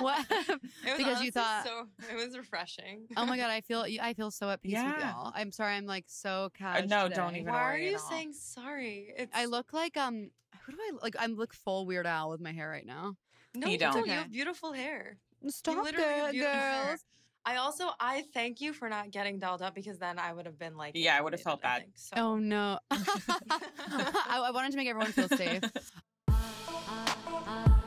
what? 0.00 0.26
It 0.30 0.48
was 0.84 0.96
because 0.98 1.22
you 1.22 1.30
thought- 1.30 1.64
so. 1.66 1.86
It 2.10 2.16
was 2.16 2.36
refreshing. 2.36 3.06
Oh 3.16 3.26
my 3.26 3.36
god, 3.36 3.50
I 3.50 3.60
feel 3.68 3.84
I 4.00 4.14
feel 4.14 4.30
so 4.30 4.50
at 4.50 4.62
peace 4.62 4.74
with 4.74 5.00
y'all. 5.00 5.32
I'm 5.34 5.50
sorry, 5.50 5.74
I'm 5.74 5.86
like 5.86 6.04
so 6.06 6.44
Uh, 6.46 6.48
casual. 6.58 6.88
no, 6.88 7.08
don't 7.08 7.36
even 7.36 7.52
Why 7.52 7.60
are 7.60 7.64
worry 7.72 7.86
at 7.86 7.90
you 7.92 7.96
all. 7.98 8.10
saying 8.10 8.32
sorry? 8.34 9.12
It's 9.16 9.32
I 9.34 9.46
look 9.46 9.72
like 9.72 9.96
um, 9.96 10.30
who 10.64 10.72
do 10.72 10.78
I 10.88 10.92
look 10.92 11.02
like? 11.02 11.16
I 11.18 11.26
look 11.26 11.52
full 11.54 11.86
Weird 11.86 12.06
Al 12.06 12.30
with 12.30 12.40
my 12.40 12.52
hair 12.52 12.68
right 12.68 12.86
now. 12.86 13.16
no, 13.54 13.66
You 13.68 13.78
don't. 13.78 13.96
You 13.96 14.02
Okay. 14.02 14.10
have 14.12 14.30
beautiful 14.30 14.72
hair. 14.72 15.16
Stop 15.48 15.82
literally 15.84 16.06
have 16.14 16.28
it, 16.28 16.32
beautiful 16.32 16.54
hair. 16.60 16.84
girls. 16.86 17.04
I 17.48 17.56
also 17.56 17.84
I 18.00 18.24
thank 18.34 18.60
you 18.60 18.72
for 18.72 18.88
not 18.88 19.10
getting 19.12 19.38
dolled 19.38 19.62
up 19.62 19.72
because 19.74 19.98
then 19.98 20.18
I 20.18 20.32
would 20.32 20.46
have 20.46 20.58
been 20.58 20.76
like 20.76 20.92
Yeah, 20.96 21.16
I 21.16 21.20
would 21.20 21.32
have 21.32 21.40
felt 21.40 21.62
bad. 21.62 21.82
think, 21.82 21.92
so. 21.94 22.16
Oh 22.16 22.36
no. 22.36 22.78
I, 22.90 24.40
I 24.46 24.50
wanted 24.52 24.72
to 24.72 24.76
make 24.76 24.88
everyone 24.88 25.12
feel 25.12 25.28
safe. 25.28 25.62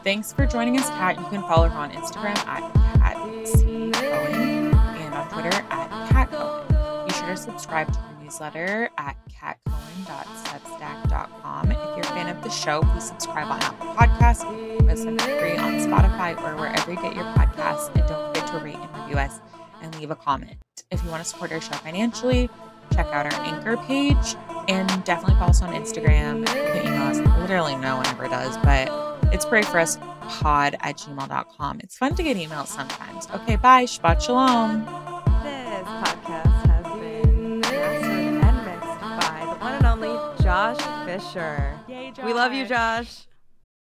Thanks 0.03 0.31
for 0.31 0.45
joining 0.45 0.79
us, 0.79 0.87
Kat. 0.91 1.19
You 1.19 1.25
can 1.25 1.41
follow 1.41 1.67
her 1.67 1.77
on 1.77 1.91
Instagram 1.91 2.37
at 2.47 2.73
Kat 2.99 3.17
C. 3.47 3.91
Cohen 3.93 4.73
and 4.73 5.13
on 5.13 5.29
Twitter 5.29 5.51
at 5.69 6.09
Kat 6.09 6.31
Cohen. 6.31 7.05
Be 7.07 7.13
sure 7.13 7.27
to 7.27 7.35
subscribe 7.37 7.91
to 7.91 7.99
her 7.99 8.15
newsletter 8.23 8.89
at 8.97 9.17
catcohen.substack.com. 9.29 11.71
If 11.71 11.77
you're 11.77 11.99
a 11.99 12.03
fan 12.03 12.29
of 12.33 12.41
the 12.43 12.49
show, 12.49 12.81
please 12.81 13.07
subscribe 13.09 13.47
on 13.51 13.61
Apple 13.61 13.87
Podcasts, 13.87 14.45
listen 14.87 15.17
for 15.19 15.25
free 15.37 15.57
on 15.57 15.73
Spotify 15.81 16.33
or 16.43 16.55
wherever 16.55 16.91
you 16.91 16.97
get 17.01 17.13
your 17.13 17.25
podcasts, 17.35 17.89
and 17.95 18.07
don't 18.07 18.25
forget 18.29 18.38
to 18.51 18.57
rate 18.59 18.75
and 18.75 18.95
review 19.03 19.17
us 19.17 19.39
and 19.81 19.93
leave 19.99 20.11
a 20.11 20.15
comment. 20.15 20.57
If 20.91 21.03
you 21.03 21.09
want 21.09 21.23
to 21.23 21.29
support 21.29 21.51
our 21.51 21.61
show 21.61 21.73
financially, 21.73 22.49
check 22.93 23.07
out 23.07 23.31
our 23.31 23.41
anchor 23.45 23.77
page 23.77 24.35
and 24.67 24.87
definitely 25.03 25.35
follow 25.35 25.49
us 25.51 25.61
on 25.61 25.73
Instagram. 25.73 26.39
You 26.39 26.45
can 26.45 26.87
email 26.87 27.03
us. 27.03 27.39
Literally 27.39 27.75
no 27.75 27.97
one 27.97 28.07
ever 28.07 28.27
does, 28.27 28.57
but 28.57 28.89
it's 29.33 29.45
pray 29.45 29.61
for 29.61 29.79
us 29.79 29.97
pod 30.23 30.75
at 30.81 30.97
gmail.com. 30.97 31.79
It's 31.83 31.97
fun 31.97 32.15
to 32.15 32.23
get 32.23 32.37
emails 32.37 32.67
sometimes. 32.67 33.27
Okay, 33.31 33.55
bye. 33.55 33.85
Shabbat 33.85 34.21
shalom. 34.21 34.85
This 35.43 35.87
podcast 35.87 36.67
has 36.67 36.99
been 36.99 37.59
mastered 37.61 38.43
and 38.43 38.65
mixed 38.65 38.99
by 39.01 39.47
the 39.53 39.59
one 39.59 39.73
and 39.73 39.85
only 39.85 40.43
Josh 40.43 40.77
Fisher. 41.05 41.79
Yay, 41.87 42.13
We 42.23 42.33
love 42.33 42.53
you, 42.53 42.65
Josh. 42.65 43.27